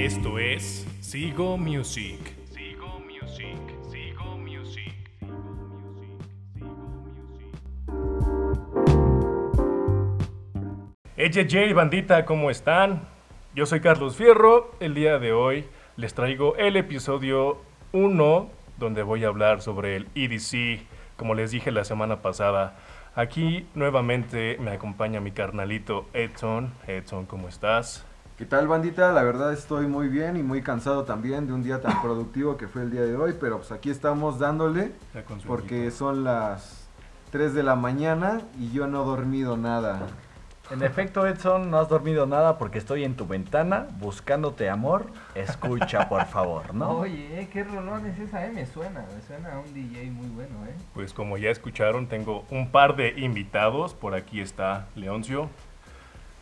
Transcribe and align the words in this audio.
Esto 0.00 0.38
es 0.38 0.86
Sigo 1.00 1.58
Music. 1.58 2.18
Sigo 2.46 3.00
Music. 3.00 3.58
Sigo 3.90 4.38
Music. 4.38 4.94
Hey, 11.16 11.72
bandita, 11.74 12.24
¿cómo 12.24 12.50
están? 12.50 13.02
Yo 13.54 13.66
soy 13.66 13.80
Carlos 13.80 14.16
Fierro. 14.16 14.70
El 14.80 14.94
día 14.94 15.18
de 15.18 15.34
hoy 15.34 15.66
les 15.96 16.14
traigo 16.14 16.56
el 16.56 16.78
episodio 16.78 17.60
1 17.92 18.48
donde 18.78 19.02
voy 19.02 19.24
a 19.24 19.28
hablar 19.28 19.60
sobre 19.60 19.96
el 19.96 20.08
EDC, 20.14 20.82
como 21.18 21.34
les 21.34 21.50
dije 21.50 21.70
la 21.72 21.84
semana 21.84 22.22
pasada. 22.22 22.78
Aquí 23.14 23.66
nuevamente 23.74 24.56
me 24.60 24.70
acompaña 24.70 25.20
mi 25.20 25.32
carnalito 25.32 26.08
Edson. 26.14 26.72
Edson, 26.86 27.26
¿cómo 27.26 27.48
estás? 27.48 28.06
¿Qué 28.40 28.46
tal 28.46 28.68
bandita? 28.68 29.12
La 29.12 29.22
verdad 29.22 29.52
estoy 29.52 29.86
muy 29.86 30.08
bien 30.08 30.38
y 30.38 30.42
muy 30.42 30.62
cansado 30.62 31.04
también 31.04 31.46
de 31.46 31.52
un 31.52 31.62
día 31.62 31.82
tan 31.82 32.00
productivo 32.00 32.56
que 32.56 32.68
fue 32.68 32.80
el 32.80 32.90
día 32.90 33.02
de 33.02 33.14
hoy, 33.14 33.34
pero 33.38 33.58
pues 33.58 33.70
aquí 33.70 33.90
estamos 33.90 34.38
dándole 34.38 34.92
porque 35.46 35.90
son 35.90 36.24
las 36.24 36.88
3 37.32 37.52
de 37.52 37.62
la 37.62 37.76
mañana 37.76 38.40
y 38.58 38.72
yo 38.72 38.86
no 38.86 39.02
he 39.02 39.04
dormido 39.04 39.58
nada. 39.58 40.06
En 40.70 40.82
efecto, 40.82 41.26
Edson, 41.26 41.70
no 41.70 41.80
has 41.80 41.90
dormido 41.90 42.24
nada 42.24 42.56
porque 42.56 42.78
estoy 42.78 43.04
en 43.04 43.14
tu 43.14 43.26
ventana 43.26 43.88
buscándote 43.98 44.70
amor. 44.70 45.10
Escucha, 45.34 46.08
por 46.08 46.24
favor, 46.24 46.74
¿no? 46.74 46.92
Oye, 46.92 47.46
qué 47.52 47.62
rolón 47.62 48.06
es 48.06 48.18
esa, 48.20 48.46
eh, 48.46 48.52
me 48.54 48.64
suena, 48.64 49.04
me 49.14 49.20
suena 49.20 49.52
a 49.52 49.58
un 49.58 49.74
DJ 49.74 50.12
muy 50.12 50.28
bueno, 50.28 50.64
eh. 50.64 50.74
Pues 50.94 51.12
como 51.12 51.36
ya 51.36 51.50
escucharon, 51.50 52.06
tengo 52.06 52.46
un 52.50 52.70
par 52.70 52.96
de 52.96 53.20
invitados. 53.20 53.92
Por 53.92 54.14
aquí 54.14 54.40
está 54.40 54.86
Leoncio. 54.94 55.50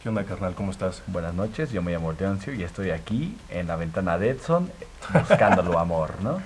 ¿Qué 0.03 0.09
onda, 0.09 0.25
carnal? 0.25 0.55
¿Cómo 0.55 0.71
estás? 0.71 1.03
Buenas 1.09 1.35
noches, 1.35 1.73
yo 1.73 1.83
me 1.83 1.91
llamo 1.93 2.13
Leoncio 2.13 2.53
y 2.55 2.63
estoy 2.63 2.91
aquí 2.91 3.37
en 3.49 3.67
la 3.67 3.77
ventana 3.77 4.17
de 4.19 4.31
Edson 4.31 4.71
buscándolo 5.13 5.79
amor, 5.79 6.21
¿no? 6.23 6.41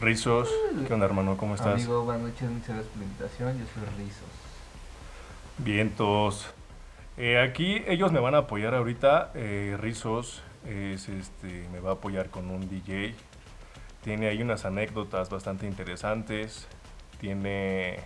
Rizos. 0.00 0.48
¿Qué 0.86 0.92
onda, 0.94 1.06
hermano? 1.06 1.36
¿Cómo 1.36 1.54
estás? 1.56 1.74
Amigo, 1.74 2.04
buenas 2.04 2.22
noches, 2.22 2.48
muchas 2.48 2.68
gracias 2.68 2.86
por 2.88 2.98
la 2.98 3.04
invitación, 3.04 3.58
yo 3.58 3.64
soy 3.74 4.04
Rizos. 4.04 4.28
Vientos. 5.58 6.50
Eh, 7.16 7.40
aquí 7.40 7.82
ellos 7.88 8.12
me 8.12 8.20
van 8.20 8.34
a 8.34 8.38
apoyar 8.38 8.74
ahorita. 8.74 9.32
eh, 9.34 9.76
Rizos 9.80 10.42
es, 10.68 11.08
este, 11.08 11.66
me 11.72 11.80
va 11.80 11.90
a 11.90 11.94
apoyar 11.94 12.28
con 12.30 12.50
un 12.50 12.68
DJ. 12.68 13.14
Tiene 14.04 14.28
ahí 14.28 14.42
unas 14.42 14.64
anécdotas 14.64 15.28
bastante 15.30 15.66
interesantes. 15.66 16.68
Tiene, 17.18 17.98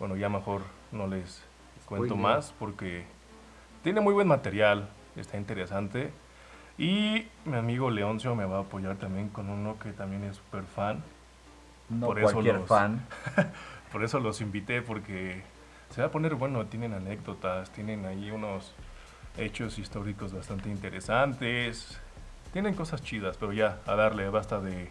bueno, 0.00 0.16
ya 0.16 0.28
mejor 0.30 0.62
no 0.90 1.06
les 1.06 1.42
cuento 1.84 2.14
Spoiler. 2.14 2.16
más 2.36 2.54
porque 2.58 3.04
tiene 3.84 4.00
muy 4.00 4.12
buen 4.14 4.26
material. 4.26 4.88
Está 5.14 5.36
interesante. 5.36 6.10
Y 6.76 7.28
mi 7.44 7.56
amigo 7.56 7.88
Leoncio 7.90 8.34
me 8.34 8.44
va 8.44 8.56
a 8.56 8.60
apoyar 8.62 8.96
también 8.96 9.28
con 9.28 9.48
uno 9.48 9.78
que 9.78 9.92
también 9.92 10.24
es 10.24 10.36
súper 10.38 10.64
fan. 10.64 11.04
No 11.88 12.06
Por 12.06 12.18
eso 12.18 12.32
cualquier 12.32 12.56
los- 12.56 12.68
fan. 12.68 13.06
Por 13.92 14.02
eso 14.02 14.18
los 14.18 14.40
invité, 14.40 14.82
porque 14.82 15.42
se 15.90 16.00
va 16.00 16.08
a 16.08 16.10
poner 16.10 16.34
bueno. 16.34 16.66
Tienen 16.66 16.94
anécdotas, 16.94 17.70
tienen 17.70 18.04
ahí 18.06 18.32
unos 18.32 18.74
hechos 19.38 19.78
históricos 19.78 20.32
bastante 20.32 20.68
interesantes. 20.68 22.00
Tienen 22.52 22.74
cosas 22.74 23.02
chidas, 23.04 23.36
pero 23.36 23.52
ya, 23.52 23.78
a 23.86 23.94
darle, 23.94 24.28
basta 24.30 24.60
de 24.60 24.90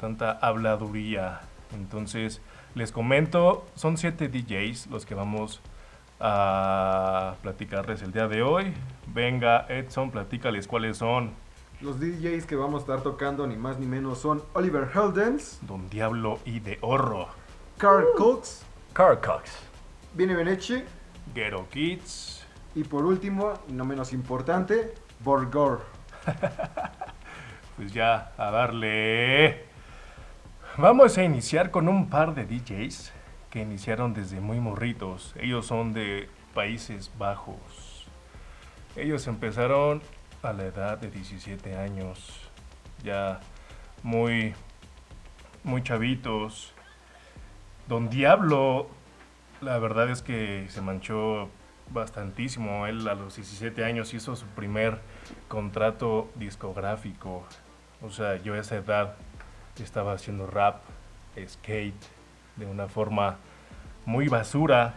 tanta 0.00 0.32
habladuría. 0.40 1.40
Entonces, 1.74 2.40
les 2.74 2.92
comento, 2.92 3.66
son 3.74 3.98
siete 3.98 4.28
DJs 4.28 4.86
los 4.86 5.04
que 5.04 5.14
vamos 5.14 5.60
a 6.20 7.34
platicarles 7.42 8.02
el 8.02 8.12
día 8.12 8.28
de 8.28 8.42
hoy. 8.42 8.74
Venga, 9.06 9.66
Edson, 9.68 10.10
platícales 10.10 10.66
cuáles 10.66 10.98
son. 10.98 11.32
Los 11.80 11.98
DJs 11.98 12.44
que 12.44 12.56
vamos 12.56 12.82
a 12.82 12.84
estar 12.84 13.02
tocando 13.02 13.46
ni 13.46 13.56
más 13.56 13.78
ni 13.78 13.86
menos 13.86 14.18
son 14.18 14.42
Oliver 14.52 14.88
Heldens, 14.94 15.58
Don 15.62 15.88
Diablo 15.88 16.38
y 16.44 16.60
de 16.60 16.78
Horro, 16.82 17.28
Carl 17.78 18.04
Cox, 18.16 18.62
Carl 18.92 19.18
Cox. 19.20 19.50
Vini 20.14 20.34
Benechi 20.34 20.82
Ghetto 21.34 21.66
Kids, 21.70 22.44
y 22.74 22.84
por 22.84 23.04
último, 23.04 23.54
y 23.68 23.72
no 23.72 23.84
menos 23.84 24.12
importante, 24.12 24.94
Borgor. 25.20 25.82
Pues 27.76 27.94
ya, 27.94 28.32
a 28.36 28.50
darle. 28.50 29.64
Vamos 30.76 31.16
a 31.16 31.24
iniciar 31.24 31.70
con 31.70 31.88
un 31.88 32.10
par 32.10 32.34
de 32.34 32.44
DJs 32.44 33.10
que 33.50 33.60
iniciaron 33.60 34.14
desde 34.14 34.40
muy 34.40 34.60
morritos. 34.60 35.34
Ellos 35.38 35.66
son 35.66 35.92
de 35.92 36.28
Países 36.54 37.10
Bajos. 37.18 38.06
Ellos 38.96 39.26
empezaron 39.26 40.02
a 40.42 40.52
la 40.52 40.64
edad 40.64 40.98
de 40.98 41.10
17 41.10 41.76
años. 41.76 42.48
Ya 43.02 43.40
muy, 44.02 44.54
muy 45.64 45.82
chavitos. 45.82 46.72
Don 47.88 48.08
Diablo, 48.08 48.88
la 49.60 49.78
verdad 49.78 50.10
es 50.10 50.22
que 50.22 50.66
se 50.68 50.80
manchó 50.80 51.50
bastantísimo. 51.92 52.86
Él 52.86 53.06
a 53.08 53.14
los 53.14 53.36
17 53.36 53.84
años 53.84 54.14
hizo 54.14 54.36
su 54.36 54.46
primer 54.46 55.00
contrato 55.48 56.30
discográfico. 56.36 57.44
O 58.00 58.10
sea, 58.10 58.36
yo 58.36 58.54
a 58.54 58.58
esa 58.58 58.76
edad 58.76 59.16
estaba 59.82 60.12
haciendo 60.12 60.46
rap, 60.46 60.82
skate, 61.46 62.19
de 62.60 62.66
una 62.66 62.86
forma 62.86 63.38
muy 64.06 64.28
basura, 64.28 64.94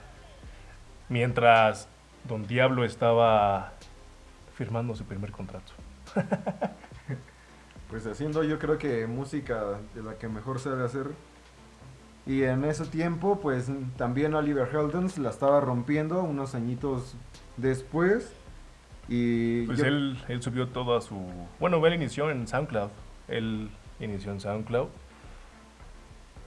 mientras 1.09 1.87
Don 2.27 2.45
Diablo 2.45 2.85
estaba 2.85 3.73
firmando 4.55 4.95
su 4.95 5.05
primer 5.05 5.31
contrato. 5.31 5.71
Pues 7.89 8.07
haciendo 8.07 8.43
yo 8.43 8.57
creo 8.57 8.79
que 8.79 9.05
música 9.05 9.77
de 9.93 10.01
la 10.01 10.17
que 10.17 10.27
mejor 10.27 10.59
sabe 10.59 10.83
hacer. 10.83 11.11
Y 12.25 12.41
en 12.41 12.63
ese 12.63 12.85
tiempo, 12.87 13.39
pues 13.39 13.69
también 13.97 14.33
Oliver 14.33 14.67
Heldens 14.73 15.19
la 15.19 15.29
estaba 15.29 15.59
rompiendo 15.61 16.23
unos 16.23 16.55
añitos 16.55 17.13
después. 17.57 18.33
Y 19.07 19.67
Pues 19.67 19.77
yo- 19.77 19.85
él, 19.85 20.17
él 20.27 20.41
subió 20.41 20.69
todo 20.69 20.97
a 20.97 21.01
su... 21.01 21.21
Bueno, 21.59 21.85
él 21.85 21.93
inició 21.93 22.31
en 22.31 22.47
SoundCloud. 22.47 22.89
Él 23.27 23.69
inició 23.99 24.31
en 24.31 24.39
SoundCloud. 24.39 24.87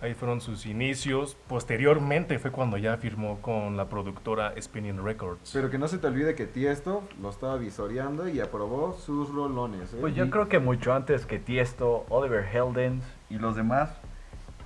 Ahí 0.07 0.15
fueron 0.15 0.41
sus 0.41 0.67
inicios. 0.67 1.37
Posteriormente 1.49 2.39
fue 2.39 2.53
cuando 2.53 2.77
ya 2.77 2.97
firmó 2.97 3.41
con 3.43 3.77
la 3.77 3.89
productora 3.89 4.55
Spinning 4.57 5.05
Records. 5.05 5.51
Pero 5.53 5.69
que 5.69 5.79
no 5.79 5.89
se 5.89 5.99
te 5.99 6.07
olvide 6.07 6.37
que 6.37 6.47
Tiesto 6.47 7.03
lo 7.21 7.29
estaba 7.29 7.57
visoreando 7.57 8.29
y 8.29 8.39
aprobó 8.39 8.93
sus 8.93 9.35
rolones. 9.35 9.93
¿eh? 9.93 9.97
Pues 10.01 10.15
yo 10.15 10.31
creo 10.31 10.49
que 10.49 10.61
mucho 10.61 10.95
antes 10.95 11.27
que 11.27 11.41
Tiesto, 11.41 12.07
Oliver 12.09 12.45
Heldens 12.45 13.05
y 13.31 13.39
los 13.39 13.57
demás, 13.57 13.91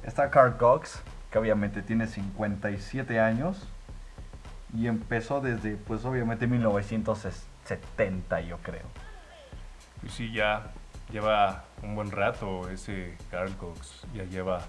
está 0.05 0.29
Carl 0.29 0.59
Cox, 0.59 1.01
que 1.31 1.39
obviamente 1.39 1.81
tiene 1.81 2.07
57 2.07 3.19
años 3.19 3.67
y 4.77 4.89
empezó 4.89 5.41
desde, 5.41 5.77
pues 5.77 6.05
obviamente 6.05 6.47
1970 6.47 8.43
yo 8.43 8.59
creo. 8.59 8.85
Pues 10.03 10.13
sí, 10.13 10.31
ya 10.35 10.71
lleva 11.11 11.65
un 11.83 11.95
buen 11.95 12.11
rato 12.11 12.69
ese 12.69 13.17
Carl 13.31 13.57
Cox. 13.57 14.03
Ya 14.13 14.25
lleva 14.25 14.61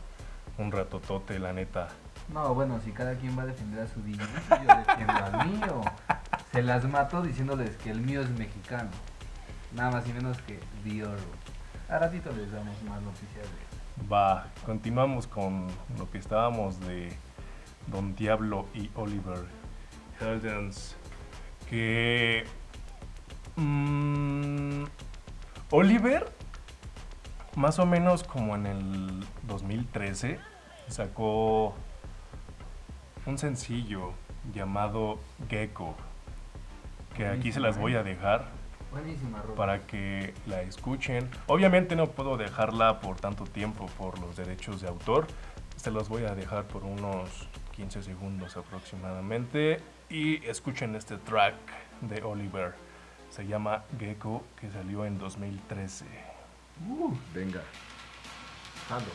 un 0.57 0.71
ratotote, 0.71 1.39
la 1.39 1.53
neta. 1.53 1.89
No, 2.33 2.53
bueno, 2.53 2.79
si 2.83 2.91
cada 2.91 3.15
quien 3.15 3.37
va 3.37 3.43
a 3.43 3.47
defender 3.47 3.81
a 3.83 3.87
su 3.87 4.01
DJ, 4.01 4.25
yo 4.49 4.75
defiendo 4.77 5.13
al 5.13 5.47
mío. 5.49 5.81
Se 6.51 6.61
las 6.61 6.85
mato 6.85 7.21
diciéndoles 7.21 7.75
que 7.77 7.91
el 7.91 8.01
mío 8.01 8.21
es 8.21 8.29
mexicano. 8.29 8.89
Nada 9.73 9.91
más 9.91 10.07
y 10.07 10.13
menos 10.13 10.37
que 10.41 10.59
Dior. 10.83 11.17
A 11.89 11.97
ratito 11.99 12.31
les 12.31 12.51
damos 12.51 12.81
más 12.83 13.01
noticias 13.01 13.43
de 13.43 13.71
Va, 14.11 14.47
continuamos 14.65 15.27
con 15.27 15.67
lo 15.97 16.09
que 16.09 16.17
estábamos 16.17 16.79
de 16.79 17.13
Don 17.87 18.15
Diablo 18.15 18.65
y 18.73 18.89
Oliver 18.95 19.45
Heldens. 20.19 20.95
Que. 21.69 22.45
mm, 23.57 24.83
Oliver, 25.71 26.31
más 27.55 27.79
o 27.79 27.85
menos 27.85 28.23
como 28.23 28.55
en 28.55 28.65
el 28.65 29.25
2013, 29.43 30.39
sacó 30.87 31.73
un 33.25 33.37
sencillo 33.37 34.13
llamado 34.53 35.19
Gecko. 35.49 35.95
Que 37.15 37.27
aquí 37.27 37.51
se 37.51 37.59
las 37.59 37.77
voy 37.77 37.95
a 37.95 38.03
dejar 38.03 38.45
Buenísima 38.91 39.41
ropa. 39.41 39.55
para 39.55 39.79
que 39.79 40.33
la 40.47 40.61
escuchen. 40.61 41.29
Obviamente 41.47 41.95
no 41.95 42.07
puedo 42.07 42.37
dejarla 42.37 42.99
por 43.01 43.17
tanto 43.19 43.43
tiempo 43.43 43.87
por 43.97 44.17
los 44.19 44.35
derechos 44.37 44.81
de 44.81 44.87
autor. 44.87 45.27
Se 45.75 45.91
los 45.91 46.09
voy 46.09 46.23
a 46.23 46.35
dejar 46.35 46.65
por 46.65 46.83
unos 46.83 47.47
15 47.75 48.03
segundos 48.03 48.55
aproximadamente. 48.57 49.79
Y 50.09 50.45
escuchen 50.45 50.95
este 50.95 51.17
track 51.17 51.55
de 52.01 52.21
Oliver. 52.23 52.73
Se 53.29 53.45
llama 53.45 53.83
Gecko, 53.99 54.43
que 54.59 54.69
salió 54.71 55.05
en 55.05 55.17
2013. 55.17 56.30
Uh, 56.87 57.13
venga. 57.33 57.61
Jalo. 58.89 59.11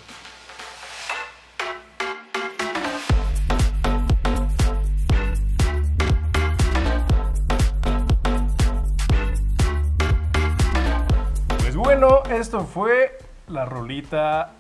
Pues 11.59 11.77
bueno, 11.77 12.23
esto 12.31 12.65
fue 12.65 13.19
la 13.49 13.65
rolita 13.65 14.51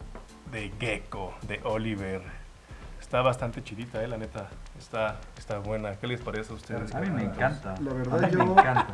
de 0.50 0.73
Gecko, 0.79 1.35
de 1.43 1.61
Oliver. 1.64 2.23
Está 3.00 3.23
bastante 3.23 3.62
chidita, 3.62 4.03
eh, 4.03 4.08
la 4.08 4.17
neta. 4.17 4.49
Está, 4.79 5.17
está 5.38 5.58
buena. 5.58 5.93
¿Qué 5.94 6.06
les 6.06 6.20
parece 6.20 6.53
a 6.53 6.56
ustedes? 6.56 6.94
A 6.94 7.00
mí 7.00 7.11
me 7.11 7.23
encanta. 7.25 7.75
La 7.81 7.91
A 7.91 7.94
verdad, 7.94 8.20
mí 8.23 8.31
yo- 8.32 8.38
me 8.44 8.53
encanta. 8.53 8.87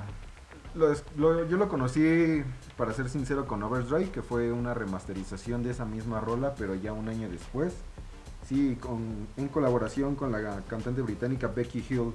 Lo 0.74 0.92
lo- 1.16 1.46
yo 1.46 1.56
lo 1.58 1.69
conocí, 1.69 2.42
para 2.76 2.92
ser 2.94 3.08
sincero, 3.10 3.46
con 3.46 3.62
Overdrive, 3.62 4.10
que 4.10 4.22
fue 4.22 4.50
una 4.52 4.72
remasterización 4.74 5.62
de 5.62 5.70
esa 5.70 5.84
misma 5.84 6.20
rola, 6.20 6.54
pero 6.54 6.74
ya 6.74 6.92
un 6.92 7.08
año 7.08 7.28
después. 7.28 7.74
Sí, 8.48 8.76
con, 8.80 9.28
en 9.36 9.48
colaboración 9.48 10.14
con 10.16 10.32
la 10.32 10.60
cantante 10.69 11.02
británica 11.02 11.46
Becky 11.48 11.84
Hill. 11.88 12.12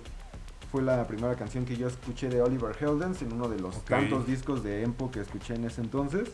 Fue 0.71 0.81
la 0.81 1.07
primera 1.07 1.35
canción 1.35 1.63
que 1.65 1.77
yo 1.77 1.87
escuché 1.87 2.27
de 2.29 2.41
Oliver 2.41 2.75
Heldens 2.79 3.21
en 3.21 3.31
uno 3.31 3.47
de 3.47 3.59
los 3.59 3.85
tantos 3.85 4.27
discos 4.27 4.63
de 4.63 4.83
Empo 4.83 5.09
que 5.09 5.21
escuché 5.21 5.55
en 5.55 5.63
ese 5.63 5.79
entonces. 5.81 6.29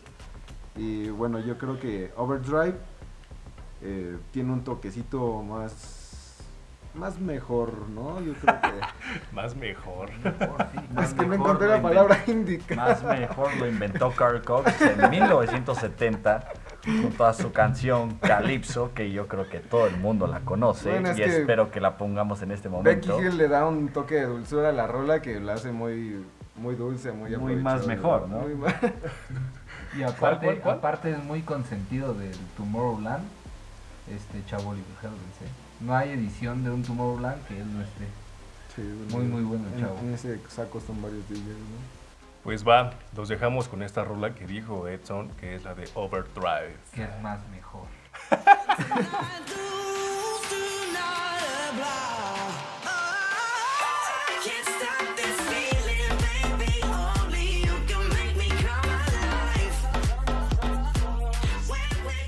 Y 0.75 1.09
bueno, 1.09 1.39
yo 1.39 1.57
creo 1.59 1.79
que 1.79 2.11
Overdrive 2.17 2.75
eh, 3.83 4.17
tiene 4.31 4.51
un 4.53 4.63
toquecito 4.63 5.43
más 5.43 5.71
más 6.95 7.19
mejor, 7.19 7.89
¿no? 7.89 8.21
Yo 8.21 8.33
creo 8.33 8.55
que 8.61 8.69
Más 9.35 9.55
mejor. 9.55 10.09
Mejor, 10.23 10.67
sí, 10.71 10.79
más 10.93 11.07
es 11.09 11.13
que 11.15 11.25
no 11.25 11.33
encontré 11.33 11.67
la 11.67 11.81
palabra 11.81 12.19
indicada. 12.27 12.91
Más 12.93 13.03
mejor 13.03 13.55
lo 13.57 13.67
inventó 13.67 14.11
Carl 14.11 14.41
Cox 14.43 14.71
en 14.81 15.09
1970 15.09 16.43
junto 16.85 17.25
a 17.25 17.33
su 17.33 17.51
canción 17.51 18.15
Calypso, 18.15 18.91
que 18.93 19.11
yo 19.11 19.27
creo 19.27 19.49
que 19.49 19.59
todo 19.59 19.87
el 19.87 19.97
mundo 19.97 20.27
la 20.27 20.41
conoce 20.41 20.89
Bueno, 20.91 21.09
es 21.09 21.17
y 21.17 21.21
que 21.23 21.37
espero 21.39 21.71
que 21.71 21.79
la 21.81 21.97
pongamos 21.97 22.41
en 22.41 22.51
este 22.51 22.67
Becky 22.69 23.07
momento. 23.07 23.21
Hill 23.21 23.37
le 23.37 23.47
da 23.47 23.65
un 23.67 23.87
toque 23.89 24.15
de 24.15 24.25
dulzura 24.25 24.69
a 24.69 24.71
la 24.73 24.85
rola 24.87 25.21
que 25.21 25.39
la 25.39 25.53
hace 25.53 25.71
muy, 25.71 26.23
muy 26.57 26.75
dulce, 26.75 27.11
muy 27.11 27.35
Muy 27.37 27.55
más 27.55 27.87
mejor, 27.87 28.27
¿no? 28.29 28.39
Muy 28.39 28.55
más- 28.55 28.75
Y 29.97 30.01
aparte, 30.03 30.45
cuál, 30.47 30.59
cuál? 30.59 30.77
aparte 30.77 31.11
es 31.11 31.23
muy 31.23 31.41
consentido 31.43 32.13
del 32.15 32.35
Tomorrowland, 32.57 33.23
este 34.09 34.44
chavo 34.45 34.73
Heldens, 34.73 35.41
¿eh? 35.41 35.51
No 35.79 35.95
hay 35.95 36.11
edición 36.11 36.63
de 36.63 36.69
un 36.71 36.83
Tomorrowland 36.83 37.45
que 37.47 37.57
él 37.59 37.73
no 37.73 37.81
esté. 37.81 38.05
Sí, 38.75 38.81
Muy, 39.13 39.25
muy 39.25 39.44
bueno 39.44 39.67
en- 39.75 39.81
chavo. 39.81 40.00
En 40.00 40.13
ese 40.13 40.39
saco 40.50 40.77
están 40.79 41.01
varios 41.01 41.27
DJs, 41.29 41.39
¿no? 41.45 42.03
Pues 42.44 42.67
va, 42.67 42.94
los 43.15 43.29
dejamos 43.29 43.67
con 43.69 43.81
esta 43.83 44.03
rola 44.03 44.35
que 44.35 44.45
dijo 44.45 44.88
Edson, 44.88 45.29
que 45.39 45.55
es 45.55 45.63
la 45.63 45.75
de 45.75 45.88
Overdrive. 45.94 46.75
Que 46.94 47.03
es 47.03 47.21
más 47.21 47.39
mejor. 47.50 47.88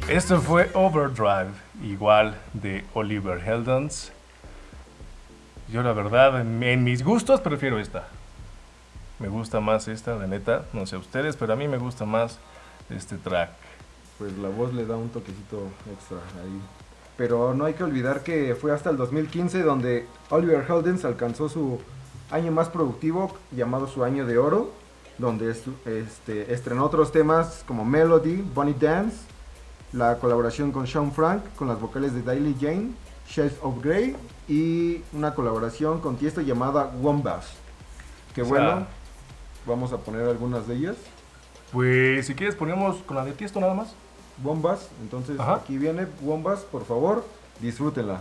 Esto 0.07 0.39
fue 0.39 0.69
Overdrive, 0.73 1.51
igual 1.85 2.35
de 2.53 2.83
Oliver 2.93 3.39
Heldens. 3.39 4.11
Yo 5.71 5.83
la 5.83 5.93
verdad, 5.93 6.41
en, 6.41 6.83
mis 6.83 7.03
gustos 7.03 7.41
prefiero 7.41 7.79
esta. 7.79 8.07
Me 9.19 9.29
gusta 9.29 9.59
más 9.59 9.87
esta, 9.87 10.15
la 10.15 10.27
neta. 10.27 10.65
No 10.73 10.85
sé 10.85 10.95
a 10.95 10.99
ustedes, 10.99 11.35
pero 11.35 11.53
a 11.53 11.55
mí 11.55 11.67
me 11.67 11.77
gusta 11.77 12.05
más 12.05 12.39
este 12.89 13.17
track. 13.17 13.51
Pues 14.17 14.37
la 14.37 14.49
voz 14.49 14.73
le 14.73 14.85
da 14.85 14.97
un 14.97 15.09
toquecito 15.09 15.67
extra 15.91 16.17
ahí. 16.41 16.61
Pero 17.17 17.53
no 17.53 17.65
hay 17.65 17.75
que 17.75 17.83
olvidar 17.83 18.23
que 18.23 18.55
fue 18.55 18.73
hasta 18.73 18.89
el 18.89 18.97
2015 18.97 19.63
donde 19.63 20.05
Oliver 20.29 20.65
Heldens 20.67 21.05
alcanzó 21.05 21.47
su 21.47 21.79
año 22.29 22.51
más 22.51 22.69
productivo, 22.69 23.35
llamado 23.51 23.87
su 23.87 24.03
año 24.03 24.25
de 24.25 24.37
oro, 24.37 24.71
donde 25.17 25.49
este, 25.49 26.53
estrenó 26.53 26.85
otros 26.85 27.11
temas 27.11 27.63
como 27.65 27.85
Melody, 27.85 28.43
Bonnie 28.53 28.75
Dance, 28.77 29.17
la 29.95 30.17
colaboración 30.17 30.71
con 30.71 30.85
Sean 30.87 31.11
Frank, 31.11 31.41
con 31.55 31.67
las 31.67 31.79
vocales 31.79 32.13
de 32.13 32.21
Daily 32.21 32.55
Jane, 32.59 32.91
Shades 33.29 33.55
of 33.61 33.81
Grey 33.83 34.15
y 34.47 35.01
una 35.13 35.33
colaboración 35.33 35.99
con 36.01 36.17
Tiesto 36.17 36.41
llamada 36.41 36.91
Wombas. 37.01 37.45
Que 38.33 38.41
O 38.41 38.45
sea- 38.45 38.53
bueno, 38.53 38.87
vamos 39.65 39.93
a 39.93 39.97
poner 39.97 40.27
algunas 40.27 40.67
de 40.67 40.75
ellas. 40.75 40.95
Pues 41.71 42.27
si 42.27 42.35
quieres 42.35 42.55
ponemos 42.55 42.97
con 43.05 43.15
la 43.17 43.25
de 43.25 43.31
Tiesto 43.31 43.59
nada 43.59 43.73
más. 43.73 43.93
Bombas. 44.37 44.89
Entonces 45.01 45.39
Ajá. 45.39 45.55
aquí 45.55 45.77
viene 45.77 46.05
Bombas, 46.21 46.59
por 46.61 46.85
favor, 46.85 47.25
disfrútenla. 47.61 48.19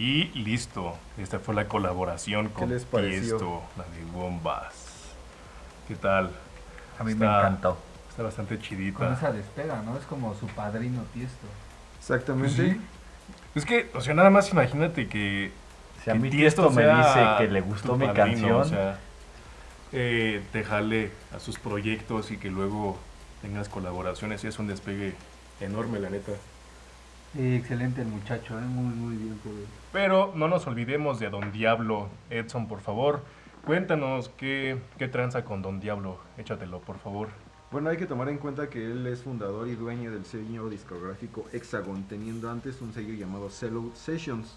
Y 0.00 0.30
listo. 0.32 0.96
Esta 1.18 1.40
fue 1.40 1.54
la 1.54 1.68
colaboración 1.68 2.48
con 2.48 2.70
les? 2.70 2.86
Tiesto, 2.86 3.62
la 3.76 3.84
de 3.84 4.02
Bombas. 4.10 4.72
¿Qué 5.86 5.94
tal? 5.94 6.30
A 6.98 7.04
mí 7.04 7.14
me 7.14 7.26
encantó. 7.26 7.76
Está 8.08 8.22
bastante 8.22 8.54
Con 8.54 8.64
chidita. 8.64 9.12
esa 9.12 9.30
despega, 9.30 9.82
¿no? 9.82 9.98
Es 9.98 10.04
como 10.04 10.34
su 10.34 10.46
padrino 10.46 11.02
Tiesto. 11.12 11.46
Exactamente. 11.98 12.72
Sí. 12.72 12.80
Es 13.54 13.66
que, 13.66 13.90
o 13.92 14.00
sea, 14.00 14.14
nada 14.14 14.30
más 14.30 14.50
imagínate 14.50 15.06
que 15.06 15.52
Si 16.02 16.08
a 16.08 16.14
que 16.14 16.18
mí 16.18 16.30
Tiesto 16.30 16.70
Tiesto 16.70 16.80
me 16.80 16.96
dice 16.96 17.26
que 17.36 17.48
le 17.48 17.60
gustó 17.60 17.96
mi 17.96 18.06
padrino, 18.06 18.24
canción, 18.24 18.60
O 18.60 18.64
sea, 18.64 18.98
eh, 19.92 20.42
te 20.50 20.64
jale 20.64 21.10
a 21.36 21.40
sus 21.40 21.58
proyectos 21.58 22.30
y 22.30 22.38
que 22.38 22.48
luego 22.48 22.96
tengas 23.42 23.68
colaboraciones. 23.68 24.44
Es 24.44 24.58
un 24.58 24.66
despegue 24.66 25.12
enorme, 25.60 26.00
la 26.00 26.08
neta. 26.08 26.32
Sí, 27.32 27.54
excelente 27.54 28.02
el 28.02 28.08
muchacho, 28.08 28.58
¿eh? 28.58 28.62
Muy, 28.62 28.94
muy 28.94 29.16
bien 29.16 29.38
por 29.38 29.52
él. 29.52 29.66
Pero 29.92 30.32
no 30.34 30.48
nos 30.48 30.66
olvidemos 30.66 31.20
de 31.20 31.30
Don 31.30 31.52
Diablo. 31.52 32.08
Edson, 32.28 32.66
por 32.66 32.80
favor, 32.80 33.22
cuéntanos 33.64 34.30
qué, 34.30 34.78
qué 34.98 35.08
tranza 35.08 35.44
con 35.44 35.62
Don 35.62 35.78
Diablo. 35.78 36.18
Échatelo, 36.38 36.80
por 36.80 36.98
favor. 36.98 37.28
Bueno, 37.70 37.88
hay 37.88 37.96
que 37.96 38.06
tomar 38.06 38.28
en 38.28 38.38
cuenta 38.38 38.68
que 38.68 38.84
él 38.84 39.06
es 39.06 39.22
fundador 39.22 39.68
y 39.68 39.76
dueño 39.76 40.10
del 40.10 40.24
sello 40.24 40.68
discográfico 40.68 41.46
Hexagon, 41.52 42.02
teniendo 42.08 42.50
antes 42.50 42.80
un 42.80 42.92
sello 42.92 43.14
llamado 43.14 43.48
Cello 43.48 43.92
Sessions. 43.94 44.56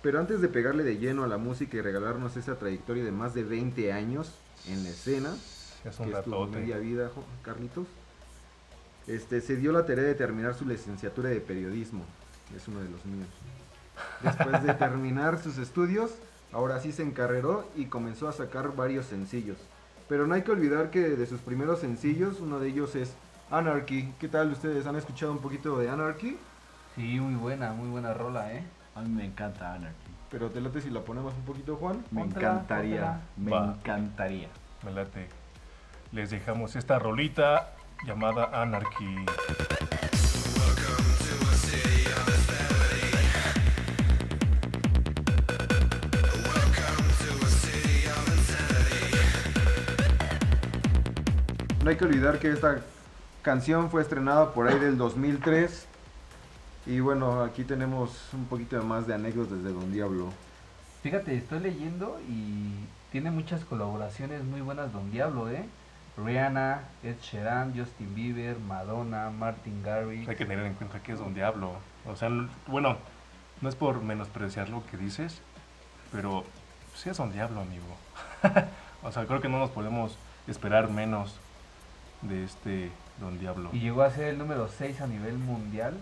Pero 0.00 0.20
antes 0.20 0.40
de 0.40 0.46
pegarle 0.46 0.84
de 0.84 0.98
lleno 0.98 1.24
a 1.24 1.26
la 1.26 1.38
música 1.38 1.76
y 1.76 1.80
regalarnos 1.80 2.36
esa 2.36 2.56
trayectoria 2.56 3.02
de 3.02 3.10
más 3.10 3.34
de 3.34 3.42
20 3.42 3.92
años 3.92 4.32
en 4.68 4.84
la 4.84 4.90
escena, 4.90 5.34
Es 5.84 5.98
un 5.98 6.12
que 6.12 6.18
es 6.18 6.24
tu 6.24 6.46
media 6.46 6.78
vida, 6.78 7.10
Carlitos, 7.42 7.88
este, 9.06 9.40
se 9.40 9.56
dio 9.56 9.72
la 9.72 9.86
tarea 9.86 10.04
de 10.04 10.14
terminar 10.14 10.54
su 10.54 10.66
licenciatura 10.66 11.28
de 11.28 11.40
periodismo. 11.40 12.04
Es 12.56 12.66
uno 12.68 12.80
de 12.80 12.88
los 12.90 13.04
míos. 13.06 13.28
Después 14.22 14.62
de 14.62 14.74
terminar 14.74 15.38
sus 15.38 15.58
estudios, 15.58 16.12
ahora 16.52 16.80
sí 16.80 16.92
se 16.92 17.02
encarreró 17.02 17.68
y 17.76 17.86
comenzó 17.86 18.28
a 18.28 18.32
sacar 18.32 18.74
varios 18.74 19.06
sencillos. 19.06 19.58
Pero 20.08 20.26
no 20.26 20.34
hay 20.34 20.42
que 20.42 20.52
olvidar 20.52 20.90
que 20.90 21.00
de 21.00 21.26
sus 21.26 21.40
primeros 21.40 21.80
sencillos, 21.80 22.40
uno 22.40 22.60
de 22.60 22.68
ellos 22.68 22.94
es 22.94 23.14
Anarchy. 23.50 24.12
¿Qué 24.20 24.28
tal 24.28 24.52
ustedes? 24.52 24.86
¿Han 24.86 24.96
escuchado 24.96 25.32
un 25.32 25.38
poquito 25.38 25.78
de 25.78 25.88
Anarchy? 25.88 26.38
Sí, 26.94 27.20
muy 27.20 27.34
buena, 27.34 27.72
muy 27.72 27.88
buena 27.88 28.14
rola, 28.14 28.52
¿eh? 28.52 28.62
A 28.94 29.02
mí 29.02 29.08
me 29.08 29.24
encanta 29.24 29.74
Anarchy. 29.74 30.10
Pero 30.30 30.50
te 30.50 30.60
late 30.60 30.80
si 30.80 30.90
la 30.90 31.00
ponemos 31.00 31.34
un 31.34 31.42
poquito, 31.42 31.76
Juan. 31.76 32.04
Me 32.10 32.22
Póntela, 32.22 32.52
encantaría. 32.52 33.20
Me 33.36 33.50
Va. 33.50 33.74
encantaría. 33.76 34.48
Me 34.84 34.92
late. 34.92 35.28
Les 36.12 36.30
dejamos 36.30 36.76
esta 36.76 36.98
rolita 36.98 37.75
llamada 38.04 38.50
Anarchy. 38.52 39.24
No 51.82 51.90
hay 51.90 51.96
que 51.96 52.04
olvidar 52.04 52.40
que 52.40 52.50
esta 52.50 52.82
canción 53.42 53.90
fue 53.90 54.02
estrenada 54.02 54.52
por 54.52 54.66
ahí 54.66 54.76
del 54.80 54.98
2003. 54.98 55.86
Y 56.86 56.98
bueno, 56.98 57.42
aquí 57.42 57.62
tenemos 57.62 58.10
un 58.32 58.46
poquito 58.46 58.82
más 58.82 59.06
de 59.06 59.14
anécdotas 59.14 59.62
de 59.62 59.72
Don 59.72 59.92
Diablo. 59.92 60.32
Fíjate, 61.04 61.36
estoy 61.36 61.60
leyendo 61.60 62.18
y 62.28 62.72
tiene 63.12 63.30
muchas 63.30 63.64
colaboraciones 63.64 64.42
muy 64.42 64.60
buenas 64.62 64.92
Don 64.92 65.12
Diablo, 65.12 65.48
¿eh? 65.48 65.64
Rihanna, 66.16 66.80
Ed 67.02 67.16
Sheeran, 67.20 67.74
Justin 67.76 68.14
Bieber, 68.14 68.58
Madonna, 68.58 69.30
Martin 69.30 69.82
Garrix. 69.82 70.28
Hay 70.28 70.36
que 70.36 70.46
tener 70.46 70.64
en 70.64 70.74
cuenta 70.74 71.00
que 71.00 71.12
es 71.12 71.18
Don 71.18 71.34
Diablo. 71.34 71.72
O 72.06 72.16
sea, 72.16 72.30
bueno, 72.66 72.96
no 73.60 73.68
es 73.68 73.74
por 73.74 74.02
menospreciar 74.02 74.68
lo 74.70 74.84
que 74.86 74.96
dices, 74.96 75.40
pero 76.12 76.44
sí 76.94 77.10
es 77.10 77.16
Don 77.18 77.32
Diablo, 77.32 77.60
amigo. 77.60 77.84
o 79.02 79.12
sea, 79.12 79.26
creo 79.26 79.40
que 79.40 79.48
no 79.48 79.58
nos 79.58 79.70
podemos 79.70 80.16
esperar 80.46 80.88
menos 80.88 81.38
de 82.22 82.44
este 82.44 82.90
Don 83.20 83.38
Diablo. 83.38 83.68
Y 83.72 83.80
llegó 83.80 84.02
a 84.02 84.10
ser 84.10 84.28
el 84.28 84.38
número 84.38 84.68
6 84.68 85.00
a 85.02 85.06
nivel 85.06 85.36
mundial, 85.38 85.98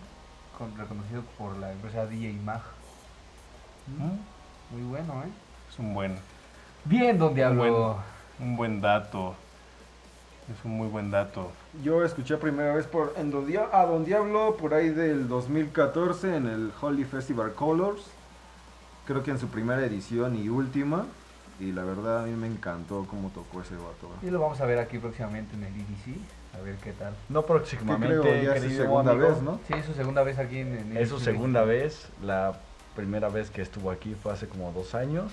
con- 0.58 0.76
reconocido 0.78 1.22
por 1.36 1.56
la 1.56 1.72
empresa 1.72 2.06
DJ 2.06 2.34
Mag. 2.44 2.60
¿Mm? 3.98 4.74
Muy 4.76 4.82
bueno, 4.88 5.22
¿eh? 5.24 5.30
Es 5.70 5.78
un 5.78 5.92
buen, 5.92 6.16
Bien, 6.84 7.18
Don 7.18 7.34
Diablo. 7.34 7.98
un 8.38 8.56
buen 8.56 8.80
dato. 8.80 9.34
Es 10.52 10.62
un 10.64 10.72
muy 10.72 10.88
buen 10.88 11.10
dato. 11.10 11.50
Yo 11.82 12.04
escuché 12.04 12.36
primera 12.36 12.74
vez 12.74 12.86
por 12.86 13.14
en 13.16 13.30
Don 13.30 13.46
Dia- 13.46 13.68
a 13.72 13.86
Don 13.86 14.04
Diablo 14.04 14.56
por 14.58 14.74
ahí 14.74 14.90
del 14.90 15.26
2014 15.26 16.36
en 16.36 16.46
el 16.46 16.72
Holy 16.80 17.04
Festival 17.04 17.54
Colors. 17.54 18.02
Creo 19.06 19.22
que 19.22 19.30
en 19.30 19.38
su 19.38 19.48
primera 19.48 19.84
edición 19.84 20.36
y 20.36 20.48
última. 20.48 21.06
Y 21.60 21.72
la 21.72 21.84
verdad 21.84 22.24
a 22.24 22.26
mí 22.26 22.32
me 22.32 22.46
encantó 22.48 23.06
cómo 23.08 23.30
tocó 23.30 23.62
ese 23.62 23.76
vato. 23.76 24.10
Y 24.22 24.30
lo 24.30 24.40
vamos 24.40 24.60
a 24.60 24.66
ver 24.66 24.78
aquí 24.78 24.98
próximamente 24.98 25.54
en 25.54 25.62
el 25.64 25.72
EDC. 25.74 26.18
A 26.58 26.62
ver 26.62 26.76
qué 26.76 26.92
tal. 26.92 27.14
No 27.28 27.42
próximamente, 27.42 28.20
creo 28.20 28.42
ya 28.42 28.56
es 28.56 28.62
su 28.64 28.70
segunda 28.70 29.12
amigo. 29.12 29.28
vez, 29.28 29.42
¿no? 29.42 29.60
Sí, 29.66 29.74
es 29.74 29.86
su 29.86 29.94
segunda 29.94 30.22
vez 30.24 30.38
aquí 30.38 30.58
en, 30.58 30.76
en 30.76 30.96
Es 30.96 31.08
su 31.08 31.18
segunda 31.20 31.62
vez. 31.64 32.08
La 32.22 32.58
primera 32.94 33.28
vez 33.28 33.50
que 33.50 33.62
estuvo 33.62 33.90
aquí 33.90 34.14
fue 34.20 34.32
hace 34.32 34.46
como 34.48 34.72
dos 34.72 34.94
años. 34.94 35.32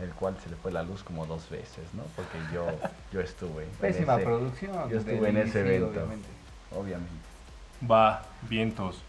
El 0.00 0.10
cual 0.10 0.36
se 0.42 0.48
le 0.50 0.56
fue 0.56 0.70
la 0.70 0.82
luz 0.84 1.02
como 1.02 1.26
dos 1.26 1.50
veces, 1.50 1.84
¿no? 1.94 2.02
Porque 2.14 2.38
yo, 2.54 2.66
yo 3.12 3.20
estuve. 3.20 3.64
en 3.64 3.70
Pésima 3.80 4.14
ese- 4.16 4.24
producción. 4.24 4.88
yo 4.90 4.98
estuve 4.98 5.28
en 5.28 5.36
ese 5.38 5.60
evento. 5.60 5.88
obviamente. 5.88 6.28
Obviamente. 6.74 7.12
Va, 7.90 8.22
vientos. 8.48 9.02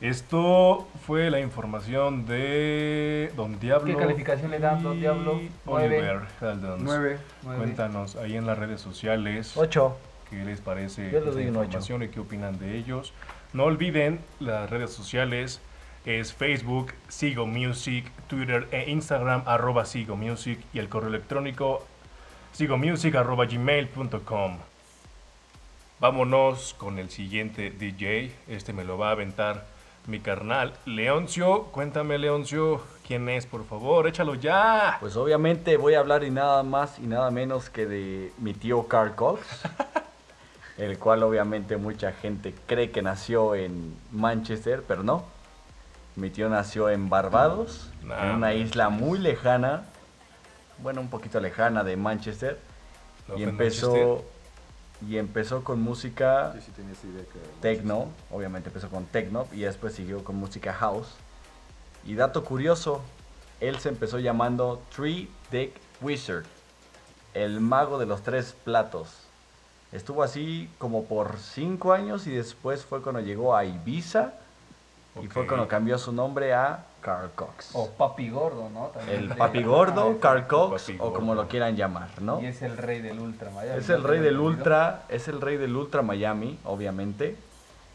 Esto 0.00 0.86
fue 1.06 1.30
la 1.30 1.40
información 1.40 2.26
de 2.26 3.32
Don 3.36 3.58
Diablo. 3.58 3.86
¿Qué 3.94 3.96
calificación 4.02 4.50
le 4.50 4.58
dan, 4.58 4.82
Don 4.82 4.98
Diablo? 5.00 5.40
Nueve. 5.64 5.86
Oliver 5.96 6.20
Heldens. 6.40 6.82
9. 6.82 7.18
Nueve. 7.42 7.58
Cuéntanos 7.58 8.16
ahí 8.16 8.36
en 8.36 8.44
las 8.46 8.58
redes 8.58 8.80
sociales 8.80 9.56
Ocho. 9.56 9.96
qué 10.28 10.44
les 10.44 10.60
parece 10.60 11.06
esta 11.16 11.20
doy 11.30 11.44
un 11.44 11.56
ocho. 11.56 11.64
información 11.64 12.02
y 12.02 12.08
qué 12.08 12.20
opinan 12.20 12.58
de 12.58 12.76
ellos. 12.76 13.14
No 13.54 13.64
olviden 13.64 14.20
las 14.40 14.68
redes 14.68 14.92
sociales. 14.92 15.60
Es 16.04 16.34
Facebook, 16.34 16.92
Sigo 17.08 17.46
Music, 17.46 18.10
Twitter 18.28 18.68
e 18.70 18.90
Instagram, 18.90 19.42
arroba 19.46 19.86
Sigo 19.86 20.16
Music 20.16 20.60
y 20.74 20.78
el 20.78 20.88
correo 20.88 21.08
electrónico 21.08 21.86
sigomusic 22.54 23.16
arroba 23.16 23.46
gmail.com. 23.46 24.58
Vámonos 25.98 26.74
con 26.74 26.98
el 26.98 27.10
siguiente 27.10 27.70
DJ. 27.70 28.32
Este 28.46 28.72
me 28.72 28.84
lo 28.84 28.96
va 28.96 29.08
a 29.08 29.12
aventar 29.12 29.66
mi 30.06 30.20
carnal. 30.20 30.74
Leoncio, 30.84 31.64
cuéntame 31.72 32.18
Leoncio, 32.18 32.82
¿quién 33.06 33.28
es 33.28 33.46
por 33.46 33.64
favor? 33.64 34.06
Échalo 34.06 34.34
ya. 34.36 34.98
Pues 35.00 35.16
obviamente 35.16 35.76
voy 35.76 35.94
a 35.94 36.00
hablar 36.00 36.22
y 36.22 36.30
nada 36.30 36.62
más 36.62 36.98
y 36.98 37.06
nada 37.06 37.30
menos 37.30 37.70
que 37.70 37.86
de 37.86 38.32
mi 38.38 38.54
tío 38.54 38.86
Carl 38.86 39.16
Cox, 39.16 39.62
el 40.78 40.98
cual 40.98 41.22
obviamente 41.24 41.76
mucha 41.76 42.12
gente 42.12 42.54
cree 42.66 42.90
que 42.90 43.02
nació 43.02 43.54
en 43.56 43.96
Manchester, 44.12 44.84
pero 44.86 45.02
no. 45.02 45.33
Mi 46.16 46.30
tío 46.30 46.48
nació 46.48 46.90
en 46.90 47.08
Barbados, 47.08 47.90
No, 48.02 48.16
en 48.16 48.36
una 48.36 48.54
isla 48.54 48.88
muy 48.88 49.18
lejana, 49.18 49.84
bueno, 50.78 51.00
un 51.00 51.08
poquito 51.08 51.40
lejana 51.40 51.82
de 51.82 51.96
Manchester, 51.96 52.58
y 53.36 53.42
empezó 53.42 53.90
Manchester. 53.90 54.24
y 55.08 55.18
empezó 55.18 55.64
con 55.64 55.80
música 55.80 56.54
sí 56.60 56.72
techno, 57.60 58.08
obviamente 58.30 58.68
empezó 58.68 58.88
con 58.90 59.06
techno 59.06 59.46
y 59.52 59.60
después 59.60 59.94
siguió 59.94 60.22
con 60.22 60.36
música 60.36 60.72
house. 60.72 61.08
Y 62.06 62.14
dato 62.14 62.44
curioso, 62.44 63.00
él 63.60 63.78
se 63.78 63.88
empezó 63.88 64.18
llamando 64.18 64.82
Three 64.94 65.28
Dick 65.50 65.72
Wizard, 66.00 66.44
el 67.32 67.60
mago 67.60 67.98
de 67.98 68.06
los 68.06 68.22
tres 68.22 68.54
platos. 68.64 69.08
Estuvo 69.90 70.22
así 70.22 70.70
como 70.78 71.04
por 71.04 71.38
cinco 71.38 71.92
años 71.92 72.26
y 72.26 72.30
después 72.30 72.84
fue 72.84 73.00
cuando 73.02 73.20
llegó 73.20 73.56
a 73.56 73.64
Ibiza 73.64 74.34
y 75.22 75.26
fue 75.28 75.46
cuando 75.46 75.68
cambió 75.68 75.96
su 75.98 76.12
nombre 76.12 76.52
a 76.54 76.84
Carl 77.00 77.30
Cox. 77.34 77.70
O 77.74 77.90
Papi 77.90 78.30
Gordo, 78.30 78.68
¿no? 78.70 78.86
También 78.86 79.20
el 79.20 79.28
papi 79.28 79.62
gordo, 79.62 80.18
Carl 80.18 80.46
Cox 80.46 80.90
o 80.98 81.12
como 81.12 81.28
gordo. 81.28 81.42
lo 81.42 81.48
quieran 81.48 81.76
llamar, 81.76 82.10
¿no? 82.20 82.40
Y 82.40 82.46
es 82.46 82.62
el 82.62 82.76
rey 82.76 83.00
del 83.00 83.20
Ultra 83.20 83.50
Miami. 83.50 83.78
Es 83.78 83.88
el 83.90 84.02
rey 84.02 84.20
del. 84.20 84.40
Ultra, 84.40 85.02
es 85.08 85.28
el 85.28 85.40
rey 85.40 85.56
del 85.56 85.76
Ultra 85.76 86.02
Miami, 86.02 86.58
obviamente. 86.64 87.36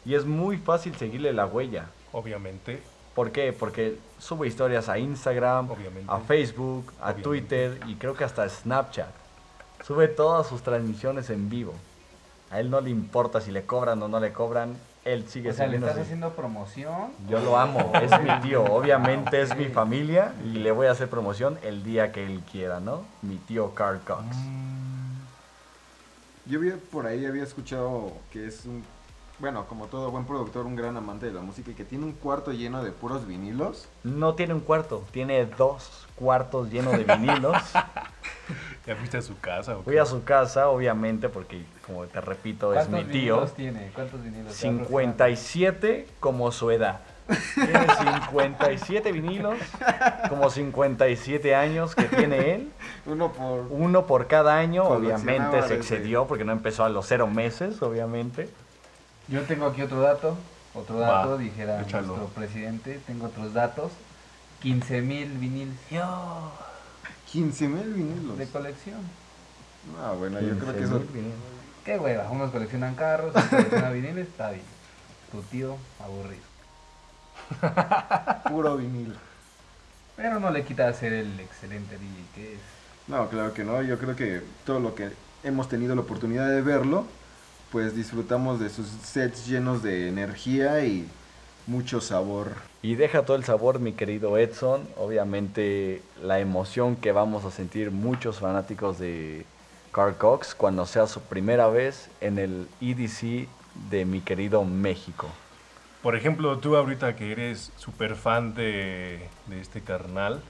Y 0.05 0.13
es 0.13 0.25
muy 0.25 0.57
fácil 0.57 0.95
seguirle 0.95 1.33
la 1.33 1.45
huella. 1.45 1.87
Obviamente. 2.11 2.81
¿Por 3.15 3.31
qué? 3.31 3.51
Porque 3.51 3.97
sube 4.17 4.47
historias 4.47 4.87
a 4.87 4.97
Instagram, 4.97 5.71
Obviamente. 5.71 6.05
a 6.07 6.19
Facebook, 6.19 6.93
a 7.01 7.11
Obviamente. 7.11 7.23
Twitter 7.23 7.79
y 7.87 7.95
creo 7.95 8.15
que 8.15 8.23
hasta 8.23 8.47
Snapchat. 8.47 9.09
Sube 9.83 10.07
todas 10.07 10.47
sus 10.47 10.61
transmisiones 10.61 11.29
en 11.29 11.49
vivo. 11.49 11.73
A 12.51 12.59
él 12.59 12.69
no 12.69 12.81
le 12.81 12.89
importa 12.89 13.41
si 13.41 13.51
le 13.51 13.63
cobran 13.65 14.01
o 14.01 14.07
no 14.07 14.19
le 14.19 14.33
cobran, 14.33 14.75
él 15.05 15.27
sigue 15.29 15.51
O 15.51 15.53
sea, 15.53 15.67
le 15.67 15.77
estás 15.77 15.97
haciendo 15.97 16.31
promoción. 16.33 17.11
Yo 17.27 17.39
lo 17.39 17.57
amo, 17.57 17.91
es 18.01 18.11
mi 18.21 18.39
tío, 18.41 18.63
obviamente 18.63 19.41
es 19.41 19.55
mi 19.55 19.65
familia 19.65 20.33
y 20.43 20.53
le 20.57 20.71
voy 20.71 20.87
a 20.87 20.91
hacer 20.91 21.09
promoción 21.09 21.57
el 21.63 21.83
día 21.83 22.11
que 22.11 22.25
él 22.25 22.41
quiera, 22.51 22.79
¿no? 22.79 23.03
Mi 23.21 23.37
tío 23.37 23.73
Carl 23.75 23.99
Cox. 23.99 24.35
Yo 26.45 26.59
había, 26.59 26.77
por 26.91 27.05
ahí 27.05 27.25
había 27.25 27.43
escuchado 27.43 28.11
que 28.31 28.47
es 28.47 28.65
un, 28.65 28.83
bueno, 29.37 29.65
como 29.67 29.85
todo 29.85 30.09
buen 30.09 30.25
productor, 30.25 30.65
un 30.65 30.75
gran 30.75 30.97
amante 30.97 31.27
de 31.27 31.33
la 31.33 31.41
música 31.41 31.69
y 31.71 31.75
que 31.75 31.85
tiene 31.85 32.05
un 32.05 32.13
cuarto 32.13 32.51
lleno 32.51 32.83
de 32.83 32.91
puros 32.91 33.27
vinilos. 33.27 33.87
No 34.03 34.33
tiene 34.33 34.55
un 34.55 34.61
cuarto, 34.61 35.03
tiene 35.11 35.45
dos 35.45 36.07
cuartos 36.15 36.71
llenos 36.71 36.97
de 36.97 37.03
vinilos. 37.03 37.55
¿Ya 38.87 38.95
fuiste 38.95 39.17
a 39.17 39.21
su 39.21 39.37
casa? 39.39 39.77
o 39.77 39.83
Fui 39.83 39.93
qué? 39.93 39.99
a 39.99 40.05
su 40.05 40.23
casa, 40.23 40.69
obviamente, 40.69 41.29
porque 41.29 41.63
como 41.89 42.05
te 42.05 42.21
repito, 42.21 42.71
es 42.73 42.85
¿Cuántos 42.87 43.07
mi 43.07 43.11
tío. 43.11 43.35
vinilos 43.35 43.55
tiene? 43.55 43.91
¿Cuántos 43.95 44.23
vinilos? 44.23 44.53
57 44.53 46.07
como 46.19 46.51
su 46.51 46.69
edad. 46.69 46.99
Tiene 47.55 47.87
57 48.21 49.11
vinilos, 49.11 49.55
como 50.29 50.51
57 50.51 51.55
años 51.55 51.95
que 51.95 52.03
tiene 52.03 52.53
él. 52.53 52.71
Uno 53.07 53.31
por... 53.33 53.65
Uno 53.71 54.05
por 54.05 54.27
cada 54.27 54.57
año, 54.57 54.83
obviamente 54.83 55.63
se 55.63 55.75
excedió 55.75 56.27
porque 56.27 56.45
no 56.45 56.51
empezó 56.51 56.83
a 56.85 56.89
los 56.89 57.07
cero 57.07 57.25
meses, 57.25 57.81
obviamente. 57.81 58.49
Yo 59.27 59.41
tengo 59.43 59.65
aquí 59.65 59.81
otro 59.81 60.01
dato. 60.01 60.37
Otro 60.75 60.99
Va, 60.99 61.07
dato, 61.07 61.37
dijera 61.39 61.81
échalo. 61.81 62.07
nuestro 62.07 62.27
presidente. 62.29 62.99
Tengo 63.07 63.25
otros 63.25 63.53
datos. 63.53 63.91
15 64.61 65.01
mil 65.01 65.27
viniles 65.39 65.75
15 67.31 67.67
mil 67.67 67.93
vinilos. 67.93 68.37
de 68.37 68.47
colección. 68.47 68.99
Ah, 69.99 70.13
bueno, 70.17 70.39
yo 70.39 70.55
creo 70.59 70.73
que 70.75 70.83
eso... 70.83 71.01
Qué 71.89 71.97
hueva. 71.97 72.29
Unos 72.29 72.51
coleccionan 72.51 72.93
carros, 72.93 73.31
otros 73.31 73.45
coleccionan 73.45 73.93
viniles. 73.99 74.27
Está 74.27 74.51
bien. 74.51 74.61
Tu 75.31 75.41
tío 75.41 75.75
aburrido. 75.99 76.43
Puro 78.47 78.77
vinilo. 78.77 79.15
Pero 80.15 80.39
no 80.39 80.51
le 80.51 80.63
quita 80.63 80.93
ser 80.93 81.13
el 81.13 81.39
excelente 81.39 81.97
DJ 81.97 82.13
que 82.35 82.53
es. 82.53 82.59
No, 83.07 83.27
claro 83.27 83.55
que 83.55 83.63
no. 83.63 83.81
Yo 83.81 83.97
creo 83.97 84.15
que 84.15 84.43
todo 84.67 84.79
lo 84.79 84.93
que 84.93 85.09
hemos 85.43 85.67
tenido 85.67 85.95
la 85.95 86.01
oportunidad 86.01 86.47
de 86.51 86.61
verlo, 86.61 87.07
pues 87.71 87.95
disfrutamos 87.95 88.59
de 88.59 88.69
sus 88.69 88.85
sets 88.87 89.47
llenos 89.47 89.81
de 89.81 90.09
energía 90.09 90.85
y 90.85 91.07
mucho 91.65 92.01
sabor. 92.01 92.51
Y 92.83 92.93
deja 92.93 93.25
todo 93.25 93.35
el 93.35 93.45
sabor, 93.45 93.79
mi 93.79 93.93
querido 93.93 94.37
Edson. 94.37 94.87
Obviamente 94.95 96.03
la 96.21 96.39
emoción 96.39 96.97
que 96.97 97.13
vamos 97.13 97.45
a 97.45 97.49
sentir 97.49 97.89
muchos 97.89 98.37
fanáticos 98.37 98.99
de 98.99 99.43
Carl 99.99 100.15
Cox 100.15 100.55
cuando 100.55 100.85
sea 100.85 101.07
su 101.07 101.19
primera 101.19 101.67
vez 101.67 102.09
en 102.21 102.39
el 102.39 102.69
EDC 102.79 103.49
de 103.91 104.05
mi 104.05 104.21
querido 104.21 104.63
México. 104.63 105.27
Por 106.01 106.15
ejemplo, 106.15 106.57
tú 106.59 106.77
ahorita 106.77 107.17
que 107.17 107.33
eres 107.33 107.73
súper 107.75 108.15
fan 108.15 108.53
de, 108.53 109.27
de 109.47 109.59
este 109.59 109.81
carnal, 109.81 110.41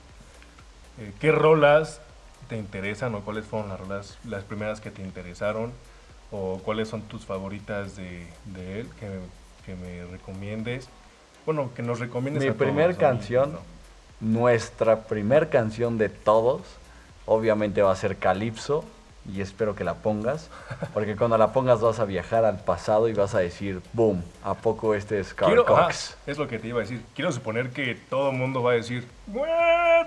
eh, 1.00 1.14
¿qué 1.20 1.32
rolas 1.32 2.00
te 2.48 2.58
interesan 2.58 3.16
o 3.16 3.22
cuáles 3.22 3.46
fueron 3.46 3.70
las 3.70 3.80
rolas, 3.80 4.20
las 4.24 4.44
primeras 4.44 4.82
que 4.82 4.92
te 4.92 5.02
interesaron? 5.02 5.72
¿O 6.30 6.60
cuáles 6.60 6.88
son 6.88 7.02
tus 7.02 7.26
favoritas 7.26 7.96
de, 7.96 8.28
de 8.54 8.82
él 8.82 8.90
que, 9.00 9.08
que 9.66 9.76
me 9.76 10.06
recomiendes? 10.12 10.90
Bueno, 11.48 11.72
que 11.76 11.82
nos 11.82 12.00
recomiendes 12.00 12.44
Mi 12.44 12.50
a 12.50 12.54
todos, 12.54 12.68
primer 12.68 12.92
¿no? 12.92 12.98
canción, 13.00 13.58
nuestra 14.20 15.06
primer 15.06 15.50
canción 15.50 15.98
de 15.98 16.10
todos, 16.10 16.62
obviamente 17.26 17.82
va 17.82 17.92
a 17.92 17.96
ser 17.96 18.18
Calypso 18.18 18.86
y 19.28 19.42
espero 19.42 19.76
que 19.76 19.84
la 19.84 19.96
pongas, 19.96 20.50
porque 20.94 21.16
cuando 21.16 21.38
la 21.38 21.52
pongas 21.54 21.82
vas 21.82 22.00
a 22.00 22.06
viajar 22.06 22.46
al 22.46 22.58
pasado 22.60 23.08
y 23.10 23.14
vas 23.14 23.36
a 23.36 23.40
decir, 23.40 23.82
boom, 23.94 24.24
¿a 24.44 24.54
poco 24.56 24.96
este 24.96 25.20
es 25.20 25.34
Carl 25.34 25.52
Quiero, 25.54 25.74
ajá, 25.76 25.86
Cox? 25.88 26.18
es 26.26 26.38
lo 26.38 26.48
que 26.48 26.58
te 26.60 26.68
iba 26.68 26.80
a 26.80 26.82
decir. 26.82 27.04
Quiero 27.14 27.32
suponer 27.32 27.70
que 27.72 27.96
todo 28.10 28.32
el 28.32 28.38
mundo 28.38 28.64
va 28.64 28.72
a 28.72 28.76
decir, 28.76 29.08
"Güey, 29.28 29.52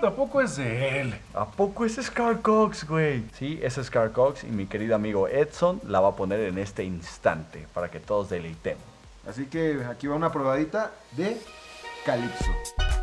tampoco 0.01 0.41
es 0.41 0.57
de 0.57 0.99
él. 1.01 1.15
¿A 1.33 1.45
poco 1.45 1.85
ese 1.85 2.01
es 2.01 2.11
Carl 2.11 2.41
Cox, 2.41 2.87
güey? 2.87 3.23
Sí, 3.37 3.59
ese 3.63 3.81
es 3.81 3.89
Carl 3.89 4.11
Cox 4.11 4.43
y 4.43 4.47
mi 4.47 4.65
querido 4.65 4.95
amigo 4.95 5.27
Edson 5.27 5.79
la 5.87 5.99
va 6.01 6.09
a 6.09 6.15
poner 6.15 6.39
en 6.41 6.57
este 6.57 6.83
instante 6.83 7.65
para 7.73 7.89
que 7.89 7.99
todos 7.99 8.29
deleitemos. 8.29 8.83
Así 9.27 9.45
que 9.45 9.85
aquí 9.89 10.07
va 10.07 10.15
una 10.15 10.31
probadita 10.31 10.91
de 11.15 11.37
Calypso. 12.05 13.02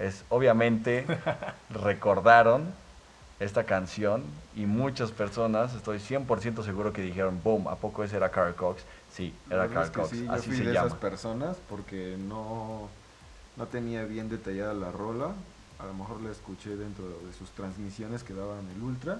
Es 0.00 0.24
obviamente 0.28 1.06
recordaron 1.70 2.74
esta 3.40 3.64
canción 3.64 4.22
y 4.54 4.64
muchas 4.66 5.10
personas, 5.12 5.74
estoy 5.74 5.98
100% 5.98 6.62
seguro 6.62 6.92
que 6.92 7.02
dijeron, 7.02 7.40
boom, 7.42 7.68
¿a 7.68 7.76
poco 7.76 8.02
ese 8.04 8.16
era 8.16 8.30
Carl 8.30 8.54
Cox? 8.54 8.82
Sí, 9.12 9.32
era 9.50 9.68
Carl 9.68 9.92
Cox, 9.92 10.08
sí, 10.08 10.26
yo 10.26 10.32
así 10.32 10.48
fui 10.48 10.56
se 10.58 10.64
de 10.64 10.72
llama. 10.72 10.86
esas 10.88 10.98
personas 10.98 11.56
porque 11.68 12.16
no, 12.18 12.88
no 13.56 13.66
tenía 13.66 14.04
bien 14.04 14.28
detallada 14.28 14.74
la 14.74 14.90
rola. 14.90 15.34
A 15.78 15.84
lo 15.86 15.92
mejor 15.92 16.22
la 16.22 16.30
escuché 16.30 16.70
dentro 16.76 17.04
de 17.04 17.32
sus 17.34 17.50
transmisiones 17.50 18.22
que 18.24 18.32
daban 18.32 18.64
el 18.74 18.82
Ultra, 18.82 19.18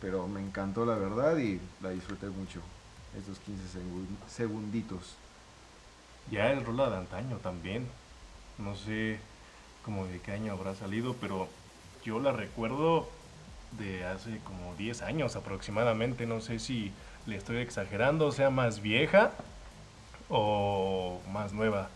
pero 0.00 0.26
me 0.26 0.40
encantó 0.40 0.84
la 0.84 0.96
verdad 0.96 1.36
y 1.38 1.60
la 1.80 1.90
disfruté 1.90 2.26
mucho. 2.26 2.58
Esos 3.16 3.38
15 3.38 3.78
segun- 3.78 4.18
segunditos. 4.28 5.14
Ya 6.30 6.50
es 6.52 6.64
rola 6.64 6.90
de 6.90 6.96
antaño 6.96 7.36
también. 7.38 7.86
No 8.58 8.74
sé 8.74 9.20
como 9.84 10.06
de 10.06 10.20
qué 10.20 10.32
año 10.32 10.52
habrá 10.52 10.74
salido, 10.74 11.14
pero 11.20 11.48
yo 12.04 12.20
la 12.20 12.32
recuerdo 12.32 13.08
de 13.78 14.04
hace 14.04 14.38
como 14.44 14.74
10 14.76 15.02
años 15.02 15.36
aproximadamente. 15.36 16.26
No 16.26 16.40
sé 16.40 16.58
si 16.58 16.92
le 17.26 17.36
estoy 17.36 17.58
exagerando, 17.58 18.32
sea 18.32 18.50
más 18.50 18.80
vieja 18.82 19.32
o 20.28 21.20
más 21.32 21.52
nueva. 21.52 21.88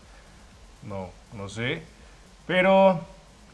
No, 0.83 1.09
no 1.33 1.49
sé. 1.49 1.81
Pero, 2.45 3.01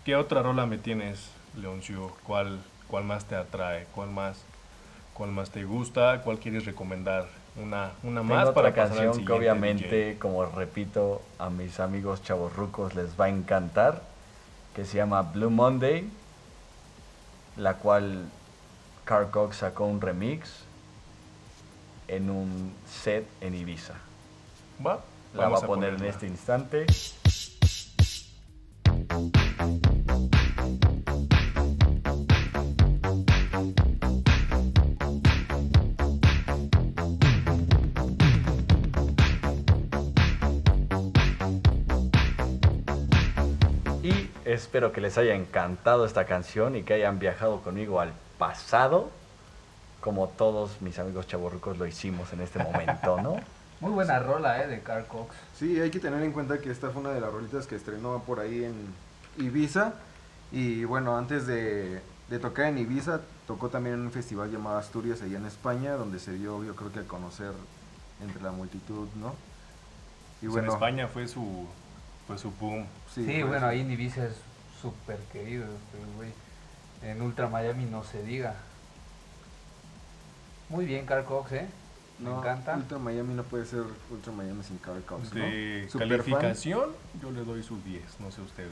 ¿qué 0.06 0.16
otra 0.16 0.44
rola 0.44 0.66
me 0.66 0.78
tienes, 0.78 1.32
Leoncio? 1.60 2.16
¿Cuál, 2.24 2.60
cuál 2.88 3.04
más 3.04 3.26
te 3.26 3.36
atrae? 3.36 3.88
¿Cuál 3.96 4.10
más, 4.10 4.44
cuál 5.14 5.32
más 5.32 5.50
te 5.50 5.64
gusta? 5.64 6.22
¿Cuál 6.24 6.40
quieres 6.40 6.66
recomendar? 6.66 7.28
Una, 7.56 7.92
una 8.02 8.22
Tengo 8.22 8.34
más 8.36 8.48
otra 8.48 8.54
para 8.54 8.68
al 8.70 8.74
canción 8.74 9.26
que 9.26 9.32
obviamente, 9.32 9.88
DJ. 9.88 10.20
como 10.20 10.46
repito, 10.46 11.22
a 11.38 11.50
mis 11.50 11.80
amigos 11.80 12.24
chavorrucos 12.24 12.96
les 12.96 13.20
va 13.20 13.26
a 13.26 13.30
encantar, 13.30 14.02
que 14.74 14.86
se 14.86 14.98
llama 14.98 15.22
Blue 15.22 15.50
Monday, 15.50 16.10
la 17.58 17.76
cual 17.76 18.26
Carl 19.06 19.30
Cox 19.30 19.58
sacó 19.58 19.86
un 19.86 20.02
remix 20.02 20.50
en 22.08 22.30
un 22.30 22.74
set 22.88 23.28
en 23.42 23.56
Ibiza. 23.56 23.94
Va, 24.86 25.00
La 25.34 25.44
va 25.44 25.50
vamos 25.50 25.64
a 25.64 25.68
poner 25.68 25.94
en 25.94 26.06
este 26.06 26.28
instante. 26.28 26.86
Espero 44.74 44.92
que 44.92 45.02
les 45.02 45.20
haya 45.20 45.36
encantado 45.36 46.04
esta 46.04 46.26
canción 46.26 46.76
y 46.76 46.82
que 46.82 46.96
hayan 46.96 47.20
viajado 47.20 47.62
conmigo 47.62 48.00
al 48.00 48.12
pasado, 48.40 49.12
como 50.02 50.30
todos 50.30 50.82
mis 50.82 50.98
amigos 50.98 51.28
chavorrucos 51.28 51.78
lo 51.78 51.86
hicimos 51.86 52.34
en 52.34 52.42
este 52.42 52.58
momento, 52.58 53.22
¿no? 53.22 53.36
Muy 53.82 53.92
buena 53.92 54.18
rola, 54.18 54.64
eh, 54.64 54.68
de 54.68 54.82
Carl 54.82 55.06
Cox. 55.06 55.36
Sí, 55.56 55.80
hay 55.80 55.92
que 55.92 56.00
tener 56.00 56.24
en 56.24 56.32
cuenta 56.32 56.58
que 56.58 56.72
esta 56.72 56.90
fue 56.90 57.02
una 57.02 57.12
de 57.12 57.22
las 57.22 57.32
rolitas 57.32 57.68
que 57.68 57.76
estrenó 57.76 58.24
por 58.24 58.40
ahí 58.40 58.64
en 58.64 58.74
Ibiza. 59.38 59.94
Y 60.52 60.86
bueno, 60.86 61.16
antes 61.16 61.46
de, 61.46 62.02
de 62.32 62.40
tocar 62.40 62.66
en 62.66 62.80
Ibiza, 62.80 63.22
tocó 63.46 63.70
también 63.70 63.98
en 63.98 64.02
un 64.02 64.12
festival 64.12 64.52
llamado 64.52 64.80
Asturias, 64.80 65.22
allá 65.22 65.38
en 65.38 65.46
España, 65.46 65.92
donde 65.92 66.18
se 66.18 66.34
dio, 66.34 66.64
yo 66.64 66.76
creo 66.76 66.92
que 66.92 67.02
a 67.02 67.04
conocer 67.04 67.52
entre 68.24 68.42
la 68.42 68.50
multitud, 68.50 69.08
¿no? 69.22 69.36
Y 70.42 70.48
Pues 70.48 70.64
en 70.64 70.72
España 70.72 71.08
fue 71.08 71.28
su, 71.28 71.68
fue 72.26 72.40
su 72.40 72.50
boom. 72.50 72.88
Sí, 73.14 73.24
fue 73.24 73.44
bueno, 73.44 73.68
ahí 73.68 73.82
en 73.82 73.92
Ibiza 73.92 74.26
es 74.26 74.34
súper 74.84 75.18
querido, 75.32 75.66
pero, 75.92 76.04
güey. 76.18 76.30
En 77.02 77.22
Ultra 77.22 77.48
Miami 77.48 77.86
no 77.86 78.04
se 78.04 78.22
diga. 78.22 78.56
Muy 80.70 80.86
bien, 80.86 81.06
Carl 81.06 81.26
Cox, 81.26 81.52
¿eh? 81.54 81.68
Me 82.20 82.30
No, 82.30 82.40
encanta. 82.40 82.76
Ultra 82.76 82.98
Miami 83.00 83.34
no 83.34 83.44
puede 83.44 83.66
ser 83.66 83.84
Ultra 84.12 84.32
Miami 84.34 84.64
sin 84.64 84.78
Carl 84.78 85.02
Cox, 85.04 85.34
¿no? 85.34 85.44
De 85.44 85.88
Superfan. 85.90 86.10
calificación, 86.10 86.90
yo 87.22 87.32
le 87.32 87.44
doy 87.44 87.64
su 87.64 87.78
10, 87.82 88.20
no 88.20 88.32
sé 88.32 88.42
ustedes. 88.42 88.70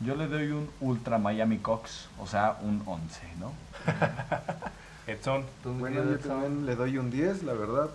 Yo 0.00 0.14
le 0.14 0.28
doy 0.28 0.50
un 0.52 0.70
Ultra 0.80 1.18
Miami 1.18 1.58
Cox, 1.58 2.08
o 2.18 2.26
sea, 2.26 2.56
un 2.62 2.82
11, 2.86 3.20
¿no? 3.40 3.52
Edson, 5.06 5.44
Bueno, 5.64 6.04
yo 6.04 6.14
Edson, 6.14 6.28
también 6.28 6.66
le 6.66 6.76
doy 6.76 6.98
un 6.98 7.10
10, 7.10 7.42
la 7.42 7.54
verdad. 7.54 7.90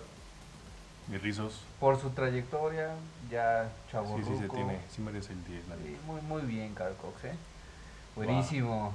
Mis 1.08 1.22
rizos. 1.22 1.62
Por 1.80 2.00
su 2.00 2.10
trayectoria, 2.10 2.94
ya 3.30 3.68
chavo 3.90 4.16
Sí, 4.18 4.24
sí, 4.24 4.38
se 4.38 4.48
tiene, 4.48 4.78
sí 4.90 5.02
merece 5.02 5.32
el 5.32 5.44
10. 5.44 5.68
la 5.68 5.76
neta. 5.76 5.98
muy, 6.06 6.20
muy 6.22 6.42
bien, 6.42 6.74
Carl 6.74 6.94
Cox, 6.96 7.24
¿eh? 7.24 7.34
Buenísimo. 8.16 8.92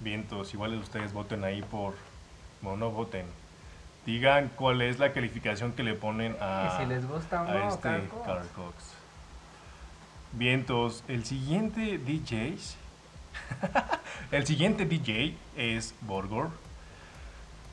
Vientos, 0.00 0.52
igual 0.54 0.74
ustedes 0.74 1.12
voten 1.12 1.44
ahí 1.44 1.62
por. 1.62 1.94
Bueno, 2.62 2.78
no 2.78 2.90
voten. 2.90 3.26
Digan 4.06 4.50
cuál 4.56 4.82
es 4.82 4.98
la 4.98 5.12
calificación 5.12 5.72
que 5.72 5.82
le 5.82 5.94
ponen 5.94 6.36
a, 6.40 6.74
Y 6.74 6.82
si 6.82 6.88
les 6.88 7.06
gusta 7.06 7.42
o 7.42 7.48
a 7.48 7.54
no, 7.54 7.68
este 7.68 7.82
Carl 7.82 8.08
Cox. 8.08 8.26
Carl 8.26 8.48
Cox. 8.48 8.74
Vientos, 10.32 11.04
el 11.08 11.24
siguiente 11.24 11.98
DJ. 11.98 12.56
el 14.30 14.46
siguiente 14.46 14.86
DJ 14.86 15.36
es 15.56 15.94
Borgor. 16.02 16.50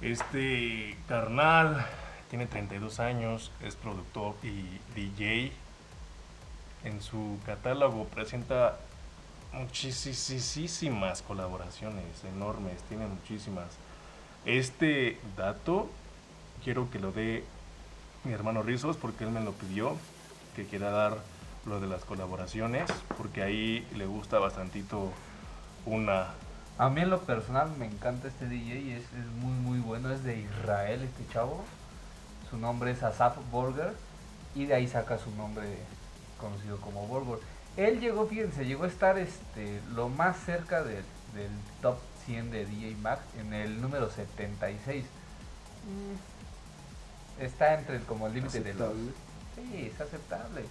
Este 0.02 0.98
carnal 1.08 1.86
tiene 2.30 2.46
32 2.46 3.00
años, 3.00 3.52
es 3.62 3.76
productor 3.76 4.36
y 4.44 4.80
DJ. 4.96 5.52
En 6.84 7.02
su 7.02 7.38
catálogo 7.46 8.06
presenta 8.06 8.78
muchísimas 9.54 11.22
colaboraciones, 11.22 12.24
enormes, 12.24 12.82
tiene 12.84 13.08
muchísimas. 13.08 13.68
Este 14.46 15.20
dato 15.36 15.90
quiero 16.63 16.90
que 16.90 17.00
lo 17.00 17.12
dé 17.12 17.44
mi 18.24 18.34
hermano 18.34 18.62
Rizos 18.62 18.98
porque 18.98 19.24
él 19.24 19.32
me 19.32 19.42
lo 19.42 19.54
pidió, 19.54 19.96
que 20.56 20.66
quiera 20.66 20.92
dar 20.92 21.18
lo 21.66 21.80
de 21.80 21.88
las 21.88 22.06
colaboraciones, 22.06 22.90
porque 23.18 23.44
ahí 23.44 23.88
le 23.96 24.06
gusta 24.06 24.40
bastantito 24.40 25.12
una... 25.86 26.28
A 26.78 26.90
mí 26.90 27.02
en 27.02 27.10
lo 27.10 27.22
personal 27.22 27.72
me 27.78 27.86
encanta 27.86 28.28
este 28.28 28.48
DJ, 28.48 28.98
es, 28.98 29.04
es 29.04 29.26
muy 29.42 29.54
muy 29.54 29.80
bueno, 29.80 30.12
es 30.12 30.24
de 30.24 30.40
Israel 30.40 31.02
este 31.02 31.34
chavo. 31.34 31.63
Su 32.49 32.57
nombre 32.57 32.91
es 32.91 33.03
Asaf 33.03 33.38
Borger 33.51 33.93
y 34.55 34.65
de 34.65 34.75
ahí 34.75 34.88
saca 34.88 35.17
su 35.17 35.31
nombre 35.31 35.67
conocido 36.39 36.77
como 36.77 37.05
Borger. 37.07 37.39
Él 37.75 37.99
llegó, 37.99 38.25
fíjense, 38.27 38.65
llegó 38.65 38.86
a 38.86 38.88
estar 38.88 39.17
este, 39.17 39.81
lo 39.93 40.10
más 40.10 40.38
cerca 40.38 40.83
del, 40.83 41.03
del 41.36 41.51
top 41.81 41.97
100 42.25 42.51
de 42.51 42.65
DJ 42.65 42.95
Mag 42.95 43.19
en 43.39 43.53
el 43.53 43.81
número 43.81 44.10
76. 44.10 45.05
Mm, 45.86 46.38
Está 47.43 47.75
entre 47.75 47.97
el, 47.97 48.03
como 48.03 48.27
el 48.27 48.33
límite 48.33 48.62
de 48.62 48.73
los... 48.73 48.93
Sí, 49.55 49.91
es 49.93 50.01
aceptable. 50.01 50.65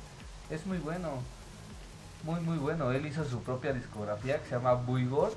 Es 0.50 0.66
muy 0.66 0.78
bueno. 0.78 1.10
Muy, 2.24 2.40
muy 2.40 2.58
bueno. 2.58 2.90
Él 2.90 3.06
hizo 3.06 3.24
su 3.24 3.42
propia 3.42 3.72
discografía 3.72 4.40
que 4.40 4.48
se 4.48 4.56
llama 4.56 4.74
Buigor. 4.74 5.32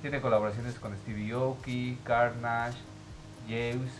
Tiene 0.00 0.20
colaboraciones 0.20 0.74
con 0.76 0.96
Stevie 0.98 1.32
Aoki, 1.32 1.98
Carnage, 2.04 2.78
James, 3.48 3.90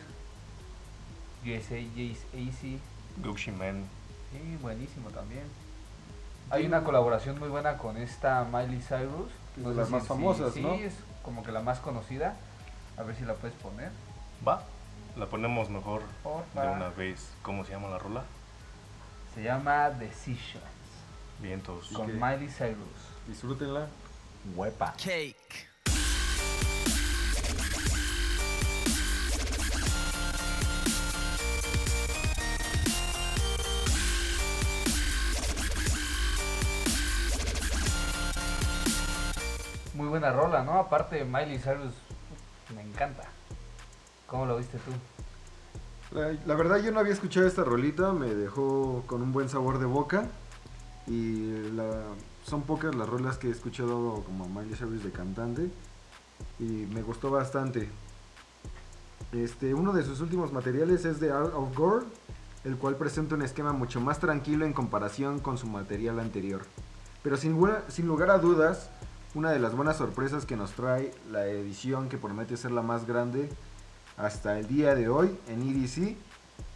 USA, 1.45 1.81
Jace 1.95 2.27
AC. 2.35 2.81
Gucci 3.23 3.51
Man. 3.51 3.85
Sí, 4.33 4.59
buenísimo 4.61 5.11
también. 5.11 5.45
Hay 6.51 6.65
una 6.65 6.85
colaboración 6.85 7.39
muy 7.39 7.49
buena 7.49 7.77
con 7.79 7.97
esta 7.97 8.45
Miley 8.45 8.81
Cyrus. 8.81 9.31
Es 9.57 9.65
de 9.65 9.75
las 9.75 9.91
más 9.91 10.07
famosas, 10.07 10.55
sí, 10.55 10.61
¿no? 10.61 10.75
es 10.75 10.95
como 11.23 11.43
que 11.43 11.51
la 11.51 11.61
más 11.61 11.81
conocida. 11.81 12.37
A 12.97 13.03
ver 13.03 13.17
si 13.17 13.25
la 13.25 13.35
puedes 13.35 13.57
poner. 13.57 13.91
Va, 14.47 14.63
la 15.17 15.27
ponemos 15.27 15.71
mejor 15.71 16.03
de 16.55 16.61
una 16.61 16.91
vez. 16.91 17.33
¿Cómo 17.43 17.65
se 17.65 17.73
llama 17.73 17.89
la 17.89 17.99
rola? 17.99 18.25
Se 19.35 19.43
llama 19.43 19.91
Decisions. 19.91 20.65
Vientos. 21.41 21.89
Con. 21.89 22.07
Miley 22.13 22.49
Cyrus. 22.49 22.77
Disfrútenla. 23.27 23.89
Huepa. 24.55 24.93
Cake. 24.93 25.69
Buena 40.19 40.33
rola, 40.33 40.65
¿no? 40.65 40.79
Aparte 40.79 41.25
Miley 41.25 41.59
Cyrus 41.59 41.93
me 42.75 42.81
encanta. 42.81 43.25
¿Cómo 44.27 44.47
lo 44.47 44.57
viste 44.57 44.79
tú? 44.79 44.91
La, 46.17 46.55
verdad 46.55 46.79
yo 46.79 46.91
no 46.91 47.01
había 47.01 47.13
escuchado 47.13 47.47
esta 47.47 47.65
rolita, 47.65 48.13
me 48.13 48.35
dejó 48.35 49.03
con 49.07 49.21
un 49.21 49.33
buen 49.33 49.49
sabor 49.49 49.79
de 49.79 49.85
boca 49.85 50.27
y 51.07 51.53
son 52.45 52.63
pocas 52.63 52.95
las 52.95 53.09
rolas 53.09 53.37
que 53.37 53.49
he 53.49 53.51
escuchado 53.51 54.23
como 54.25 54.49
Miley 54.49 54.75
Cyrus 54.75 55.05
de 55.05 55.11
cantante 55.11 55.71
y 56.59 56.65
me 56.65 57.03
gustó 57.03 57.31
bastante. 57.31 57.91
Este, 59.33 59.75
uno 59.75 59.93
de 59.93 60.03
sus 60.03 60.21
últimos 60.21 60.51
materiales 60.53 61.05
es 61.05 61.21
de 61.21 61.31
Art 61.31 61.53
of 61.55 61.77
Gore, 61.77 62.07
el 62.65 62.77
cual 62.77 62.97
presenta 62.97 63.35
un 63.35 63.43
esquema 63.43 63.73
mucho 63.73 64.01
más 64.01 64.19
tranquilo 64.19 64.65
en 64.65 64.73
comparación 64.73 65.41
con 65.41 65.59
su 65.59 65.67
material 65.67 66.21
anterior. 66.21 66.63
Pero 67.23 67.37
sin, 67.37 67.59
sin 67.89 68.07
lugar 68.07 68.31
a 68.31 68.39
dudas, 68.39 68.89
una 69.37 69.51
de 69.51 69.59
las 69.59 69.75
buenas 69.75 69.99
sorpresas 69.99 70.47
que 70.47 70.57
nos 70.57 70.73
trae 70.73 71.13
la 71.31 71.45
edición 71.45 72.09
que 72.09 72.17
promete 72.17 72.57
ser 72.57 72.71
la 72.71 72.81
más 72.81 73.07
grande 73.07 73.51
hasta 74.17 74.59
el 74.59 74.67
día 74.67 74.95
de 74.95 75.11
hoy 75.11 75.39
en 75.47 75.61
EDC. 75.61 76.17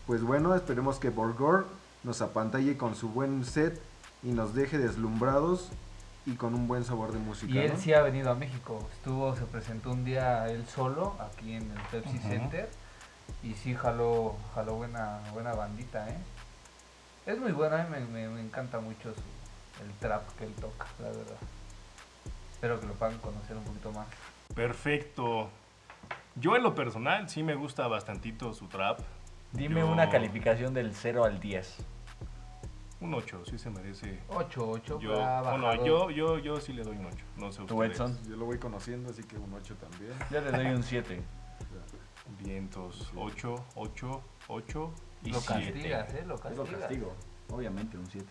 Pues 0.07 0.23
bueno, 0.23 0.55
esperemos 0.55 0.99
que 0.99 1.09
Borgor 1.09 1.67
nos 2.05 2.21
apantalle 2.21 2.77
con 2.77 2.95
su 2.95 3.09
buen 3.09 3.47
set 3.47 3.81
y 4.23 4.33
nos 4.33 4.55
deje 4.55 4.77
deslumbrados 4.77 5.71
y 6.27 6.35
con 6.35 6.55
un 6.55 6.69
buen 6.69 6.85
sabor 6.85 7.13
de 7.13 7.19
música. 7.19 7.51
Y 7.51 7.57
él 7.59 7.73
¿no? 7.73 7.79
sí 7.81 7.95
ha 7.95 8.03
venido 8.03 8.31
a 8.31 8.35
México. 8.35 8.87
Estuvo, 8.93 9.35
se 9.35 9.45
presentó 9.47 9.93
un 9.93 10.05
día 10.05 10.47
él 10.51 10.67
solo 10.67 11.15
aquí 11.19 11.55
en 11.55 11.63
el 11.63 11.81
Pepsi. 11.91 12.19
Center. 12.19 12.69
Y 13.43 13.55
sí 13.55 13.75
jaló, 13.75 14.37
jaló 14.55 14.75
buena, 14.75 15.21
buena 15.33 15.55
bandita, 15.55 16.07
¿eh? 16.11 16.19
Es 17.25 17.39
muy 17.39 17.53
bueno, 17.53 17.77
a 17.77 17.85
mí 17.85 17.89
me, 17.91 18.01
me- 18.01 18.29
me 18.29 18.41
encanta 18.43 18.81
mucho 18.81 19.15
su- 19.15 19.83
el 19.83 19.91
trap 19.99 20.29
que 20.37 20.45
él 20.45 20.53
toca, 20.61 20.87
la 20.99 21.09
verdad. 21.09 21.37
Espero 22.61 22.79
que 22.79 22.87
lo 22.87 22.93
puedan 22.93 23.17
conocer 23.21 23.57
un 23.57 23.65
poquito 23.65 23.91
más. 23.91 24.07
Perfecto. 24.55 25.49
Yo 26.35 26.57
en 26.57 26.63
lo 26.63 26.75
personal 26.75 27.27
sí 27.31 27.43
me 27.43 27.55
gusta 27.55 27.89
bastantito 27.89 28.53
su 28.53 28.67
trap. 28.67 29.01
Dime 29.53 29.81
Yo- 29.81 29.91
una 29.91 30.11
calificación 30.11 30.75
del 30.75 30.95
0 30.95 31.25
al 31.25 31.41
10. 31.41 31.79
Un 33.01 33.15
8, 33.15 33.45
sí 33.47 33.57
se 33.59 33.71
merece. 33.71 34.19
8, 34.29 34.69
8, 34.73 35.01
Yo, 35.01 35.15
bueno, 35.43 35.87
yo, 35.87 36.11
yo, 36.11 36.39
yo 36.39 36.61
sí 36.61 36.75
le 36.75 36.83
doy 36.83 36.99
un 36.99 37.07
8. 37.07 37.17
No 37.39 37.51
sé 37.51 37.63
¿Tú, 37.65 37.77
ustedes. 37.77 37.93
Edson? 37.99 38.19
Yo 38.29 38.37
lo 38.37 38.45
voy 38.45 38.59
conociendo, 38.59 39.09
así 39.09 39.23
que 39.23 39.39
un 39.39 39.55
8 39.55 39.75
también. 39.77 40.13
Yo 40.31 40.41
le 40.43 40.51
doy 40.51 40.67
un 40.67 40.83
7. 40.83 41.23
Vientos, 42.45 43.11
8, 43.17 43.55
8, 43.75 44.23
8 44.49 44.93
y 45.25 45.31
Lo 45.31 45.41
7. 45.41 45.73
castigas, 45.73 46.13
¿eh? 46.15 46.25
Lo 46.27 46.37
castigas. 46.39 46.71
lo 46.71 46.79
castigo. 46.79 47.15
Obviamente 47.49 47.97
un 47.97 48.07
7. 48.07 48.27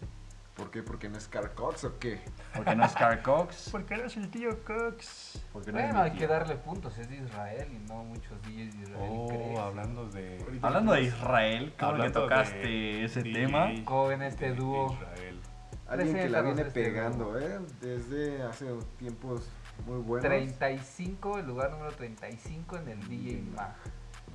¿Por 0.59 0.71
qué? 0.71 0.83
¿Porque 0.83 1.07
no 1.07 1.17
es 1.17 1.27
Carcox 1.29 1.85
o 1.85 1.97
qué? 1.99 2.19
Porque 2.53 2.75
no 2.75 2.83
es 2.83 2.91
Carl 2.93 3.21
Cox. 3.21 3.69
Porque 3.71 3.93
eres 3.93 4.17
el 4.17 4.29
tío 4.29 4.49
Cox. 4.65 5.41
Porque 5.53 5.71
no 5.71 5.79
es 5.79 5.85
Bueno, 5.85 6.01
hay 6.01 6.11
tío. 6.11 6.19
que 6.19 6.27
darle 6.27 6.55
puntos, 6.55 6.97
es 6.97 7.09
de 7.09 7.15
Israel 7.17 7.67
y 7.71 7.79
no 7.87 8.03
muchos 8.03 8.41
DJs 8.41 8.77
de 8.77 8.83
Israel. 8.83 9.09
Oh, 9.09 9.27
crecen. 9.29 9.57
hablando 9.57 10.09
de. 10.09 10.59
Hablando 10.61 10.91
de 10.93 11.01
Israel, 11.03 11.73
¿cómo 11.79 11.91
que 11.91 11.95
hablando 12.01 12.21
tocaste 12.23 12.57
de 12.57 13.05
ese 13.05 13.23
DJ 13.23 13.45
tema? 13.45 13.71
¿Cómo 13.85 14.07
ven 14.07 14.21
este 14.21 14.49
de 14.49 14.55
dúo? 14.55 14.93
Israel. 14.93 15.39
Alguien 15.87 16.15
que 16.17 16.29
la 16.29 16.41
viene 16.41 16.61
este 16.61 16.83
pegando, 16.83 17.39
¿eh? 17.39 17.59
Desde 17.81 18.43
hace 18.43 18.67
tiempos 18.97 19.49
muy 19.87 19.97
buenos. 20.01 20.27
35, 20.27 21.39
el 21.39 21.47
lugar 21.47 21.71
número 21.71 21.91
35 21.93 22.77
en 22.77 22.89
el 22.89 23.07
DJ 23.07 23.41
Mag. 23.55 23.75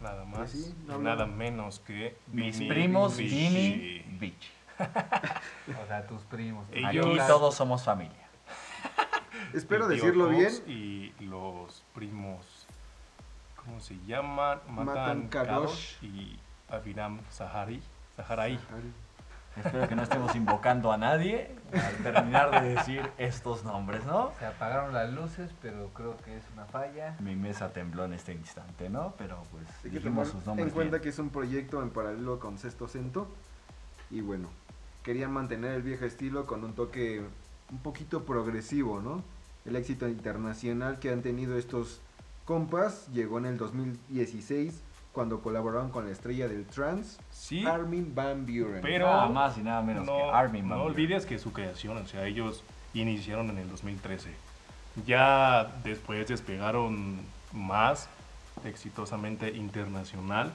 Nada 0.03 0.25
más. 0.25 0.39
Pues 0.39 0.51
sí, 0.51 0.75
no 0.87 0.99
nada 0.99 1.27
menos 1.27 1.81
que. 1.81 2.17
Mis 2.33 2.57
primos. 2.63 3.19
Vini, 3.19 4.05
Beach. 4.19 4.51
O 5.83 5.87
sea, 5.87 6.07
tus 6.07 6.23
primos. 6.23 6.67
Ellos- 6.73 7.07
Aquí 7.07 7.19
todos 7.27 7.55
somos 7.55 7.83
familia. 7.85 8.29
Espero 9.55 9.89
decirlo 9.89 10.29
bien. 10.29 10.51
Y 10.67 11.13
los 11.21 11.85
primos. 11.95 12.67
¿Cómo 13.57 13.81
se 13.81 13.97
llaman? 14.07 14.61
Matan 14.69 14.85
Matan 14.87 15.29
Kadosh. 15.29 16.03
Y 16.03 16.39
Aviram 16.69 17.21
Sahari. 17.31 17.83
Saharai. 18.17 18.59
Espero 19.57 19.89
que 19.89 19.95
no 19.95 20.03
estemos 20.03 20.35
invocando 20.35 20.93
a 20.93 20.97
nadie 20.97 21.55
al 21.73 21.95
terminar 22.03 22.51
de 22.61 22.75
decir 22.75 23.09
estos 23.19 23.63
nombres, 23.65 24.05
¿no? 24.05 24.33
Se 24.41 24.47
apagaron 24.47 24.93
las 24.93 25.11
luces, 25.13 25.53
pero 25.63 25.91
creo 25.95 26.17
que 26.19 26.37
es 26.37 26.43
una 26.55 26.65
falla. 26.67 27.17
Mi 27.21 27.37
mesa 27.37 27.71
tembló 27.73 28.05
en 28.05 28.15
este 28.15 28.33
instante, 28.33 28.89
¿no? 28.91 29.15
Pero 29.17 29.45
pues 29.53 29.65
dijimos 29.93 30.29
sus 30.29 30.41
en 30.41 30.47
nombres 30.47 30.73
cuenta 30.73 30.97
bien. 30.97 31.03
que 31.03 31.09
es 31.09 31.19
un 31.21 31.31
proyecto 31.31 31.83
en 31.83 31.91
paralelo 31.91 32.41
con 32.41 32.59
Sexto 32.59 32.89
Cento. 32.89 33.29
Y 34.11 34.21
bueno, 34.23 34.49
querían 35.05 35.33
mantener 35.33 35.73
el 35.75 35.83
viejo 35.83 36.05
estilo 36.05 36.47
con 36.47 36.65
un 36.65 36.73
toque 36.75 37.23
un 37.71 37.79
poquito 37.79 38.25
progresivo, 38.25 39.01
¿no? 39.01 39.23
El 39.65 39.77
éxito 39.77 40.09
internacional 40.09 40.99
que 40.99 41.11
han 41.11 41.23
tenido 41.23 41.57
estos 41.57 42.01
compas 42.45 43.07
llegó 43.13 43.39
en 43.39 43.47
el 43.47 43.57
2016 43.59 44.83
cuando 45.13 45.41
colaboraron 45.41 45.91
con 45.91 46.07
la 46.07 46.11
estrella 46.11 46.49
del 46.49 46.67
trance, 46.67 47.21
Sí, 47.31 47.65
Armin 47.65 48.13
Van 48.15 48.45
Buren. 48.45 48.81
pero. 48.83 49.07
Nada 49.07 49.29
más 49.29 49.57
y 49.57 49.63
nada 49.63 49.81
menos 49.81 50.05
no, 50.05 50.17
que 50.17 50.23
Armin 50.25 50.65
no 50.65 50.71
Van 50.71 50.79
Buren. 50.81 50.95
olvides 50.97 51.25
que 51.25 51.39
su 51.39 51.53
creación, 51.53 51.97
o 51.99 52.07
sea, 52.07 52.27
ellos 52.27 52.65
iniciaron 52.95 53.49
en 53.51 53.59
el 53.59 53.69
2013. 53.71 54.31
Ya 55.07 55.73
después 55.85 56.27
despegaron 56.27 57.19
más 57.53 58.09
exitosamente 58.65 59.51
internacional. 59.51 60.53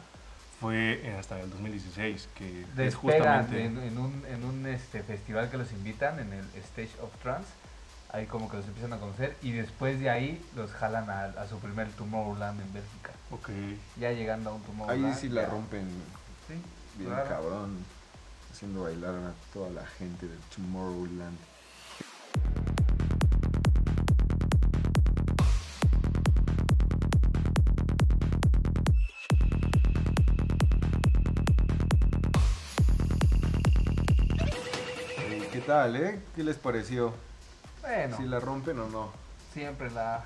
Fue 0.60 1.16
hasta 1.18 1.40
el 1.40 1.50
2016, 1.50 2.28
que 2.36 2.66
es 2.78 2.96
justamente... 2.96 3.64
en, 3.64 3.78
en 3.82 3.98
un, 3.98 4.24
en 4.28 4.44
un 4.44 4.66
este, 4.68 5.04
festival 5.04 5.50
que 5.50 5.58
los 5.58 5.72
invitan, 5.72 6.20
en 6.20 6.34
el 6.34 6.46
Stage 6.56 6.92
of 7.02 7.16
Trance. 7.22 7.48
Ahí 8.12 8.26
como 8.26 8.50
que 8.50 8.58
los 8.58 8.66
empiezan 8.66 8.92
a 8.94 8.98
conocer 8.98 9.38
y 9.44 9.52
después 9.52 10.00
de 10.00 10.10
ahí 10.10 10.44
los 10.56 10.72
jalan 10.72 11.10
a, 11.10 11.26
a 11.26 11.48
su 11.48 11.60
primer 11.60 11.88
Tomorrowland 11.92 12.60
en 12.60 12.74
Bélgica. 12.74 13.12
Ok. 13.32 13.50
Ya 14.00 14.12
llegando 14.12 14.50
a 14.50 14.54
un 14.56 14.64
Tomorrowland. 14.64 15.06
Ahí 15.14 15.14
sí 15.20 15.30
la 15.30 15.44
ya- 15.44 15.50
rompen 15.50 15.88
Sí, 16.48 16.56
bien 16.98 17.12
claro. 17.12 17.30
cabrón, 17.30 17.78
haciendo 18.52 18.84
bailar 18.84 19.14
a 19.14 19.34
toda 19.54 19.70
la 19.70 19.86
gente 19.86 20.28
de 20.28 20.36
Tomorrowland. 20.56 21.38
Tal, 35.70 35.96
eh? 35.98 36.20
¿Qué 36.36 36.44
les 36.44 36.58
pareció? 36.58 37.14
Bueno, 37.82 38.18
¿Si 38.18 38.24
la 38.24 38.40
rompen 38.40 38.80
o 38.80 38.90
no? 38.90 39.12
siempre 39.54 39.92
la... 39.92 40.26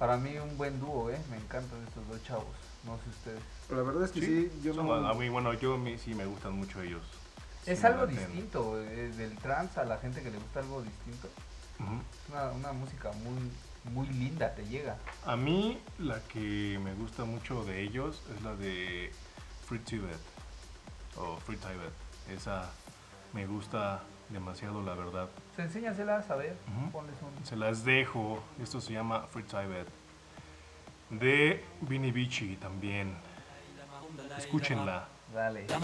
Para 0.00 0.16
mí 0.16 0.36
un 0.36 0.56
buen 0.58 0.80
dúo, 0.80 1.10
¿eh? 1.10 1.20
Me 1.30 1.36
encantan 1.36 1.80
estos 1.86 2.08
dos 2.08 2.20
chavos. 2.24 2.56
No 2.84 2.96
sé 2.98 3.08
ustedes. 3.10 3.40
La 3.70 3.82
verdad 3.82 4.02
es 4.04 4.10
que 4.10 4.20
sí, 4.20 4.50
Sí, 4.52 4.60
yo 4.64 4.74
son- 4.74 4.86
no... 4.88 4.94
a 4.94 5.14
mí, 5.14 5.28
bueno, 5.28 5.52
yo 5.54 5.74
a 5.74 5.78
mí 5.78 5.96
sí 5.96 6.12
me 6.16 6.26
gustan 6.26 6.54
mucho 6.54 6.82
ellos. 6.82 7.02
Es 7.66 7.78
Sí 7.78 7.86
algo 7.86 8.04
distinto, 8.08 8.80
eh, 8.82 9.12
del 9.16 9.38
trance 9.38 9.78
a 9.78 9.84
la 9.84 9.98
gente 9.98 10.20
que 10.24 10.30
le 10.32 10.38
gusta 10.38 10.58
algo 10.58 10.82
distinto. 10.82 11.28
Ujú. 11.78 11.94
Es 11.94 12.30
una, 12.32 12.50
una 12.50 12.72
música 12.72 13.12
muy, 13.12 13.92
muy 13.94 14.08
linda, 14.08 14.52
te 14.56 14.64
llega. 14.66 14.96
A 15.24 15.36
mí 15.36 15.78
la 16.00 16.18
que 16.24 16.80
me 16.82 16.94
gusta 16.94 17.24
mucho 17.24 17.62
de 17.64 17.80
ellos 17.82 18.20
es 18.36 18.42
la 18.42 18.56
de 18.56 19.12
Free 19.68 19.78
Tibet 19.78 20.18
o 21.16 21.36
Free 21.36 21.56
Tibet. 21.58 21.92
Esa 22.36 22.68
me 23.32 23.46
gusta 23.46 24.02
demasiado, 24.32 24.82
la 24.82 24.94
verdad. 24.94 25.28
Se 25.56 25.62
enséñaselas 25.62 26.30
a 26.30 26.36
ver, 26.36 26.56
Ujú. 26.76 26.90
ponles 26.90 27.16
un... 27.22 27.44
Se 27.44 27.56
las 27.56 27.84
dejo. 27.84 28.42
Esto 28.62 28.80
se 28.80 28.92
llama 28.92 29.26
Free 29.30 29.44
Tibet. 29.44 29.86
De 31.10 31.62
Vini 31.82 32.10
Vici 32.10 32.56
también. 32.56 33.14
Escúchenla. 34.38 35.08
Dale. 35.32 35.66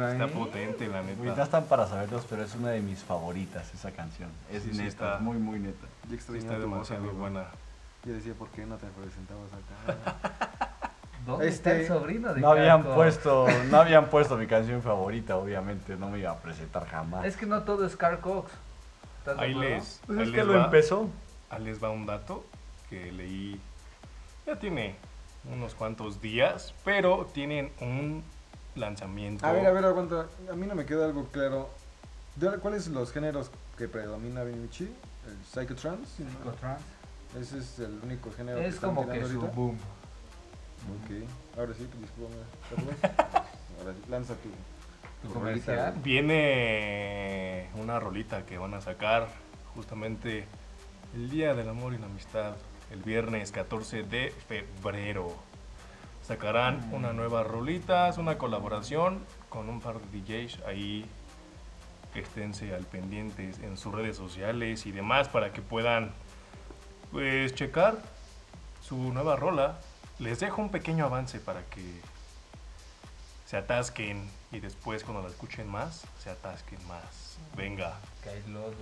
Está 0.00 0.26
potente, 0.28 0.88
la 0.88 0.98
Ahorita 1.00 1.22
neta. 1.24 1.42
están 1.42 1.64
para 1.64 1.86
saberlos, 1.86 2.24
pero 2.28 2.42
es 2.44 2.54
una 2.54 2.70
de 2.70 2.80
mis 2.80 3.00
favoritas 3.02 3.72
esa 3.74 3.90
canción. 3.92 4.30
Es 4.50 4.62
Sí, 4.62 4.70
sí 4.72 4.78
neta, 4.78 4.88
está. 4.88 5.14
es 5.16 5.20
muy, 5.20 5.36
muy 5.38 5.58
neta. 5.60 5.86
Yo 6.04 6.08
Sí, 6.10 6.14
extrañaba 6.14 6.54
está 6.54 6.54
voz, 6.66 6.70
demasiado 6.72 7.02
amigo. 7.04 7.18
buena. 7.18 7.44
Yo 8.04 8.12
decía, 8.14 8.34
¿por 8.34 8.48
qué 8.50 8.64
no 8.66 8.76
te 8.76 8.86
presentabas 8.86 9.50
acá? 9.52 10.70
¿Dónde 11.26 11.48
está 11.48 11.72
el 11.72 11.80
Este, 11.82 11.92
sobrino 11.94 12.32
de 12.32 12.40
No 12.40 12.50
habían 12.52 12.82
puesto, 12.84 13.46
no 13.70 13.80
habían 13.80 14.06
puesto 14.06 14.36
mi 14.36 14.46
canción 14.46 14.82
favorita, 14.82 15.36
obviamente, 15.36 15.96
no 15.96 16.08
me 16.08 16.20
iba 16.20 16.30
a 16.30 16.36
presentar 16.38 16.86
jamás. 16.86 17.24
Es 17.26 17.36
que 17.36 17.44
no 17.46 17.62
todo 17.64 17.84
es 17.86 17.96
Carl 17.96 18.20
Cox. 18.20 18.50
¿Estás 19.18 19.36
de 19.36 19.42
Ahí 19.44 19.54
les, 19.54 20.00
Pues 20.06 20.18
ahí 20.20 20.24
es 20.26 20.30
que 20.30 20.44
lo 20.44 20.64
empezó. 20.64 21.08
ahí 21.50 21.62
les 21.64 21.82
va 21.82 21.90
un 21.90 22.06
dato 22.06 22.44
que 22.88 23.12
leí. 23.12 23.60
Ya 24.46 24.56
tiene 24.58 24.94
unos 25.52 25.74
cuantos 25.74 26.22
días, 26.22 26.72
pero 26.84 27.26
tienen 27.34 27.70
un 27.80 28.22
lanzamiento. 28.78 29.44
A 29.46 29.52
ver, 29.52 29.66
a 29.66 29.70
ver, 29.72 29.84
aguanta. 29.84 30.26
A 30.50 30.54
mí 30.54 30.66
no 30.66 30.74
me 30.74 30.84
queda 30.86 31.04
algo 31.06 31.26
claro. 31.28 31.68
¿De- 32.36 32.58
¿Cuáles 32.58 32.84
son 32.84 32.94
los 32.94 33.12
géneros 33.12 33.50
que 33.76 33.88
predomina 33.88 34.42
Vinici? 34.44 34.84
¿El 35.26 35.36
psychotrance? 35.44 36.06
Psychotrance. 36.24 36.84
Ese 37.38 37.58
es 37.58 37.78
el 37.80 37.98
único 38.02 38.30
género 38.32 38.58
que 38.58 38.66
Es 38.68 38.74
están 38.76 38.94
como 38.94 39.08
que 39.10 39.20
su 39.26 39.36
ahorita. 39.38 39.52
boom. 39.54 39.76
Ok, 39.76 41.58
ahora 41.58 41.72
sí, 41.74 41.86
pues 41.90 42.00
discúlpame. 42.02 42.42
Carlos. 42.70 42.94
Ahora 43.80 43.92
sí, 43.94 44.10
lanza 44.10 44.34
tu, 44.34 45.28
Tu 45.28 45.34
comercial. 45.34 45.94
Viene 46.02 47.68
una 47.74 47.98
rolita 48.00 48.44
que 48.46 48.58
van 48.58 48.74
a 48.74 48.80
sacar 48.80 49.28
justamente 49.74 50.46
el 51.14 51.30
Día 51.30 51.54
del 51.54 51.68
Amor 51.68 51.94
y 51.94 51.98
la 51.98 52.06
Amistad, 52.06 52.54
el 52.90 53.02
viernes 53.02 53.52
14 53.52 54.02
de 54.04 54.32
febrero. 54.48 55.34
Sacarán 56.28 56.90
una 56.92 57.14
nueva 57.14 57.42
rolita, 57.42 58.06
es 58.10 58.18
una 58.18 58.36
colaboración 58.36 59.24
con 59.48 59.70
un 59.70 59.80
par 59.80 59.98
de 59.98 60.20
DJs 60.20 60.58
ahí. 60.66 61.06
Esténse 62.14 62.74
al 62.74 62.84
pendientes 62.84 63.60
en 63.60 63.78
sus 63.78 63.94
redes 63.94 64.18
sociales 64.18 64.84
y 64.84 64.92
demás 64.92 65.30
para 65.30 65.54
que 65.54 65.62
puedan 65.62 66.12
pues 67.12 67.54
checar 67.54 67.96
su 68.82 69.10
nueva 69.14 69.36
rola. 69.36 69.78
Les 70.18 70.38
dejo 70.38 70.60
un 70.60 70.68
pequeño 70.68 71.06
avance 71.06 71.40
para 71.40 71.62
que 71.64 71.98
se 73.46 73.56
atasquen 73.56 74.28
y 74.52 74.60
después 74.60 75.04
cuando 75.04 75.22
la 75.22 75.30
escuchen 75.30 75.66
más, 75.66 76.04
se 76.22 76.28
atasquen 76.28 76.86
más. 76.86 77.38
Venga. 77.56 77.94
Lodo. 78.48 78.74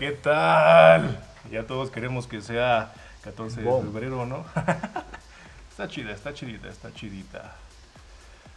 ¿Qué 0.00 0.12
tal? 0.12 1.22
Ya 1.52 1.66
todos 1.66 1.90
queremos 1.90 2.26
que 2.26 2.40
sea 2.40 2.90
14 3.22 3.60
de 3.60 3.70
febrero, 3.82 4.24
¿no? 4.24 4.46
está 5.70 5.88
chida, 5.88 6.12
está 6.12 6.32
chidita, 6.32 6.68
está 6.70 6.90
chidita. 6.94 7.54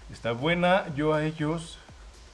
Está 0.10 0.32
buena. 0.32 0.86
Yo 0.96 1.14
a 1.14 1.26
ellos, 1.26 1.80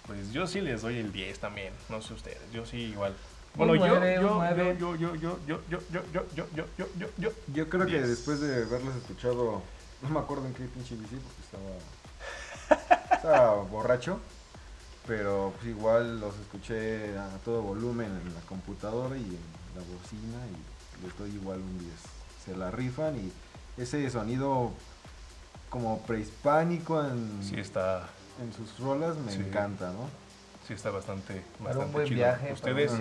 pues 0.06 0.32
yo 0.32 0.46
sí 0.46 0.62
les 0.62 0.84
doy 0.84 1.00
el 1.00 1.12
10 1.12 1.40
también. 1.40 1.74
No 1.90 2.04
sé 2.04 2.14
ustedes, 2.14 2.38
yo 2.54 2.68
sí 2.68 2.78
igual. 2.78 3.16
Bueno, 3.56 3.74
yo, 3.74 3.88
yo, 3.88 3.98
yo, 3.98 4.68
yo, 4.68 5.18
yo, 5.18 5.40
yo, 5.48 5.60
yo, 5.68 5.82
yo, 5.90 5.90
yo, 5.90 6.04
yo, 6.14 6.28
yo, 6.36 6.46
yo, 6.54 6.78
yo, 6.78 6.90
yo, 7.00 7.08
yo. 7.18 7.32
Yo 7.52 7.68
creo 7.68 7.88
que 7.88 8.02
después 8.02 8.40
de 8.42 8.62
haberlos 8.62 8.96
escuchado, 8.96 9.64
no 10.04 10.10
me 10.12 10.20
acuerdo 10.20 10.46
en 10.46 10.54
qué 10.54 10.66
pinche 10.66 10.94
bici, 10.94 11.16
porque 11.16 11.42
estaba, 11.42 13.16
estaba 13.16 13.64
borracho. 13.64 14.20
Pero 15.10 15.52
pues 15.58 15.66
igual 15.70 16.20
los 16.22 16.36
escuché 16.38 17.18
a 17.18 17.30
todo 17.44 17.64
volumen 17.64 18.06
en 18.24 18.32
la 18.36 18.42
computadora 18.42 19.18
y 19.18 19.22
en 19.24 19.76
la 19.76 19.82
bocina 19.82 20.38
y 20.46 21.04
les 21.04 21.18
doy 21.18 21.32
igual 21.32 21.58
un 21.62 21.80
10. 21.80 21.92
Se 22.46 22.56
la 22.56 22.70
rifan 22.70 23.16
y 23.18 23.32
ese 23.82 24.08
sonido 24.12 24.70
como 25.72 26.04
prehispánico 26.04 27.04
en, 27.04 27.40
Sí 27.42 27.56
está, 27.60 28.08
en 28.40 28.54
sus 28.54 28.78
rolas 28.80 29.18
me 29.18 29.32
Sí. 29.32 29.40
encanta, 29.40 29.88
¿no? 29.92 30.08
sí 30.68 30.74
está 30.76 30.92
bastante, 30.92 31.42
un 31.58 31.66
bastante 31.66 31.92
buen 31.92 32.06
chido. 32.06 32.18
viaje. 32.18 32.54
Ustedes, 32.54 32.92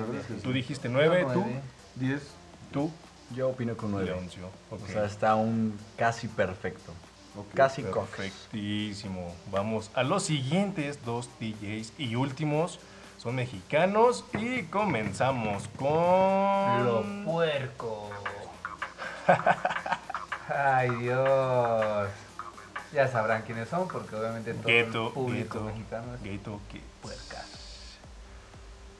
tú 0.42 0.52
dijiste 0.54 0.88
9, 0.88 1.26
tú, 1.34 1.40
Nueve. 1.44 1.60
10. 1.96 2.22
tú, 2.72 2.90
Yo 3.36 3.50
opino 3.50 3.76
que 3.76 3.84
un 3.84 3.92
9. 3.92 4.06
Leoncio. 4.06 4.46
Ok. 4.70 4.80
O 4.82 4.86
sea, 4.86 5.04
está 5.04 5.34
un 5.34 5.78
casi 5.98 6.26
perfecto. 6.28 6.90
Ok. 7.40 7.54
Casi 7.54 7.82
Cox. 7.82 8.10
Perfectísimo. 8.10 9.34
Vamos 9.50 9.90
a 9.94 10.02
los 10.02 10.24
siguientes 10.24 11.04
dos 11.04 11.28
DJs 11.40 11.92
y 11.98 12.14
últimos. 12.16 12.80
Son 13.18 13.34
mexicanos 13.34 14.24
y 14.34 14.62
comenzamos 14.64 15.68
con... 15.76 16.84
Lo 16.84 17.04
puerco. 17.24 18.10
Ay, 20.48 20.90
Dios. 21.00 22.08
Ya 22.92 23.08
sabrán 23.08 23.42
quiénes 23.42 23.68
son, 23.68 23.88
porque 23.88 24.16
obviamente 24.16 24.54
todo 24.54 24.66
Ghetto, 24.66 25.06
el 25.08 25.12
público 25.12 25.58
Ghetto, 25.58 25.64
mexicano 25.64 26.14
es 26.14 26.22
Ghetto 26.22 26.60
Kids. 26.70 26.84
puercas. 27.02 27.98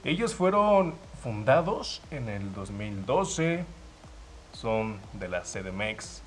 Ellos 0.05 0.35
fueron 0.35 0.95
fundados 1.23 2.03
en 2.11 2.29
el 2.29 2.53
2012. 2.53 3.65
Son 4.53 4.99
de 5.15 5.29
la 5.29 5.43
CDMX. 5.43 6.23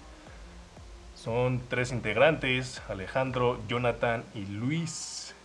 Son 1.23 1.61
tres 1.69 1.91
integrantes, 1.91 2.81
Alejandro, 2.89 3.59
Jonathan 3.67 4.23
y 4.33 4.47
Luis. 4.47 5.35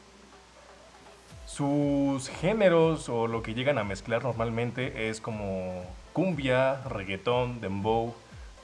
Sus 1.44 2.30
géneros 2.30 3.10
o 3.10 3.26
lo 3.26 3.42
que 3.42 3.52
llegan 3.52 3.76
a 3.76 3.84
mezclar 3.84 4.22
normalmente 4.24 5.10
es 5.10 5.20
como 5.20 5.84
cumbia, 6.14 6.82
reggaetón, 6.84 7.60
dembow, 7.60 8.14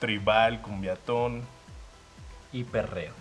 tribal, 0.00 0.62
cumbiatón, 0.62 1.42
Y 2.50 2.64
perreo. 2.64 3.12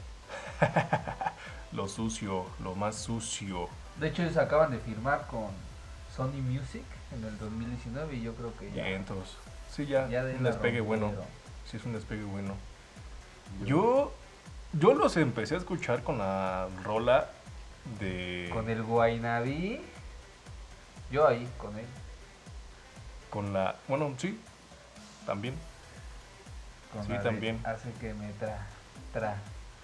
lo 1.74 1.90
sucio, 1.90 2.46
lo 2.64 2.76
más 2.76 2.96
sucio. 2.96 3.68
De 4.00 4.08
hecho, 4.08 4.24
ellos 4.24 4.38
acaban 4.38 4.72
de 4.72 4.78
firmar 4.78 5.28
con 5.28 5.50
Sony 6.16 6.42
Music 6.42 6.86
en 7.14 7.26
el 7.26 7.38
2019 7.38 8.16
y 8.16 8.22
yo 8.22 8.36
creo 8.36 8.58
que 8.58 8.72
ya. 8.72 8.90
Y 8.90 8.94
entonces, 8.94 9.36
sí, 9.70 9.86
ya, 9.86 10.06
un 10.06 10.44
despegue 10.44 10.80
bueno. 10.80 11.12
Sí, 11.66 11.76
es 11.76 11.84
un 11.84 11.92
despegue 11.92 12.24
bueno. 12.24 12.56
Yo, 13.66 14.12
yo 14.74 14.94
los 14.94 15.18
empecé 15.18 15.56
a 15.56 15.58
escuchar 15.60 16.04
con 16.04 16.18
la 16.18 16.68
rola 16.84 17.30
de... 18.00 18.50
Con 18.54 18.70
el 18.70 18.84
Guainabí. 18.84 19.82
Yo 21.12 21.28
ahí, 21.28 21.48
con 21.58 21.78
él. 21.78 21.86
Con 23.30 23.54
la... 23.54 23.76
Bueno, 23.88 24.14
sí, 24.18 24.40
también. 25.26 25.56
Con 26.94 27.04
Sí, 27.06 27.12
la 27.12 27.22
también. 27.24 27.60
Hace 27.64 27.92
que 28.00 28.14
me 28.14 28.32
tra. 28.34 28.68
tra. 29.14 29.36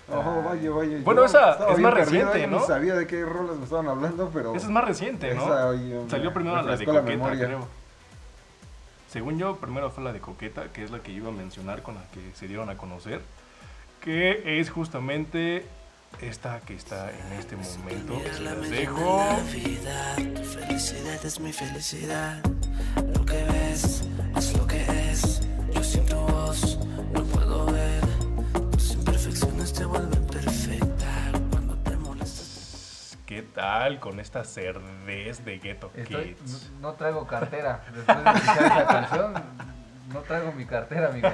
Oh, 0.09 0.41
vaya, 0.41 0.71
vaya. 0.71 0.97
Bueno, 1.03 1.25
esa 1.25 1.71
es 1.71 1.79
más 1.79 1.93
reciente, 1.93 2.41
yo 2.41 2.47
¿no? 2.47 2.59
No 2.59 2.65
sabía 2.65 2.95
de 2.95 3.07
qué 3.07 3.25
rolas 3.25 3.57
me 3.57 3.65
estaban 3.65 3.89
hablando, 3.89 4.29
pero. 4.33 4.55
Esa 4.55 4.65
es 4.67 4.71
más 4.71 4.85
reciente, 4.85 5.33
¿no? 5.33 5.43
esa, 5.43 5.67
oye, 5.67 6.01
Salió 6.09 6.33
primero 6.33 6.61
la 6.61 6.77
de 6.77 6.85
la 6.85 6.93
Coqueta, 6.93 7.01
memoria. 7.01 7.45
creo. 7.45 7.67
Según 9.09 9.37
yo, 9.37 9.57
primero 9.57 9.89
fue 9.89 10.03
la 10.03 10.13
de 10.13 10.19
Coqueta, 10.21 10.71
que 10.71 10.83
es 10.83 10.91
la 10.91 10.99
que 10.99 11.11
iba 11.11 11.27
a 11.29 11.31
mencionar 11.31 11.81
con 11.81 11.95
la 11.95 12.03
que 12.13 12.33
se 12.35 12.47
dieron 12.47 12.69
a 12.69 12.77
conocer. 12.77 13.21
Que 14.07 14.61
es 14.61 14.69
justamente 14.69 15.65
esta 16.21 16.61
que 16.61 16.75
está 16.75 17.11
en 17.11 17.33
este 17.33 17.57
momento. 17.57 18.17
Se 18.33 18.39
las 18.41 18.69
dejo. 18.69 19.17
Navidad, 19.17 20.15
tu 20.33 20.43
felicidad 20.43 21.25
es 21.25 21.41
mi 21.41 21.51
felicidad. 21.51 22.41
Lo 23.13 23.25
que 23.25 23.43
ves 23.43 24.07
es 24.37 24.57
lo 24.57 24.65
que 24.65 25.11
es. 25.11 25.41
Yo 25.73 25.83
sin 25.83 26.05
tu 26.05 26.15
voz 26.15 26.79
no 27.11 27.21
puedo 27.25 27.65
ver. 27.65 28.01
Tus 28.71 28.91
imperfecciones 28.93 29.73
te 29.73 29.83
vuelven 29.83 30.25
perfecta. 30.27 31.31
Cuando 31.51 31.75
te 31.75 31.97
molestas. 31.97 33.17
¿Qué 33.25 33.41
tal 33.41 33.99
con 33.99 34.21
esta 34.21 34.45
cerdez 34.45 35.43
de 35.43 35.59
Ghetto 35.59 35.91
Estoy, 35.93 36.35
Kids? 36.35 36.71
no, 36.79 36.91
no 36.91 36.93
traigo 36.93 37.27
cartera. 37.27 37.83
Después 37.93 38.23
de 38.23 38.31
escuchar 38.31 38.65
esa 38.67 38.87
canción, 38.87 39.33
no 40.13 40.21
traigo 40.21 40.53
mi 40.53 40.63
cartera, 40.63 41.09
amigo. 41.09 41.27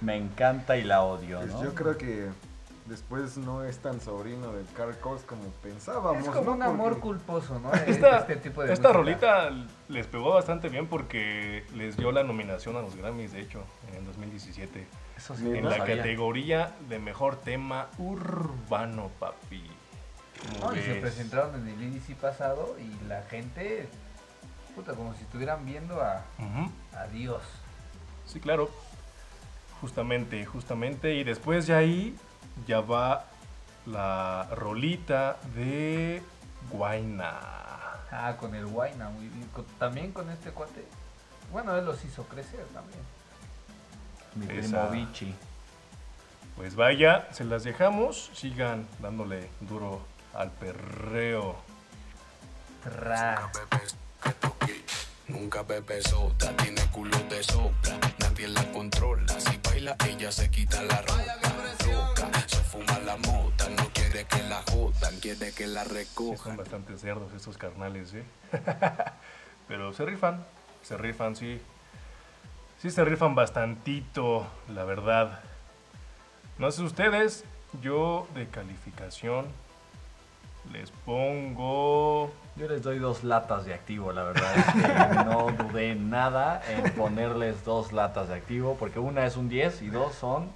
Me 0.00 0.16
encanta 0.16 0.76
y 0.76 0.84
la 0.84 1.02
odio, 1.02 1.38
Pues 1.40 1.52
¿no? 1.52 1.64
yo 1.64 1.74
creo 1.74 1.98
que 1.98 2.28
después 2.86 3.36
no 3.36 3.64
es 3.64 3.78
tan 3.78 4.00
sobrino 4.00 4.52
del 4.52 4.66
Carl 4.76 4.96
Cox 4.98 5.22
como 5.24 5.42
pensábamos. 5.62 6.22
Es 6.22 6.28
como 6.30 6.50
¿no? 6.50 6.52
un 6.52 6.62
amor 6.62 6.88
Porque- 6.94 7.00
culposo, 7.02 7.58
¿no? 7.58 7.72
Esta, 7.86 8.18
este 8.20 8.36
tipo 8.36 8.62
de 8.62 8.72
esta 8.72 8.92
rolita 8.92 9.50
les 9.88 10.06
pegó 10.06 10.34
bastante 10.34 10.68
bien 10.68 10.86
porque 10.86 11.64
les 11.74 11.96
dio 11.96 12.12
la 12.12 12.22
nominación 12.22 12.76
a 12.76 12.80
los 12.80 12.94
Grammys, 12.96 13.32
de 13.32 13.40
hecho, 13.40 13.62
en 13.90 13.96
el 13.96 14.06
2017. 14.06 14.86
Eso 15.16 15.36
sí, 15.36 15.50
En 15.50 15.64
no 15.64 15.70
la 15.70 15.78
sabía. 15.78 15.96
categoría 15.96 16.72
de 16.88 16.98
mejor 17.00 17.36
tema 17.36 17.88
urbano, 17.98 19.10
papi. 19.18 19.64
¿Cómo 20.60 20.72
No, 20.72 20.78
y 20.78 20.82
se 20.82 20.94
presentaron 20.94 21.56
en 21.56 21.66
el 21.68 21.82
IDC 21.82 22.14
pasado 22.14 22.76
y 22.78 23.06
la 23.08 23.22
gente, 23.22 23.88
puta, 24.76 24.92
como 24.94 25.12
si 25.14 25.22
estuvieran 25.24 25.66
viendo 25.66 26.00
a, 26.00 26.22
a 26.96 27.06
Dios. 27.08 27.42
Sí, 28.24 28.38
claro. 28.38 28.70
Justamente, 29.80 30.44
justamente. 30.44 31.14
Y 31.14 31.24
después 31.24 31.66
de 31.66 31.74
ahí 31.74 32.16
ya 32.66 32.80
va 32.80 33.26
la 33.86 34.48
rolita 34.54 35.36
de 35.54 36.22
Guaina. 36.70 37.30
Ah, 38.10 38.36
con 38.38 38.54
el 38.54 38.66
Guayna, 38.66 39.08
muy 39.10 39.28
bien. 39.28 39.48
Con- 39.48 39.64
también 39.78 40.12
con 40.12 40.28
este 40.30 40.50
cuate. 40.50 40.84
Bueno, 41.52 41.76
él 41.76 41.84
los 41.84 42.04
hizo 42.04 42.24
crecer 42.24 42.66
también. 42.74 43.00
Mi 44.34 44.44
Esa. 44.58 44.88
primo 44.88 45.06
Vichy. 45.06 45.34
Pues 46.56 46.74
vaya, 46.74 47.28
se 47.32 47.44
las 47.44 47.64
dejamos. 47.64 48.30
Sigan 48.34 48.86
dándole 49.00 49.48
duro 49.60 50.00
al 50.34 50.50
perreo. 50.50 51.56
Tra. 52.82 53.50
Nunca 55.28 55.62
bebe 55.62 56.00
soda, 56.02 56.56
tiene 56.56 56.80
culo 56.90 57.16
de 57.28 57.42
sobra, 57.42 57.98
nadie 58.18 58.48
la 58.48 58.64
controla. 58.72 59.17
Baila, 59.78 59.96
ella 60.08 60.32
se 60.32 60.50
quita 60.50 60.82
la 60.82 61.00
ropa. 61.02 62.46
Se 62.48 62.56
fuma 62.64 62.98
la 63.06 63.16
mota, 63.16 63.68
no 63.76 63.88
quiere 63.94 64.24
que 64.24 64.42
la 64.48 64.60
jodan, 64.72 65.20
quiere 65.20 65.52
que 65.52 65.68
la 65.68 65.84
Sí, 65.84 65.88
son 65.88 65.96
recojan. 65.96 66.56
bastante 66.56 66.98
cerdos 66.98 67.32
estos 67.32 67.56
carnales, 67.56 68.12
¿eh? 68.12 68.24
Pero 69.68 69.92
se 69.92 70.04
rifan, 70.04 70.44
se 70.82 70.96
rifan, 70.96 71.36
sí. 71.36 71.60
Sí 72.82 72.90
se 72.90 73.04
rifan 73.04 73.36
bastantito, 73.36 74.48
la 74.68 74.82
verdad. 74.82 75.38
No 76.58 76.72
sé 76.72 76.82
ustedes, 76.82 77.44
yo 77.80 78.26
de 78.34 78.48
calificación 78.48 79.46
les 80.72 80.90
pongo... 80.90 82.32
Yo 82.58 82.66
les 82.66 82.82
doy 82.82 82.98
dos 82.98 83.22
latas 83.22 83.66
de 83.66 83.72
activo, 83.72 84.12
la 84.12 84.24
verdad 84.24 84.52
es 84.56 84.64
que 84.64 85.14
no 85.24 85.46
dudé 85.52 85.94
nada 85.94 86.60
en 86.68 86.92
ponerles 86.94 87.64
dos 87.64 87.92
latas 87.92 88.28
de 88.28 88.34
activo, 88.34 88.76
porque 88.76 88.98
una 88.98 89.24
es 89.26 89.36
un 89.36 89.48
10 89.48 89.82
y 89.82 89.90
dos 89.90 90.12
son 90.16 90.50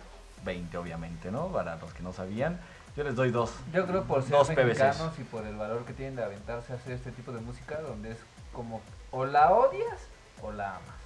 20, 0.44 0.76
obviamente, 0.78 1.30
¿no? 1.30 1.46
Para 1.52 1.76
los 1.76 1.92
que 1.94 2.02
no 2.02 2.12
sabían. 2.12 2.58
Yo 2.96 3.04
les 3.04 3.14
doy 3.14 3.30
dos. 3.30 3.54
Yo 3.72 3.86
creo 3.86 4.02
por 4.02 4.22
ser 4.22 4.32
Dos 4.32 4.48
mexicanos 4.48 5.16
y 5.16 5.22
por 5.22 5.46
el 5.46 5.54
valor 5.54 5.84
que 5.84 5.92
tienen 5.92 6.16
de 6.16 6.24
aventarse 6.24 6.72
a 6.72 6.76
hacer 6.76 6.94
este 6.94 7.12
tipo 7.12 7.30
de 7.30 7.40
música, 7.40 7.80
donde 7.80 8.10
es 8.10 8.18
como 8.52 8.80
o 9.12 9.24
la 9.24 9.52
odias 9.52 10.08
o 10.42 10.50
la 10.50 10.70
amas. 10.70 10.96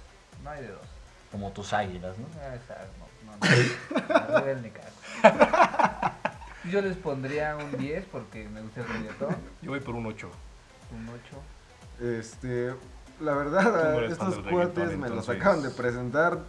No 0.43 0.49
hay 0.49 0.63
de 0.63 0.69
dos. 0.69 0.87
Como 1.31 1.51
tus 1.51 1.73
águilas, 1.73 2.17
¿no? 2.17 2.25
Ah, 2.41 2.55
exacto, 2.55 2.87
no, 3.23 3.37
no, 3.37 4.39
no. 4.39 4.45
El 4.47 4.63
Necaxa. 4.63 6.13
Yo 6.71 6.81
les 6.81 6.97
pondría 6.97 7.55
un 7.55 7.77
10 7.77 8.05
porque 8.11 8.49
me 8.49 8.61
gusta 8.61 8.81
el 8.81 8.87
reggaetón. 8.87 9.37
Yo 9.61 9.71
voy 9.71 9.79
por 9.79 9.93
un 9.93 10.07
8. 10.07 10.29
Un 10.95 11.07
8. 11.09 12.17
Este, 12.19 12.73
la 13.19 13.33
verdad, 13.33 13.95
fan 13.95 14.03
estos 14.11 14.39
cuates 14.39 14.97
me 14.97 15.09
los 15.09 15.27
acaban 15.29 15.61
de 15.63 15.69
presentar. 15.69 16.39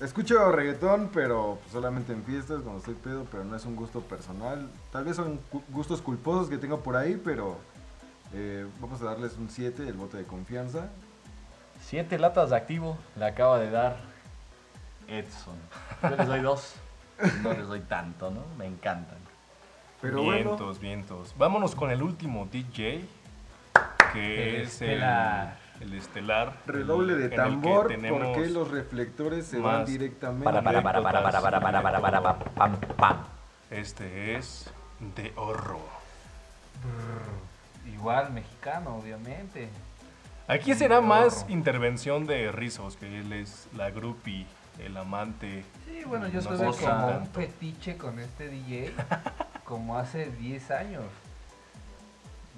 Escucho 0.00 0.50
reggaetón, 0.50 1.10
pero 1.12 1.58
solamente 1.70 2.12
en 2.12 2.24
fiestas, 2.24 2.62
cuando 2.62 2.78
estoy 2.78 2.94
pedo, 2.94 3.26
pero 3.30 3.44
no 3.44 3.54
es 3.54 3.64
un 3.66 3.76
gusto 3.76 4.00
personal. 4.00 4.70
Tal 4.90 5.04
vez 5.04 5.16
son 5.16 5.36
cu- 5.50 5.62
gustos 5.68 6.00
culposos 6.00 6.48
que 6.48 6.56
tengo 6.56 6.80
por 6.80 6.96
ahí, 6.96 7.20
pero 7.22 7.58
eh, 8.32 8.66
vamos 8.80 9.02
a 9.02 9.04
darles 9.06 9.36
un 9.36 9.50
7, 9.50 9.86
el 9.86 9.92
voto 9.94 10.16
de 10.16 10.24
confianza. 10.24 10.88
Siete 11.82 12.18
latas 12.18 12.50
de 12.50 12.56
activo 12.56 12.96
le 13.16 13.26
acaba 13.26 13.58
de 13.58 13.70
dar 13.70 13.96
Edson. 15.08 15.56
Yo 16.02 16.16
les 16.16 16.26
doy 16.26 16.40
dos. 16.40 16.74
No 17.42 17.52
les 17.52 17.66
doy 17.68 17.80
tanto, 17.80 18.30
¿no? 18.30 18.40
Me 18.56 18.64
encantan. 18.64 19.18
Pero 20.00 20.22
vientos, 20.22 20.58
bueno, 20.58 20.80
vientos. 20.80 21.34
Vámonos 21.36 21.74
con 21.74 21.90
el 21.90 22.02
último 22.02 22.48
DJ, 22.50 23.04
que 24.12 24.56
El 24.56 24.62
es 24.62 24.72
estelar. 24.72 25.56
el, 25.80 25.92
el 25.92 25.98
estelar. 25.98 26.56
redoble 26.66 27.14
de 27.16 27.28
tambor, 27.30 27.88
porque 28.08 28.46
los 28.48 28.70
reflectores 28.70 29.46
se 29.46 29.58
van 29.58 29.84
directamente. 29.84 30.44
Para, 30.44 30.62
para, 30.62 30.82
para, 30.82 31.02
para, 31.02 31.22
para, 31.22 31.40
para, 31.40 31.60
para, 31.60 31.82
para, 31.82 32.00
para, 32.00 32.22
para, 32.22 32.38
pam, 32.54 32.76
pam. 32.96 33.16
Este 33.70 34.36
es 34.36 34.70
de 35.16 35.32
Horro. 35.36 35.80
Igual 37.92 38.32
mexicano, 38.32 38.96
obviamente. 38.96 39.68
Aquí 40.48 40.74
será 40.74 41.00
más 41.00 41.46
intervención 41.48 42.26
de 42.26 42.50
Rizos, 42.50 42.96
que 42.96 43.20
él 43.20 43.32
es 43.32 43.68
la 43.76 43.90
groupie, 43.90 44.46
el 44.80 44.96
amante. 44.96 45.64
Sí, 45.86 46.02
bueno, 46.06 46.26
yo 46.28 46.40
No 46.40 46.48
tuve 46.48 46.72
sé 46.72 46.84
como 46.84 47.06
un 47.06 47.12
tanto. 47.12 47.40
fetiche 47.40 47.96
con 47.96 48.18
este 48.18 48.48
DJ 48.48 48.92
como 49.64 49.96
hace 49.96 50.26
10 50.32 50.70
años. 50.72 51.04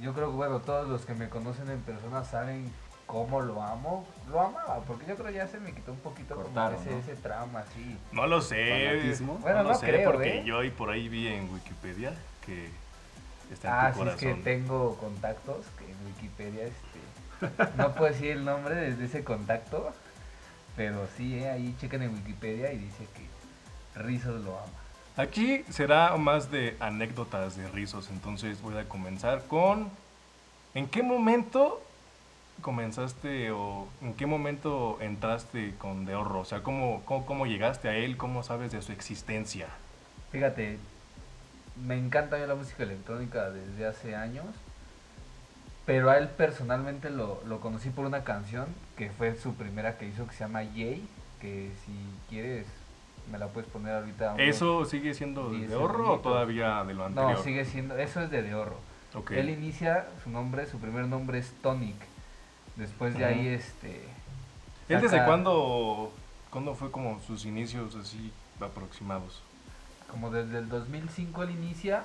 Yo 0.00 0.14
creo 0.14 0.31
que, 0.31 0.37
bueno, 0.37 0.61
todos 0.61 0.88
los 0.88 1.05
que 1.05 1.14
me 1.14 1.28
conocen 1.28 1.70
en 1.70 1.81
persona 1.81 2.24
saben 2.24 2.72
cómo 3.07 3.40
lo 3.40 3.62
amo. 3.62 4.07
Lo 4.31 4.40
amaba, 4.40 4.81
porque 4.87 5.07
yo 5.07 5.16
creo 5.16 5.31
ya 5.31 5.46
se 5.46 5.61
me 5.61 5.72
quitó 5.72 5.92
un 5.92 5.98
poquito 5.98 6.35
como 6.35 6.48
ese, 6.70 6.90
¿no? 6.90 6.98
ese 6.98 7.14
trauma, 7.16 7.61
así. 7.61 7.98
No 8.12 8.26
lo 8.26 8.40
sé. 8.40 8.88
Fanatismo. 8.96 9.35
Bueno, 9.38 9.59
no 9.59 9.62
lo 9.64 9.68
no 9.70 9.74
sé, 9.78 9.87
creo, 9.87 10.11
porque 10.12 10.38
¿eh? 10.38 10.44
yo 10.44 10.59
ahí 10.61 10.70
por 10.70 10.90
ahí 10.90 11.09
vi 11.09 11.28
en 11.28 11.52
Wikipedia 11.52 12.14
que 12.46 12.70
está 13.52 13.68
en 13.68 13.74
Ah, 13.74 13.92
tu 13.92 13.98
sí, 13.98 14.00
es 14.09 14.14
corazón. 14.16 14.18
que 14.37 14.42
tengo 14.42 14.96
contactos 14.96 15.66
que 15.78 15.85
en 15.90 15.96
Wikipedia, 16.07 16.64
este, 16.64 17.76
no 17.76 17.92
puedo 17.94 18.12
decir 18.12 18.31
el 18.33 18.44
nombre 18.44 18.74
desde 18.74 19.05
ese 19.05 19.24
contacto, 19.24 19.92
pero 20.76 21.07
sí, 21.16 21.38
eh, 21.38 21.50
ahí 21.50 21.76
chequen 21.81 22.02
en 22.02 22.14
Wikipedia 22.14 22.72
y 22.72 22.78
dice 22.78 23.07
que 23.14 24.00
Rizos 24.00 24.42
lo 24.42 24.59
ama. 24.59 24.72
Aquí 25.16 25.62
será 25.68 26.16
más 26.16 26.51
de 26.51 26.75
anécdotas 26.81 27.55
de 27.55 27.68
Rizos, 27.68 28.09
entonces 28.11 28.62
voy 28.62 28.77
a 28.79 28.88
comenzar 28.88 29.42
con... 29.46 29.90
¿En 30.75 30.88
qué 30.88 31.03
momento 31.03 31.83
comenzaste 32.62 33.51
o 33.51 33.87
en 34.01 34.14
qué 34.14 34.25
momento 34.25 34.96
entraste 35.03 35.75
con 35.77 36.07
De 36.07 36.14
Horro? 36.14 36.40
O 36.40 36.44
sea, 36.46 36.62
¿cómo, 36.62 37.03
cómo, 37.05 37.44
llegaste 37.44 37.90
a 37.90 37.94
él? 37.94 38.16
¿Cómo 38.16 38.42
sabes 38.42 38.72
de 38.72 38.81
su 38.81 38.90
existencia? 38.92 39.66
Fíjate, 40.31 40.79
me 41.87 41.98
encanta 41.98 42.38
la 42.38 42.55
música 42.55 42.85
electrónica 42.85 43.51
desde 43.51 43.87
hace 43.87 44.16
años, 44.16 44.46
pero 45.85 46.09
a 46.09 46.16
él 46.16 46.29
personalmente 46.29 47.11
lo, 47.11 47.42
lo 47.46 47.61
conocí 47.61 47.90
por 47.90 48.07
una 48.07 48.25
canción 48.25 48.66
que 48.96 49.11
fue 49.11 49.35
su 49.35 49.53
primera 49.57 49.98
que 49.98 50.07
hizo 50.07 50.27
que 50.27 50.33
se 50.33 50.44
llama 50.44 50.61
Jay, 50.61 51.07
que 51.38 51.70
si 51.85 51.92
quieres 52.31 52.66
me 53.33 53.38
la 53.38 53.49
puedes 53.49 53.68
poner 53.71 53.95
ahorita. 53.95 54.37
¿Eso 54.37 54.85
sigue 54.85 55.14
siendo 55.14 55.49
de 55.51 55.57
diez 55.57 55.71
De 55.71 55.77
Horro 55.77 56.12
o 56.12 56.18
todavía 56.21 56.85
de 56.85 56.92
lo 56.92 57.07
anterior? 57.07 57.33
No, 57.33 57.42
sigue 57.42 57.64
siendo, 57.64 57.97
eso 57.97 58.21
es 58.21 58.31
de 58.31 58.42
De 58.42 58.55
Horro. 58.55 58.77
Ok. 59.14 59.31
Él 59.33 59.49
inicia, 59.49 60.07
su 60.23 60.29
nombre, 60.31 60.66
su 60.66 60.79
primer 60.79 61.07
nombre 61.07 61.38
es 61.38 61.51
Tonic. 61.62 61.97
Después 62.77 63.16
de 63.16 63.25
ahí, 63.25 63.49
este... 63.49 64.03
¿Él 64.88 65.01
desde 65.01 65.09
saca- 65.16 65.27
cuándo, 65.27 66.12
cuándo 66.51 66.75
fue 66.75 66.90
como 66.90 67.21
sus 67.27 67.47
inicios 67.47 67.95
así 67.97 68.31
aproximados? 68.61 69.42
Como 70.11 70.31
desde 70.31 70.59
el 70.59 70.68
2005 70.68 71.42
él 71.45 71.51
inicia 71.53 72.05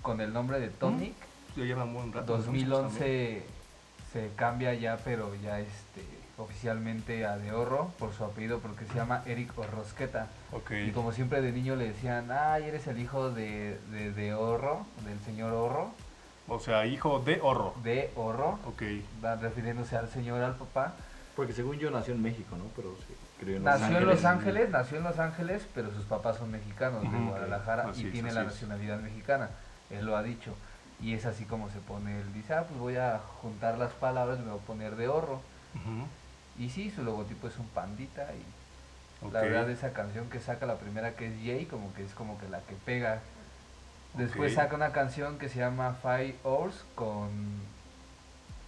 con 0.00 0.20
el 0.22 0.32
nombre 0.32 0.60
de 0.60 0.68
Tonic. 0.68 1.14
Ya 1.56 1.64
lleva 1.64 1.84
un 1.84 1.92
buen 1.94 2.06
rato. 2.12 2.20
entonces, 2.36 2.46
también. 2.46 2.68
2011 2.70 3.46
se 4.12 4.30
cambia 4.34 4.72
ya, 4.74 4.96
pero 5.04 5.34
ya 5.36 5.60
este 5.60 6.02
oficialmente 6.36 7.26
a 7.26 7.36
De 7.38 7.52
Horro 7.52 7.90
por 7.98 8.12
su 8.12 8.24
apellido 8.24 8.58
porque 8.58 8.86
se 8.86 8.94
llama 8.94 9.22
Eric 9.26 9.56
Orrosqueta. 9.58 10.28
Ok. 10.52 10.70
Y 10.86 10.90
como 10.90 11.12
siempre 11.12 11.40
de 11.42 11.52
niño 11.52 11.76
le 11.76 11.88
decían, 11.88 12.30
ay, 12.32 12.64
eres 12.64 12.86
el 12.86 12.98
hijo 12.98 13.30
de, 13.30 13.78
de, 13.90 14.12
de 14.12 14.34
Horro, 14.34 14.86
del 15.04 15.18
señor 15.20 15.52
Horro, 15.52 15.92
O 16.48 16.58
sea, 16.58 16.86
hijo 16.86 17.20
de 17.20 17.40
Horro. 17.40 17.74
de 17.82 18.10
Horro, 18.16 18.58
Ok. 18.66 18.82
va 19.24 19.36
refiriéndose 19.36 19.96
al 19.96 20.08
señor, 20.10 20.42
al 20.42 20.56
papá. 20.56 20.94
Porque 21.36 21.52
según 21.52 21.78
yo 21.78 21.90
nació 21.90 22.14
en 22.14 22.22
México, 22.22 22.56
¿no? 22.56 22.64
Pero 22.76 22.94
sí, 23.08 23.14
creo 23.40 23.56
en 23.56 23.64
Nació 23.64 23.98
en 23.98 24.06
Los 24.06 24.24
Ángeles, 24.24 24.70
nació 24.70 24.98
en 24.98 25.04
Los 25.04 25.18
Ángeles, 25.18 25.66
pero 25.74 25.92
sus 25.92 26.04
papás 26.04 26.36
son 26.36 26.50
mexicanos 26.52 27.02
de. 27.02 27.08
Guadalajara 27.08 27.90
y 27.96 28.06
es, 28.06 28.12
tiene 28.12 28.32
la 28.32 28.42
es. 28.42 28.46
nacionalidad 28.46 29.00
mexicana. 29.00 29.50
Él 29.90 30.06
lo 30.06 30.16
ha 30.16 30.22
dicho. 30.22 30.54
Y 31.00 31.14
es 31.14 31.26
así 31.26 31.44
como 31.44 31.70
se 31.70 31.80
pone, 31.80 32.20
él 32.20 32.32
dice, 32.32 32.54
ah, 32.54 32.64
pues 32.68 32.78
voy 32.78 32.96
a 32.96 33.18
juntar 33.42 33.76
las 33.78 33.90
palabras, 33.92 34.38
me 34.38 34.50
voy 34.52 34.60
a 34.60 34.66
poner 34.66 34.94
de 34.94 35.08
horro. 35.08 35.40
Ujú. 35.74 36.06
Y 36.58 36.70
sí, 36.70 36.90
su 36.90 37.02
logotipo 37.02 37.48
es 37.48 37.58
un 37.58 37.66
pandita 37.68 38.26
y 38.34 39.30
la 39.32 39.40
verdad 39.40 39.70
esa 39.70 39.92
canción 39.92 40.28
que 40.30 40.38
saca 40.40 40.66
la 40.66 40.76
primera 40.76 41.12
que 41.16 41.26
es 41.28 41.32
Jay, 41.44 41.66
como 41.66 41.92
que 41.94 42.04
es 42.04 42.12
como 42.14 42.38
que 42.38 42.48
la 42.48 42.60
que 42.60 42.74
pega. 42.84 43.20
Después 44.14 44.54
saca 44.54 44.76
una 44.76 44.92
canción 44.92 45.38
que 45.38 45.48
se 45.48 45.58
llama 45.58 45.96
Five 46.02 46.36
Hours 46.44 46.84
con 46.94 47.30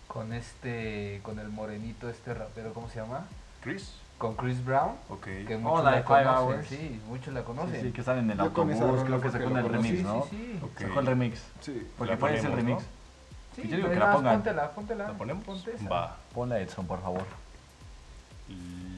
con 0.09 0.33
este 0.33 1.20
con 1.22 1.38
el 1.38 1.49
morenito 1.49 2.09
este 2.09 2.33
rapero, 2.35 2.72
¿cómo 2.72 2.88
se 2.88 3.01
llama? 3.01 3.27
Chris. 3.61 3.92
Con 4.18 4.35
Chris 4.35 4.64
Brown, 4.64 4.92
Ok. 5.11 5.25
que 5.46 5.59
muchos 5.59 5.85
la 5.85 5.90
la 5.90 5.96
de 5.99 6.03
Five 6.05 6.25
conocen, 6.25 6.46
Hours. 6.57 6.66
sí, 6.68 7.03
muchos 7.07 7.35
la 7.35 7.42
conocen. 7.44 7.81
Sí, 7.83 7.87
sí, 7.88 7.92
que 7.92 8.01
están 8.01 8.18
en 8.18 8.31
el 8.31 8.40
autobús, 8.40 8.81
rola 8.81 9.05
creo 9.05 9.20
que 9.20 9.31
sacó 9.31 9.44
el 9.59 9.68
remix, 9.68 9.99
Sí, 9.99 10.03
¿no? 10.03 10.22
sí, 10.25 10.31
sí. 10.31 10.61
Ok. 10.64 10.81
Sacó 10.81 11.01
el 11.01 11.07
remix. 11.07 11.42
Sí. 11.61 11.90
Porque 11.99 12.14
La 12.14 12.18
cuál 12.18 12.35
es 12.35 12.44
el 12.44 12.53
remix. 12.53 12.83
¿no? 12.83 12.88
Sí, 13.62 13.68
Yo 13.68 13.77
digo 13.77 13.90
que 13.90 13.96
la 13.96 14.12
pongan. 14.12 14.35
Póntela, 14.37 14.70
póntela. 14.70 15.09
¿La 15.09 15.12
ponemos? 15.18 15.44
Ponte 15.44 15.75
esa. 15.75 15.88
Va. 15.88 16.16
Ponla 16.35 16.61
Edson, 16.61 16.87
por 16.87 17.03
favor. 17.03 17.25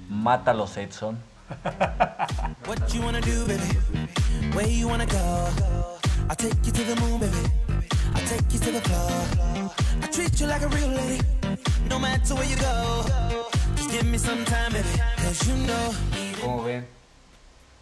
Mata 0.08 0.54
los 0.54 0.76
Edson. 0.76 1.18
Como 16.42 16.64
ven, 16.64 16.86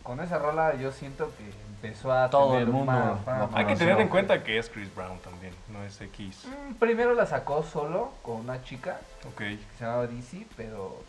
con 0.02 0.20
esa 0.20 0.38
rola 0.38 0.76
yo 0.76 0.92
siento 0.92 1.32
que 1.36 1.50
empezó 1.86 2.12
a 2.12 2.30
todo 2.30 2.58
el 2.58 2.68
mundo. 2.68 3.18
Hay 3.52 3.66
que 3.66 3.76
tener 3.76 4.00
en 4.00 4.08
cuenta 4.08 4.42
que 4.44 4.58
es 4.58 4.70
Chris 4.70 4.94
Brown 4.94 5.18
también, 5.18 5.52
no 5.72 5.82
es 5.82 6.00
X. 6.00 6.46
Mm, 6.46 6.74
primero 6.74 7.14
la 7.14 7.26
sacó 7.26 7.62
solo 7.62 8.12
con 8.22 8.36
una 8.36 8.62
chica 8.62 9.00
que 9.36 9.58
se 9.78 9.84
llamaba 9.84 10.06
Dizzy, 10.06 10.46
pero 10.56 11.02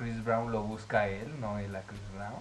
Chris 0.00 0.24
Brown 0.24 0.50
lo 0.50 0.62
busca 0.62 1.00
a 1.00 1.08
él, 1.08 1.38
no 1.40 1.58
él 1.58 1.76
a 1.76 1.82
Chris 1.82 2.00
Brown. 2.16 2.40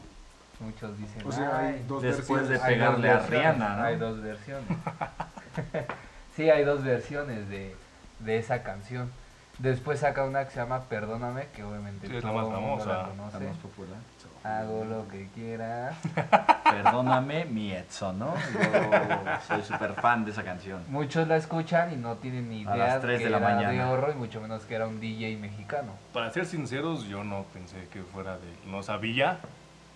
Muchos 0.62 0.98
dicen, 0.98 1.22
O 1.26 1.32
sea, 1.32 1.58
hay 1.60 1.74
"Ay, 1.76 1.86
dos 1.88 2.02
Después 2.02 2.44
de 2.48 2.58
versiones. 2.58 2.64
hay 2.64 2.80
dos 2.80 2.88
pegarle 2.96 3.10
a 3.10 3.14
versiones", 3.18 3.40
Rihanna, 3.58 3.76
¿no? 3.76 3.84
Hay 3.84 3.96
dos 3.98 4.22
versiones. 4.22 4.66
sí, 6.36 6.50
hay 6.50 6.64
dos 6.64 6.84
versiones 6.84 7.50
de, 7.50 7.76
de 8.20 8.38
esa 8.38 8.64
canción. 8.64 9.12
Después 9.60 10.00
saca 10.00 10.24
una 10.24 10.46
que 10.46 10.52
se 10.52 10.60
llama 10.62 10.84
Perdóname, 10.84 11.48
que 11.54 11.64
obviamente 11.66 12.08
Sí, 12.08 12.16
es 12.16 12.24
la 12.24 12.32
más 12.32 12.48
la 12.48 12.54
famosa, 12.54 13.08
conoce. 13.10 13.40
La 13.40 13.50
más 13.50 13.58
popular. 13.58 13.98
Hago 14.42 14.86
lo 14.86 15.06
que 15.10 15.28
quiera. 15.36 15.98
Perdóname, 16.64 17.44
mi 17.44 17.74
Edson, 17.74 18.20
¿no? 18.20 18.34
Yo 18.36 19.40
soy 19.48 19.64
súper 19.64 19.94
fan 19.96 20.24
de 20.24 20.32
esa 20.32 20.44
canción. 20.44 20.82
Muchos 20.88 21.28
la 21.28 21.36
escuchan 21.36 21.92
y 21.92 21.98
no 21.98 22.16
tienen 22.16 22.50
ni 22.50 22.60
A 22.60 22.74
idea 22.76 22.88
las 22.88 23.02
tres 23.02 23.20
que 23.20 23.26
de 23.26 23.32
la 23.32 23.38
era 23.40 23.48
de 23.50 23.56
mañana. 23.56 23.92
horror 23.92 24.14
y 24.16 24.18
mucho 24.18 24.40
menos 24.40 24.64
que 24.64 24.76
era 24.76 24.88
un 24.88 25.02
DJ 25.02 25.36
mexicano. 25.36 25.92
Para 26.14 26.32
ser 26.32 26.46
sinceros, 26.46 27.04
yo 27.04 27.26
no 27.26 27.44
pensé 27.54 27.90
que 27.92 28.02
fuera 28.04 28.38
de 28.38 28.48
él. 28.48 28.58
No 28.66 28.82
sabía. 28.82 29.40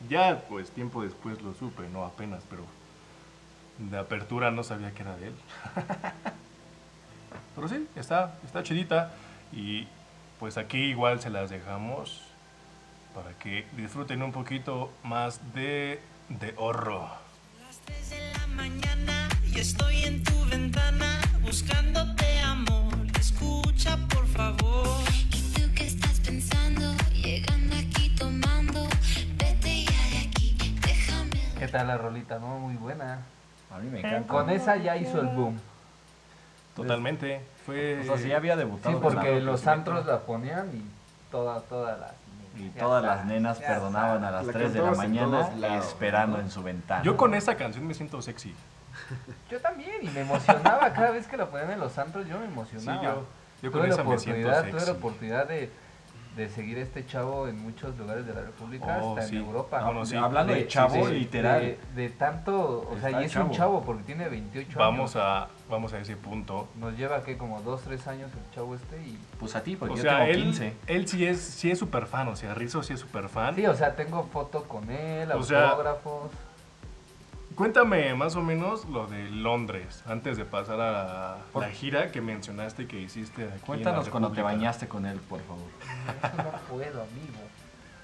Ya, 0.10 0.42
pues, 0.50 0.72
tiempo 0.72 1.04
después 1.04 1.42
lo 1.42 1.54
supe, 1.54 1.88
no 1.88 2.04
apenas, 2.04 2.44
pero 2.50 2.64
de 3.78 3.98
apertura 3.98 4.52
no 4.52 4.64
sabía 4.64 4.92
que 4.92 5.04
era 5.04 5.16
de 5.16 5.28
él. 5.28 5.36
pero 7.56 7.70
sí, 7.70 7.88
está, 7.96 8.34
está 8.46 8.62
chidita. 8.62 9.12
Y 9.56 9.88
pues 10.40 10.58
aquí 10.58 10.80
igual 10.80 11.22
se 11.22 11.30
las 11.30 11.50
dejamos 11.50 12.22
para 13.14 13.32
que 13.38 13.66
disfruten 13.78 14.24
un 14.24 14.32
poquito 14.32 14.92
más 15.04 15.54
de, 15.54 16.02
de 16.30 16.54
horror. 16.58 17.10
Las 17.66 17.78
3 17.86 18.10
de 18.10 18.34
la 18.34 18.48
mañana 18.48 19.30
y 19.46 19.60
estoy 19.60 20.04
en 20.04 20.24
tu 20.24 20.46
ventana 20.46 21.22
buscándote 21.42 22.40
amor. 22.40 22.94
Escucha 23.20 23.98
por 24.10 24.26
favor. 24.28 25.00
¿Y 25.32 25.54
tú 25.54 25.62
qué 25.76 25.86
estás 25.86 26.20
pensando? 26.22 26.96
Llegando 27.14 27.76
aquí 27.76 28.10
tomando. 28.16 28.88
Ves 29.38 29.56
está 31.64 31.84
la 31.84 31.98
rolita, 31.98 32.40
¿no? 32.40 32.60
Muy 32.60 32.76
buena. 32.76 33.20
A 33.72 33.78
mí 33.78 33.90
me 33.90 34.00
encanta. 34.00 34.28
Con 34.28 34.50
esa 34.50 34.78
ya 34.78 34.98
hizo 34.98 35.22
el 35.22 35.28
boom. 35.28 35.60
Totalmente. 36.76 37.42
Fue. 37.66 38.02
O 38.02 38.04
sea, 38.04 38.18
si 38.18 38.30
ya 38.30 38.38
había 38.38 38.54
Sí, 38.54 38.60
debutado. 38.60 39.00
con 39.02 39.14
porque 39.14 39.36
la- 39.36 39.40
los 39.42 39.68
antros 39.68 40.06
la 40.06 40.20
ponían 40.20 40.70
y 40.74 40.84
toda, 41.32 41.62
todas 41.62 42.00
las... 42.00 42.12
Y 42.56 42.70
todas 42.70 43.04
las 43.04 43.26
nenas 43.26 43.60
ya 43.60 43.68
perdonaban 43.68 44.24
a 44.24 44.30
las 44.30 44.46
La 44.46 44.54
3 44.54 44.74
de 44.74 44.82
la 44.82 44.92
mañana 44.92 45.50
lados, 45.58 45.88
esperando 45.88 46.38
¿no? 46.38 46.44
en 46.44 46.52
su 46.52 46.62
ventana. 46.62 47.02
Yo 47.04 47.18
con 47.18 47.34
esa 47.34 47.56
canción 47.56 47.88
me 47.88 47.96
siento 47.96 48.22
sexy. 48.22 48.54
Yo 49.50 49.60
también, 49.60 49.96
y 50.04 50.10
me 50.10 50.22
emocionaba 50.22 50.94
cada 50.94 51.10
vez 51.12 51.26
que 51.28 51.36
la 51.36 51.48
ponían 51.48 51.72
en 51.72 51.80
los 51.80 51.98
antros, 51.98 52.28
yo 52.28 52.38
me 52.38 52.46
Sí, 52.46 52.52
emocionaba. 52.54 53.04
yo, 53.04 53.26
yo 53.64 53.72
tuve 53.72 53.72
con 53.72 53.90
la 53.90 53.96
esa 53.96 54.04
me 54.04 54.18
siento 54.20 54.42
oportunidad, 54.50 54.62
tuve 54.62 54.74
la 54.74 54.80
sexy. 54.80 54.92
oportunidad 54.92 55.48
de, 55.48 55.72
de 56.36 56.50
seguir 56.50 56.78
a 56.80 56.82
este 56.82 57.06
chavo 57.06 57.48
en 57.48 57.62
muchos 57.62 57.96
lugares 57.98 58.26
de 58.26 58.34
la 58.34 58.42
República, 58.42 59.00
Oh, 59.02 59.10
hasta 59.16 59.28
sí. 59.30 59.36
en 59.38 59.44
Europa. 59.44 59.80
Ah, 59.82 59.86
bueno, 59.86 60.06
sí. 60.06 60.16
Hablando 60.16 60.54
de, 60.54 60.62
De- 60.62 60.68
chavo, 60.68 61.08
de- 61.08 61.14
literal. 61.14 61.62
De, 61.62 61.80
de 61.96 62.10
tanto, 62.10 62.90
o 62.90 62.98
sea, 63.00 63.22
y 63.22 63.26
es 63.26 63.32
chavo. 63.32 63.46
un 63.46 63.52
chavo 63.52 63.82
porque 63.84 64.04
tiene 64.04 64.28
28 64.30 64.80
Vamos 64.80 65.16
años. 65.16 65.26
a, 65.28 65.48
vamos 65.70 65.94
a 65.94 66.00
ese 66.00 66.16
punto. 66.18 66.68
Nos 66.76 66.98
lleva 66.98 67.22
que 67.24 67.38
como 67.38 67.62
2, 67.62 67.82
3 67.84 68.08
años 68.08 68.32
el 68.34 68.56
chavo 68.56 68.74
este 68.76 68.98
y... 69.02 69.20
Pues 69.40 69.56
a 69.56 69.62
ti, 69.64 69.76
porque 69.76 69.94
O 69.94 69.98
yo 69.98 70.02
sea, 70.04 70.18
tengo 70.20 70.32
él, 70.32 70.44
15. 70.44 70.74
él 70.88 71.08
sí 71.08 71.26
es 71.26 71.40
sí 71.40 71.70
es 71.70 71.78
súper 71.78 72.08
fan, 72.08 72.28
o 72.30 72.36
sea, 72.36 72.54
Rizzo 72.56 72.82
sí 72.82 72.94
es 72.94 73.00
súper 73.00 73.30
fan. 73.30 73.54
Sí, 73.56 73.66
o 73.68 73.76
sea, 73.76 73.96
tengo 73.96 74.24
foto 74.24 74.64
con 74.64 74.90
él, 74.90 75.32
O 75.34 75.44
sea, 75.44 75.70
autógrafos. 75.70 76.32
Cuéntame 77.56 78.14
más 78.16 78.36
o 78.36 78.42
menos 78.42 78.86
lo 78.86 79.08
de 79.08 79.30
Londres, 79.30 80.04
antes 80.08 80.38
de 80.38 80.46
pasar 80.46 80.80
a 80.82 80.92
la, 80.92 81.38
Por- 81.52 81.62
la 81.64 81.70
gira 81.70 82.12
que 82.12 82.22
mencionaste 82.22 82.88
que 82.88 83.00
hiciste 83.00 83.44
aquí 83.44 83.52
en 83.54 83.60
la 83.60 83.66
Cuéntanos 83.66 84.10
cuando 84.10 84.32
te 84.32 84.42
bañaste 84.42 84.88
con 84.88 85.06
él, 85.06 85.20
por 85.20 85.40
favor. 85.42 85.68
Eso 86.24 86.38
no 86.44 86.52
puedo, 86.70 87.02
amigo. 87.02 87.40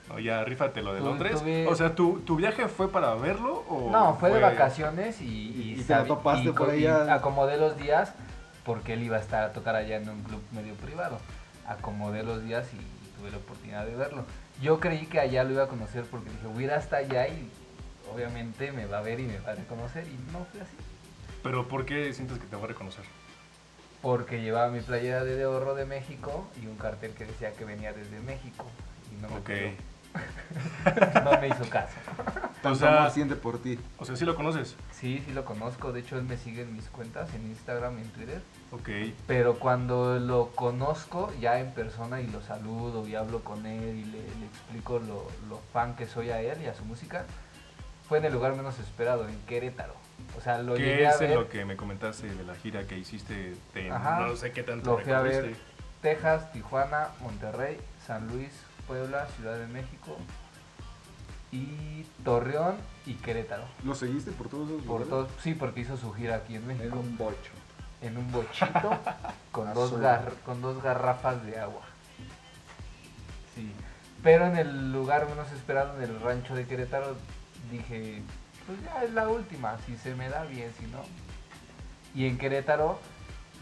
No, 0.10 0.20
ya, 0.20 0.44
rífate 0.44 0.82
lo 0.82 0.94
de 0.94 1.00
Tu- 1.00 1.06
Londres. 1.06 1.42
tuve- 1.42 1.68
O 1.68 1.76
sea, 1.76 1.96
¿tu, 1.96 2.20
¿tu 2.22 2.36
viaje 2.36 2.68
fue 2.68 2.90
para 2.92 3.14
verlo 3.16 3.64
o...? 3.70 3.90
No, 3.92 4.16
fue 4.16 4.30
de 4.32 4.40
vacaciones 4.40 5.22
y, 5.22 5.26
y, 5.26 5.76
Y 5.80 5.84
te 5.84 5.94
la 5.94 6.04
topaste 6.06 6.50
y 6.50 6.52
por 6.52 6.70
allá. 6.72 7.14
acomodé 7.14 7.58
los 7.58 7.78
días 7.78 8.14
porque 8.66 8.94
él 8.94 9.04
iba 9.04 9.18
a 9.18 9.20
estar 9.20 9.44
a 9.44 9.54
tocar 9.54 9.76
allá 9.76 9.98
en 9.98 10.10
un 10.10 10.22
club 10.24 10.42
medio 10.52 10.74
privado. 10.76 11.18
Acomodé 11.68 12.24
los 12.24 12.44
días 12.44 12.68
y 12.74 13.20
tuve 13.20 13.32
la 13.32 13.38
oportunidad 13.38 13.86
de 13.86 13.96
verlo. 13.96 14.26
Yo 14.62 14.80
creí 14.80 15.06
que 15.06 15.20
allá 15.20 15.44
lo 15.44 15.52
iba 15.52 15.64
a 15.64 15.68
conocer 15.68 16.04
porque 16.10 16.30
dije, 16.30 16.48
voy 16.48 16.64
a 16.64 16.66
ir 16.68 16.72
hasta 16.74 16.98
allá 16.98 17.28
y 17.28 17.48
obviamente 18.14 18.72
me 18.72 18.86
va 18.86 19.00
a 19.00 19.02
ver 19.02 19.20
y 19.20 19.24
me 19.28 19.40
va 19.40 19.52
a 19.52 19.56
reconocer 19.56 20.06
y 20.08 20.18
no 20.32 20.46
fue 20.52 20.62
así. 20.62 20.76
Pero 21.44 21.68
¿por 21.68 21.86
qué 21.86 22.14
sientes 22.14 22.38
que 22.40 22.46
te 22.48 22.56
va 22.56 22.64
a 22.64 22.68
reconocer? 22.68 23.06
Porque 24.02 24.42
llevaba 24.42 24.70
mi 24.70 24.80
playera 24.82 25.24
de 25.24 25.44
ahorro 25.44 25.76
de 25.76 25.86
México 25.86 26.48
y 26.62 26.68
un 26.68 26.76
cartel 26.78 27.12
que 27.14 27.26
decía 27.26 27.52
que 27.54 27.66
venía 27.66 27.92
desde 27.94 28.20
México 28.22 28.66
y 29.12 29.22
no 29.22 29.30
me, 29.30 29.36
Ok. 29.38 29.44
peló. 29.46 29.72
no 31.24 31.40
me 31.40 31.48
hizo 31.50 31.70
caso. 31.70 31.94
Tanto 32.64 32.80
sea- 32.80 33.10
siente 33.12 33.36
por 33.36 33.62
ti. 33.62 33.78
O 34.00 34.06
sea, 34.06 34.16
¿sí 34.16 34.26
lo 34.26 34.36
conoces? 34.36 34.76
Sí, 34.92 35.22
sí 35.26 35.32
lo 35.34 35.46
conozco. 35.46 35.92
De 35.92 36.00
hecho, 36.00 36.18
él 36.18 36.24
me 36.24 36.36
sigue 36.38 36.64
en 36.64 36.74
mis 36.74 36.86
cuentas, 36.90 37.34
en 37.34 37.46
Instagram 37.48 38.00
y 38.00 38.02
en 38.02 38.10
Twitter. 38.10 38.42
Ok. 38.72 38.90
Pero 39.28 39.60
cuando 39.60 40.18
lo 40.20 40.48
conozco 40.56 41.32
ya 41.40 41.60
en 41.60 41.72
persona 41.74 42.22
y 42.22 42.28
lo 42.28 42.42
saludo 42.42 43.08
y 43.08 43.16
hablo 43.16 43.44
con 43.44 43.66
él 43.66 43.96
y 43.98 44.06
le, 44.06 44.18
le 44.40 44.46
explico 44.48 45.00
lo, 45.00 45.28
lo 45.48 45.60
fan 45.74 45.96
que 45.96 46.08
soy 46.08 46.32
a 46.32 46.42
él 46.42 46.60
y 46.64 46.66
a 46.68 46.74
su 46.74 46.84
música, 46.86 47.26
fue 48.10 48.18
en 48.18 48.26
el 48.26 48.34
lugar 48.34 48.56
menos 48.56 48.78
esperado, 48.80 49.28
en 49.30 49.40
Querétaro. 49.46 49.94
O 50.38 50.42
sea, 50.42 50.62
lo 50.62 50.74
¿Qué 50.76 50.82
llegué 50.84 51.08
a 51.08 51.12
es 51.12 51.22
en 51.22 51.28
ver 51.30 51.38
lo 51.38 51.48
que 51.50 51.64
me 51.64 51.78
comentaste 51.78 52.28
de 52.28 52.44
la 52.44 52.56
gira 52.56 52.84
que 52.86 52.98
hiciste? 52.98 53.56
De, 53.74 53.90
Ajá. 53.92 54.20
no 54.28 54.36
sé 54.36 54.52
qué 54.52 54.64
tanto 54.64 54.98
Lo 54.98 55.04
fui 55.04 55.14
a 55.14 55.22
ver. 55.22 55.56
Texas, 56.02 56.52
Tijuana, 56.52 57.10
Monterrey, 57.22 57.78
San 58.06 58.28
Luis, 58.28 58.52
Puebla, 58.88 59.28
Ciudad 59.38 59.58
de 59.58 59.68
México 59.68 60.18
y 61.52 62.06
Torreón 62.24 62.76
y 63.06 63.14
Querétaro. 63.16 63.64
¿Lo 63.84 63.96
seguiste 63.96 64.32
por 64.32 64.50
todos 64.50 64.70
esos 64.70 64.82
Por 64.84 65.02
lugares? 65.02 65.10
todos, 65.10 65.30
sí, 65.44 65.54
porque 65.56 65.82
hizo 65.82 65.98
su 65.98 66.14
gira 66.14 66.36
aquí 66.36 66.56
en 66.56 66.66
México. 66.68 66.86
Era 66.86 66.96
un 66.96 67.18
bocho. 67.18 67.52
en 68.02 68.18
un 68.18 68.32
bochito 68.32 68.98
con, 69.52 69.74
dos 69.74 69.94
gar- 70.00 70.34
con 70.46 70.62
dos 70.62 70.82
garrafas 70.82 71.44
de 71.46 71.60
agua. 71.60 71.82
Sí. 73.56 73.72
Pero 74.24 74.46
en 74.46 74.58
el 74.58 74.92
lugar 74.94 75.28
menos 75.30 75.52
esperado, 75.52 75.98
en 75.98 76.04
el 76.10 76.20
rancho 76.22 76.56
de 76.56 76.66
Querétaro, 76.66 77.16
dije, 77.72 78.22
pues 78.66 78.78
ya 78.84 79.04
es 79.04 79.12
la 79.14 79.28
última, 79.30 79.78
si 79.86 79.96
se 79.98 80.16
me 80.16 80.30
da 80.30 80.44
bien, 80.46 80.72
si 80.80 80.86
no. 80.88 81.00
Y 82.16 82.26
en 82.28 82.38
Querétaro 82.38 83.00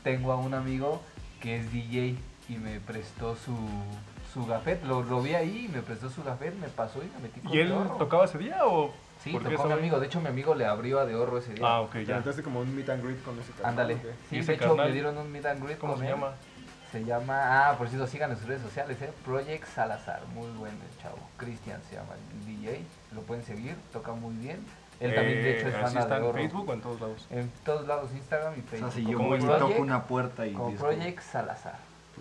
tengo 0.03 0.31
a 0.31 0.37
un 0.37 0.53
amigo 0.53 1.01
que 1.41 1.57
es 1.57 1.71
DJ 1.71 2.15
y 2.49 2.55
me 2.55 2.79
prestó 2.79 3.35
su, 3.35 3.55
su 4.33 4.45
gafet. 4.45 4.83
Lo, 4.85 5.03
lo 5.03 5.21
vi 5.21 5.35
ahí 5.35 5.65
y 5.65 5.67
me 5.67 5.81
prestó 5.81 6.09
su 6.09 6.23
gafet, 6.23 6.55
me 6.55 6.67
pasó 6.69 7.01
y 7.03 7.09
me 7.15 7.23
metí 7.23 7.41
con 7.41 7.53
¿Y 7.53 7.59
él 7.59 7.69
Deorro. 7.69 7.95
tocaba 7.97 8.25
ese 8.25 8.37
día 8.37 8.65
o...? 8.65 8.93
Sí, 9.23 9.31
por 9.31 9.43
qué 9.43 9.55
tocó 9.55 9.67
mi 9.67 9.73
amigo. 9.73 9.99
De 9.99 10.05
hecho, 10.05 10.21
mi 10.21 10.27
amigo 10.27 10.53
le 10.53 10.65
abrió 10.65 10.99
a 10.99 11.05
De 11.05 11.15
Oro 11.15 11.39
ese 11.39 11.53
día. 11.55 11.65
Ah, 11.67 11.81
ok, 11.81 11.97
ya. 12.05 12.13
aventaste 12.13 12.43
como 12.43 12.59
un 12.59 12.73
meet 12.75 12.87
and 12.89 13.03
greet 13.03 13.21
con 13.23 13.37
ese 13.39 13.51
carnal, 13.53 13.69
Ándale. 13.71 13.97
Sí, 14.29 14.35
¿Y 14.37 14.41
de 14.41 14.53
hecho 14.53 14.67
carnal? 14.69 14.87
me 14.87 14.93
dieron 14.93 15.17
un 15.17 15.31
meet 15.31 15.45
and 15.47 15.63
greet 15.63 15.79
¿Cómo 15.79 15.93
con 15.93 16.01
se 16.01 16.07
él. 16.07 16.13
llama? 16.13 16.33
Se 16.91 17.03
llama, 17.03 17.69
ah, 17.69 17.77
por 17.77 17.89
cierto, 17.89 18.05
sigan 18.07 18.29
en 18.31 18.37
sus 18.37 18.45
redes 18.47 18.61
sociales, 18.61 19.01
¿eh? 19.01 19.11
Project 19.25 19.65
Salazar, 19.73 20.21
muy 20.35 20.47
buen 20.51 20.71
el 20.71 21.01
chavo. 21.01 21.17
Cristian 21.35 21.81
se 21.89 21.95
llama 21.95 22.13
el 22.31 22.45
DJ, 22.45 22.83
lo 23.13 23.21
pueden 23.21 23.43
seguir, 23.43 23.75
toca 23.93 24.11
muy 24.13 24.35
bien. 24.35 24.59
Él 24.99 25.13
también, 25.13 25.43
de 25.43 25.57
hecho, 25.59 25.67
es 25.67 25.73
Eh, 25.75 25.77
fan 25.77 25.85
¿Así 25.85 25.95
de 25.95 26.01
en. 26.01 26.33
Facebook 26.33 26.69
o 26.69 26.73
en 26.73 26.81
todos 26.81 26.99
lados? 27.01 27.27
En 27.29 27.49
todos 27.63 27.87
lados, 27.87 28.11
Instagram 28.13 28.53
y 28.55 28.59
O 28.59 28.61
sea, 28.61 28.69
Facebook. 28.71 28.91
si 28.93 29.05
yo 29.05 29.17
¿Cómo 29.17 29.29
voy 29.29 29.39
toco 29.39 29.57
Project- 29.67 29.79
una 29.79 30.03
puerta 30.03 30.47
y 30.47 30.53
como. 30.53 30.75
Project 30.75 31.19
Salazar. 31.21 31.75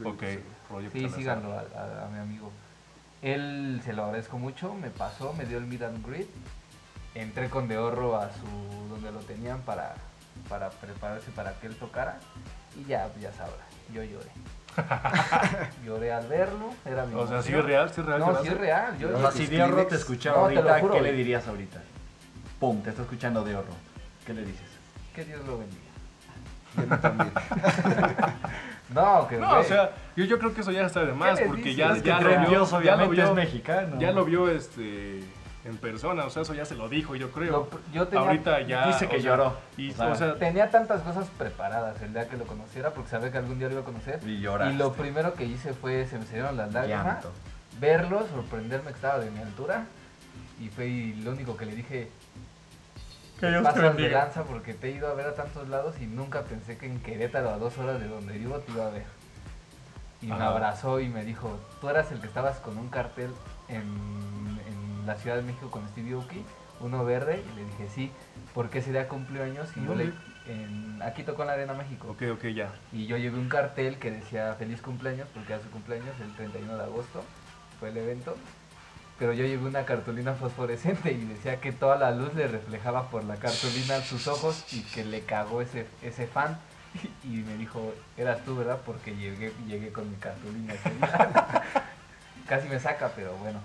Ok, 0.05 0.22
Project 0.68 0.93
Sí, 0.93 0.99
Salazar. 1.01 1.18
síganlo 1.18 1.53
a, 1.55 1.61
a- 1.61 2.05
a 2.07 2.09
mi 2.11 2.18
amigo. 2.18 2.51
Él 3.22 3.80
se 3.84 3.93
lo 3.95 4.05
agradezco 4.05 4.39
mucho, 4.39 4.74
me 4.74 4.91
pasó, 4.91 5.32
me 5.32 5.47
dio 5.47 5.57
el 5.59 5.66
meet 5.66 5.82
and 5.82 6.07
greet. 6.07 6.28
Entré 7.14 7.49
con 7.49 7.66
Deorro 7.66 8.16
a 8.16 8.30
su 8.30 8.89
donde 8.91 9.11
lo 9.11 9.20
tenían 9.20 9.61
para, 9.62 9.95
para 10.51 10.68
prepararse 10.68 11.30
para 11.30 11.55
que 11.55 11.68
él 11.68 11.76
tocara. 11.76 12.18
Y 12.78 12.84
ya, 12.84 13.09
ya 13.20 13.32
sabrás, 13.32 13.57
yo 13.93 14.03
lloré. 14.05 14.28
lloré 15.85 16.12
al 16.12 16.27
verlo, 16.27 16.70
era 16.85 17.07
mi 17.07 17.14
O 17.14 17.27
sea, 17.27 17.43
¿sí 17.43 17.53
es 17.55 17.64
real? 17.64 17.91
¿Sí 17.93 18.01
es 18.01 18.07
real? 18.07 18.20
No, 18.20 18.43
sí 18.43 18.49
es 18.49 18.59
real. 18.59 18.99
Yo, 18.99 19.16
O 19.16 19.20
sea, 19.20 19.31
si 19.33 19.47
Diorro 19.47 19.87
te 19.87 19.95
escuchara 19.97 20.37
No, 20.41 20.49
te 20.49 20.55
lo 20.55 20.61
ahorita, 20.61 20.81
juro, 20.81 20.95
¿qué 20.95 21.01
le 21.03 21.12
dirías 21.12 21.47
ahorita? 21.49 21.81
Pum, 22.61 22.83
te 22.83 22.91
está 22.91 23.03
escuchando 23.03 23.45
Diorro. 23.45 23.74
¿Qué 24.27 24.35
le 24.35 24.45
dices? 24.45 24.62
que 25.14 25.24
Dios 25.24 25.41
lo 25.47 25.59
bendiga. 25.59 25.81
Yo 26.77 26.87
no 26.87 26.99
también. 26.99 27.33
No, 28.89 29.27
que 29.27 29.37
No, 29.37 29.49
güey, 29.49 29.61
o 29.61 29.64
sea, 29.64 29.91
yo, 30.14 30.24
yo 30.27 30.39
creo 30.39 30.55
que 30.55 30.61
eso 30.61 30.70
ya 30.70 30.87
está 30.87 31.05
de 31.05 31.12
más, 31.12 31.41
porque 31.41 31.62
dices? 31.62 31.77
ya, 31.77 31.91
Es 31.93 32.03
que 32.03 32.09
ya 32.09 32.20
lo 32.20 32.29
vio, 32.29 32.49
Dios 32.49 32.70
ya 32.70 32.77
lo 32.77 32.79
obviamente 32.79 33.14
vio, 33.16 33.24
es 33.24 33.35
mexicano. 33.35 33.99
ya 33.99 34.12
lo 34.12 34.24
vio 34.24 34.49
este, 34.49 35.24
en 35.67 35.77
persona, 35.79 36.25
o 36.25 36.31
sea, 36.31 36.43
eso 36.43 36.55
ya 36.55 36.64
se 36.64 36.75
lo 36.77 36.89
dijo, 36.89 37.17
yo 37.17 37.31
creo. 37.33 37.51
lo- 37.71 37.93
yo 37.93 38.07
tenía, 38.09 38.25
Ahorita 38.27 38.61
ya... 38.62 38.87
Dice 38.87 39.09
que 39.09 39.21
lloró. 39.21 39.57
Y, 39.77 39.91
O 39.91 39.95
sea, 39.95 40.09
o 40.09 40.14
sea, 40.14 40.35
tenía 40.39 40.71
tantas 40.71 41.03
cosas 41.03 41.27
preparadas 41.37 42.01
el 42.03 42.12
día 42.12 42.29
que 42.29 42.37
lo 42.37 42.47
conociera 42.47 42.91
porque 42.95 43.11
sabía 43.11 43.31
que 43.33 43.39
algún 43.39 43.59
día 43.59 43.67
lo 43.69 43.75
iba 43.75 43.83
a 43.83 43.85
conocer. 43.85 44.21
Y 44.27 44.41
lloraste. 44.41 44.75
Y 44.75 44.77
lo 44.79 44.93
primero 44.93 45.35
que 45.35 45.45
hice 45.45 45.73
fue, 45.75 46.07
se 46.07 46.19
me 46.19 46.25
salieron 46.25 46.57
las 46.57 46.73
lágrimas, 46.73 47.05
Llanto. 47.07 47.33
verlo, 47.81 48.27
sorprenderme 48.29 48.89
que 48.91 48.95
estaba 48.95 49.19
de 49.19 49.31
mi 49.31 49.41
altura. 49.41 49.87
Y 50.61 50.69
fue 50.69 50.87
y 50.87 51.14
lo 51.17 51.33
único 51.33 51.57
que 51.57 51.67
le 51.67 51.75
dije, 51.75 52.09
Que 53.39 53.41
"Te 53.41 53.49
Dios 53.51 53.59
te 53.62 53.64
pasas 53.64 53.83
de 53.83 53.89
bendiga. 53.89 54.19
lanza 54.25 54.45
porque 54.45 54.73
te 54.73 54.89
he 54.89 54.91
ido 54.93 55.09
a 55.09 55.14
ver 55.14 55.27
a 55.27 55.35
tantos 55.35 55.69
lados 55.69 55.95
y 56.01 56.07
nunca 56.07 56.43
pensé 56.43 56.79
que 56.79 56.87
en 56.87 57.01
Querétaro, 57.01 57.51
a 57.51 57.59
dos 57.59 57.77
horas 57.77 58.01
de 58.01 58.09
donde 58.09 58.33
vivo, 58.39 58.57
te 58.61 58.73
iba 58.73 58.87
a 58.87 58.91
ver. 58.91 59.05
Y 60.23 60.29
me 60.29 60.43
abrazó 60.43 60.99
y 61.01 61.09
me 61.09 61.25
dijo, 61.25 61.59
tú 61.81 61.89
eras 61.91 62.11
el 62.12 62.21
que 62.21 62.27
estabas 62.27 62.57
con 62.61 62.79
un 62.79 62.89
cartel 62.89 63.31
en, 63.69 63.83
en 63.83 64.76
la 65.07 65.17
Ciudad 65.17 65.37
de 65.37 65.43
México 65.43 65.71
con 65.71 65.87
Stevie 65.89 66.15
Aoki, 66.15 66.45
uno 66.81 67.05
verde, 67.05 67.43
y 67.53 67.57
le 67.57 67.65
dije, 67.65 67.89
sí, 67.95 68.11
porque 68.55 68.79
ese 68.79 68.93
día 68.93 69.09
cumplió 69.09 69.43
años 69.45 69.69
y 69.77 69.85
yo 69.85 69.95
le... 69.95 70.13
En- 70.47 71.01
aquí 71.03 71.23
tocó 71.25 71.43
en 71.43 71.49
la 71.49 71.55
Arena 71.55 71.75
México. 71.75 72.09
ok, 72.11 72.23
ok, 72.35 72.45
ya. 72.55 72.71
Y 72.93 73.07
yo 73.07 73.17
llevé 73.17 73.39
un 73.39 73.49
cartel 73.49 73.99
que 73.99 74.11
decía 74.11 74.55
feliz 74.59 74.81
cumpleaños, 74.81 75.27
porque 75.35 75.55
era 75.55 75.63
su 75.63 75.71
cumpleaños 75.71 76.15
el 76.21 76.33
31 76.35 76.77
de 76.77 76.83
agosto, 76.85 77.25
fue 77.81 77.89
el 77.89 77.97
evento. 77.97 78.37
Pero 79.19 79.33
yo 79.33 79.45
llevé 79.47 79.67
una 79.67 79.85
cartulina 79.87 80.35
fosforescente 80.35 81.11
y 81.13 81.25
decía 81.25 81.59
que 81.61 81.73
toda 81.73 81.97
la 81.97 82.11
luz 82.11 82.35
le 82.35 82.49
reflejaba 82.49 83.09
por 83.11 83.25
la 83.25 83.37
cartulina 83.37 84.01
sus 84.03 84.29
ojos 84.29 84.67
y 84.75 84.83
que 84.83 85.05
le 85.05 85.23
cagó 85.23 85.63
ese, 85.63 85.87
ese 86.03 86.27
fan. 86.27 86.59
Y 87.25 87.29
me 87.39 87.57
dijo, 87.57 87.93
eras 88.17 88.43
tú, 88.45 88.57
¿verdad? 88.57 88.81
Porque 88.87 89.15
llegué, 89.17 89.53
llegué 89.67 89.91
con 89.93 90.09
mi 90.11 90.17
cartulina. 90.17 90.75
Casi 92.47 92.69
me 92.69 92.79
saca, 92.79 93.11
pero 93.17 93.35
bueno. 93.37 93.59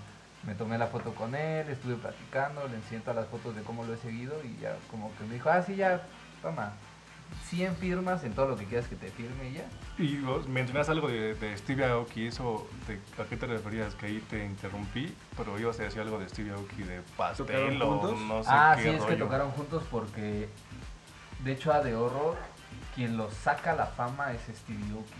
Me 0.46 0.54
tomé 0.54 0.76
la 0.76 0.88
foto 0.88 1.14
con 1.14 1.34
él, 1.34 1.68
estuve 1.68 1.94
platicando, 1.94 2.66
le 2.66 2.74
enseñé 2.76 3.00
todas 3.02 3.16
las 3.16 3.28
fotos 3.28 3.54
de 3.54 3.62
cómo 3.62 3.84
lo 3.84 3.94
he 3.94 3.96
seguido 3.96 4.34
y 4.44 4.60
ya 4.60 4.76
como 4.90 5.14
que 5.16 5.24
me 5.24 5.34
dijo, 5.34 5.48
ah, 5.50 5.62
sí, 5.62 5.76
ya, 5.76 6.02
toma, 6.42 6.72
100 7.48 7.76
firmas 7.76 8.24
en 8.24 8.32
todo 8.34 8.48
lo 8.48 8.56
que 8.56 8.64
quieras 8.64 8.88
que 8.88 8.96
te 8.96 9.08
firme 9.08 9.50
y 9.50 9.52
ya. 9.54 9.64
Y 9.98 10.18
vos 10.18 10.48
mencionas 10.48 10.88
algo 10.88 11.06
de, 11.08 11.34
de 11.34 11.56
Stevie 11.56 11.84
Aoki, 11.84 12.26
eso, 12.26 12.66
te- 12.86 13.22
¿a 13.22 13.26
qué 13.26 13.36
te 13.36 13.46
referías? 13.46 13.94
Que 13.94 14.06
ahí 14.06 14.18
te 14.28 14.44
interrumpí, 14.44 15.14
pero 15.36 15.58
ibas 15.60 15.78
a 15.78 15.84
decir 15.84 16.00
algo 16.02 16.18
de 16.18 16.28
Stevie 16.28 16.52
Aoki, 16.52 16.82
de 16.82 17.02
pastel 17.16 17.46
¿Tocaron 17.46 17.82
o 17.82 17.86
juntos? 18.00 18.20
no 18.22 18.42
sé 18.42 18.50
ah, 18.52 18.74
qué 18.76 18.82
sí, 18.82 18.88
es 18.88 19.04
que 19.04 19.16
tocaron 19.16 19.50
juntos 19.52 19.84
porque, 19.90 20.48
de 21.44 21.52
hecho, 21.52 21.72
a 21.72 21.80
De 21.82 21.94
Horror, 21.94 22.36
quien 22.96 23.16
lo 23.16 23.30
saca 23.30 23.72
a 23.72 23.76
la 23.76 23.86
fama 23.86 24.32
es 24.32 24.40
Stevie 24.56 24.90
Aoki. 24.92 25.12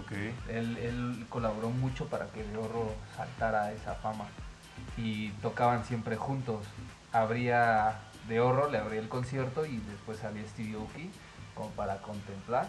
Ok, 0.00 0.12
Él, 0.48 0.76
él 0.78 1.26
colaboró 1.28 1.70
mucho 1.70 2.06
para 2.06 2.26
que 2.26 2.42
De 2.44 2.56
Horror 2.56 2.92
saltara 3.16 3.64
a 3.64 3.72
esa 3.72 3.94
fama 3.94 4.26
y 4.96 5.30
tocaban 5.42 5.84
siempre 5.84 6.16
juntos. 6.16 6.64
Habría 7.12 7.98
de 8.28 8.40
Horror, 8.40 8.70
le 8.70 8.78
abrí 8.78 8.98
el 8.98 9.08
concierto 9.08 9.64
y 9.66 9.78
después 9.78 10.18
salí 10.18 10.44
Stevie 10.48 10.74
Aoki 10.74 11.10
como 11.54 11.70
para 11.70 11.98
contemplar. 11.98 12.68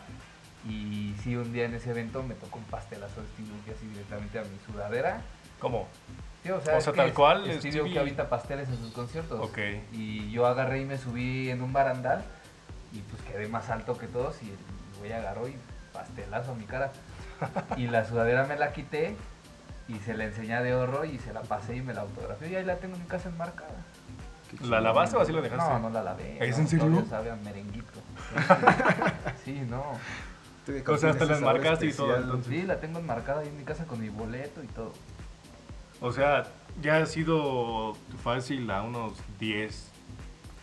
Y 0.67 1.13
sí, 1.23 1.35
un 1.35 1.53
día 1.53 1.65
en 1.65 1.73
ese 1.75 1.91
evento 1.91 2.23
me 2.23 2.35
tocó 2.35 2.57
un 2.59 2.65
pastelazo 2.65 3.21
de 3.21 3.27
Stevie 3.27 3.51
Aoki 3.53 3.71
así 3.71 3.87
directamente 3.87 4.39
a 4.39 4.43
mi 4.43 4.57
sudadera. 4.65 5.21
¿Cómo? 5.59 5.87
Sí, 6.43 6.51
o 6.51 6.61
sea, 6.61 6.77
O 6.77 6.93
tal 6.93 7.13
cual, 7.13 7.41
Stevie 7.43 7.59
Stevie- 7.59 7.79
Aoki 7.81 7.97
avienta 7.97 8.29
pasteles 8.29 8.69
en 8.69 8.77
sus 8.77 8.91
conciertos. 8.93 9.39
Ok. 9.41 9.57
Y 9.93 10.31
yo 10.31 10.45
agarré 10.47 10.81
y 10.81 10.85
me 10.85 10.97
subí 10.97 11.49
en 11.49 11.61
un 11.61 11.73
barandal 11.73 12.23
y 12.93 12.99
pues 12.99 13.21
quedé 13.23 13.47
más 13.47 13.69
alto 13.69 13.97
que 13.97 14.07
todos 14.07 14.41
y 14.41 14.49
el 14.49 14.57
güey 14.99 15.11
agarró 15.13 15.47
y 15.47 15.55
pastelazo 15.93 16.51
a 16.53 16.55
mi 16.55 16.63
cara. 16.65 16.91
Y 17.77 17.87
la 17.87 18.05
sudadera 18.05 18.45
me 18.45 18.57
la 18.57 18.73
quité 18.73 19.15
y 19.87 19.95
se 19.99 20.15
la 20.15 20.25
enseñé 20.25 20.61
de 20.61 20.75
horror 20.75 21.05
y 21.05 21.17
se 21.19 21.33
la 21.33 21.41
pasé 21.41 21.75
y 21.75 21.81
me 21.81 21.93
la 21.93 22.01
autografié 22.01 22.49
y 22.49 22.55
ahí 22.55 22.65
la 22.65 22.77
tengo 22.77 22.95
en 22.95 23.01
mi 23.01 23.07
casa 23.07 23.29
enmarcada. 23.29 23.75
¿La 24.61 24.81
lavaste 24.81 25.15
o 25.15 25.21
así 25.21 25.31
lo 25.31 25.41
dejaste? 25.41 25.73
No, 25.73 25.79
no 25.79 25.89
la 25.89 26.03
lavé. 26.03 26.37
¿Es 26.39 26.57
no, 26.57 26.63
en 26.63 26.67
serio? 26.67 27.05
sabe 27.09 27.31
a 27.31 27.35
merenguito. 27.35 27.99
Sí, 29.45 29.61
no. 29.67 29.83
O 30.87 30.97
sea, 30.97 31.11
hasta 31.11 31.25
la 31.25 31.37
enmarcaste 31.37 31.87
y 31.87 31.93
todo, 31.93 32.15
entonces. 32.15 32.53
Sí, 32.53 32.61
la 32.63 32.79
tengo 32.79 32.99
enmarcada 32.99 33.41
ahí 33.41 33.47
en 33.47 33.57
mi 33.57 33.63
casa 33.63 33.85
con 33.85 33.99
mi 33.99 34.09
boleto 34.09 34.63
y 34.63 34.67
todo. 34.67 34.93
O 36.01 36.11
sea, 36.11 36.43
ya 36.81 36.97
ha 36.97 37.05
sido 37.05 37.95
fácil 38.23 38.69
a 38.69 38.83
unos 38.83 39.13
10 39.39 39.88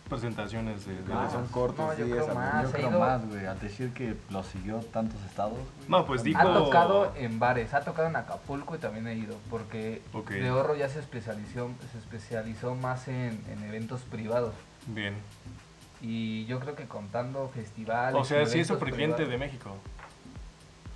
presentaciones 0.08 0.86
de, 0.86 0.94
de 1.02 1.12
Ah, 1.12 1.28
son 1.30 1.46
cortos, 1.48 1.78
No, 1.86 1.94
yo 1.96 2.04
sí, 2.06 2.10
creo 2.12 2.24
esa- 2.24 2.34
más. 2.34 2.62
Yo 2.64 2.72
creo 2.72 2.90
ido- 2.90 3.00
más, 3.00 3.26
güey, 3.28 3.46
al 3.46 3.58
decir 3.60 3.92
que 3.92 4.16
lo 4.30 4.42
siguió 4.42 4.78
tantos 4.78 5.20
estados. 5.24 5.52
güey. 5.54 5.88
No, 5.88 6.06
pues 6.06 6.22
dijo- 6.22 6.38
Ha 6.40 6.54
tocado 6.54 7.12
en 7.16 7.38
bares, 7.38 7.74
ha 7.74 7.80
tocado 7.80 8.08
en 8.08 8.16
Acapulco 8.16 8.74
y 8.74 8.78
también 8.78 9.06
he 9.08 9.14
ido, 9.14 9.36
porque 9.50 10.02
Ok. 10.12 10.30
de 10.30 10.50
Horro 10.50 10.74
ya 10.76 10.88
se 10.88 11.00
especializó, 11.00 11.70
se 11.92 11.98
especializó 11.98 12.74
más 12.74 13.08
en, 13.08 13.42
en 13.50 13.62
eventos 13.64 14.02
privados. 14.02 14.54
Bien. 14.86 15.14
Y 16.00 16.44
yo 16.46 16.60
creo 16.60 16.74
que 16.76 16.84
contando 16.86 17.48
festivales. 17.48 18.20
O 18.20 18.24
sea, 18.24 18.46
sí 18.46 18.60
es 18.60 18.66
super 18.68 18.92
cliente 18.92 19.24
de 19.26 19.38
México. 19.38 19.76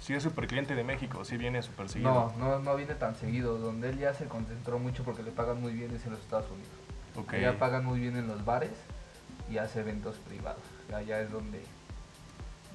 Sí 0.00 0.14
es 0.14 0.22
super 0.22 0.46
cliente 0.46 0.74
de 0.74 0.82
México, 0.84 1.24
sí 1.24 1.36
viene 1.36 1.62
super 1.62 1.88
seguido. 1.88 2.10
No, 2.10 2.32
no, 2.38 2.58
no 2.58 2.76
viene 2.76 2.94
tan 2.94 3.14
seguido. 3.16 3.58
Donde 3.58 3.90
él 3.90 3.98
ya 3.98 4.14
se 4.14 4.26
concentró 4.26 4.78
mucho 4.78 5.04
porque 5.04 5.22
le 5.22 5.30
pagan 5.30 5.60
muy 5.60 5.72
bien 5.72 5.94
es 5.94 6.04
en 6.06 6.12
los 6.12 6.20
Estados 6.20 6.46
Unidos. 6.50 6.70
Ok. 7.16 7.34
Ya 7.40 7.58
pagan 7.58 7.84
muy 7.84 8.00
bien 8.00 8.16
en 8.16 8.26
los 8.26 8.44
bares 8.44 8.70
y 9.50 9.58
hace 9.58 9.80
eventos 9.80 10.16
privados. 10.16 10.62
Allá 10.94 11.20
es 11.20 11.30
donde, 11.30 11.62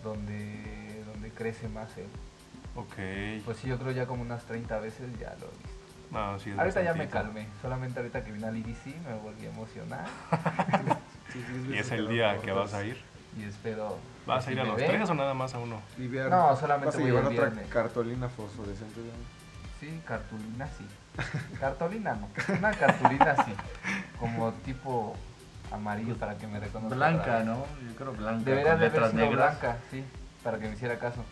donde, 0.03 1.03
donde 1.11 1.29
crece 1.31 1.67
más 1.67 1.95
él. 1.97 2.07
Ok. 2.75 3.43
Pues 3.45 3.57
sí, 3.57 3.67
yo 3.67 3.77
creo 3.77 3.91
ya 3.91 4.05
como 4.05 4.21
unas 4.21 4.43
30 4.43 4.79
veces 4.79 5.07
ya 5.19 5.29
lo 5.39 5.47
he 5.47 5.57
visto. 5.57 5.75
No, 6.11 6.39
sí 6.39 6.51
es 6.51 6.59
Ahorita 6.59 6.81
ya 6.83 6.93
me 6.93 7.07
calmé, 7.09 7.47
solamente 7.61 7.99
ahorita 7.99 8.23
que 8.23 8.31
vine 8.31 8.47
al 8.47 8.55
IDC 8.57 8.85
me 9.07 9.15
volví 9.15 9.45
a 9.45 9.49
emocionar 9.49 10.05
Sí, 11.33 11.43
sí, 11.45 11.73
Y 11.73 11.77
es 11.77 11.89
que 11.89 11.95
el 11.95 12.07
día 12.07 12.37
que 12.37 12.51
vas 12.51 12.73
a 12.73 12.85
ir. 12.85 13.01
y 13.37 13.43
espero... 13.43 13.97
¿Vas 14.25 14.47
a 14.47 14.51
ir 14.51 14.59
a 14.59 14.63
los 14.63 14.75
ven- 14.77 14.87
tres 14.87 15.09
o 15.09 15.13
nada 15.13 15.33
más 15.33 15.53
a 15.53 15.59
uno? 15.59 15.81
No, 16.29 16.55
solamente 16.55 16.85
vas 16.85 16.95
a 16.95 16.99
voy 16.99 17.07
llevar 17.07 17.25
otra 17.25 17.45
viernes. 17.49 17.67
cartolina 17.69 18.29
fosforescente. 18.29 19.01
Sí, 19.79 20.01
cartulina 20.05 20.67
sí. 20.77 20.85
Cartolina 21.59 22.15
no, 22.15 22.29
una 22.57 22.71
cartulina 22.71 23.35
sí. 23.45 23.53
Como 24.19 24.51
tipo 24.53 25.15
amarillo 25.71 26.15
para 26.15 26.35
que 26.37 26.47
me 26.47 26.59
reconozca. 26.59 26.95
Blanca, 26.95 27.43
¿no? 27.43 27.65
Yo 27.87 27.95
creo 27.95 28.13
blanca. 28.13 28.43
Debería 28.45 28.71
con 28.71 28.79
de 28.79 28.85
haber 28.87 28.91
letras 28.93 29.11
sido 29.11 29.25
negras. 29.25 29.59
blanca, 29.59 29.77
sí, 29.91 30.03
para 30.43 30.57
que 30.59 30.67
me 30.67 30.73
hiciera 30.75 30.97
caso. 30.99 31.23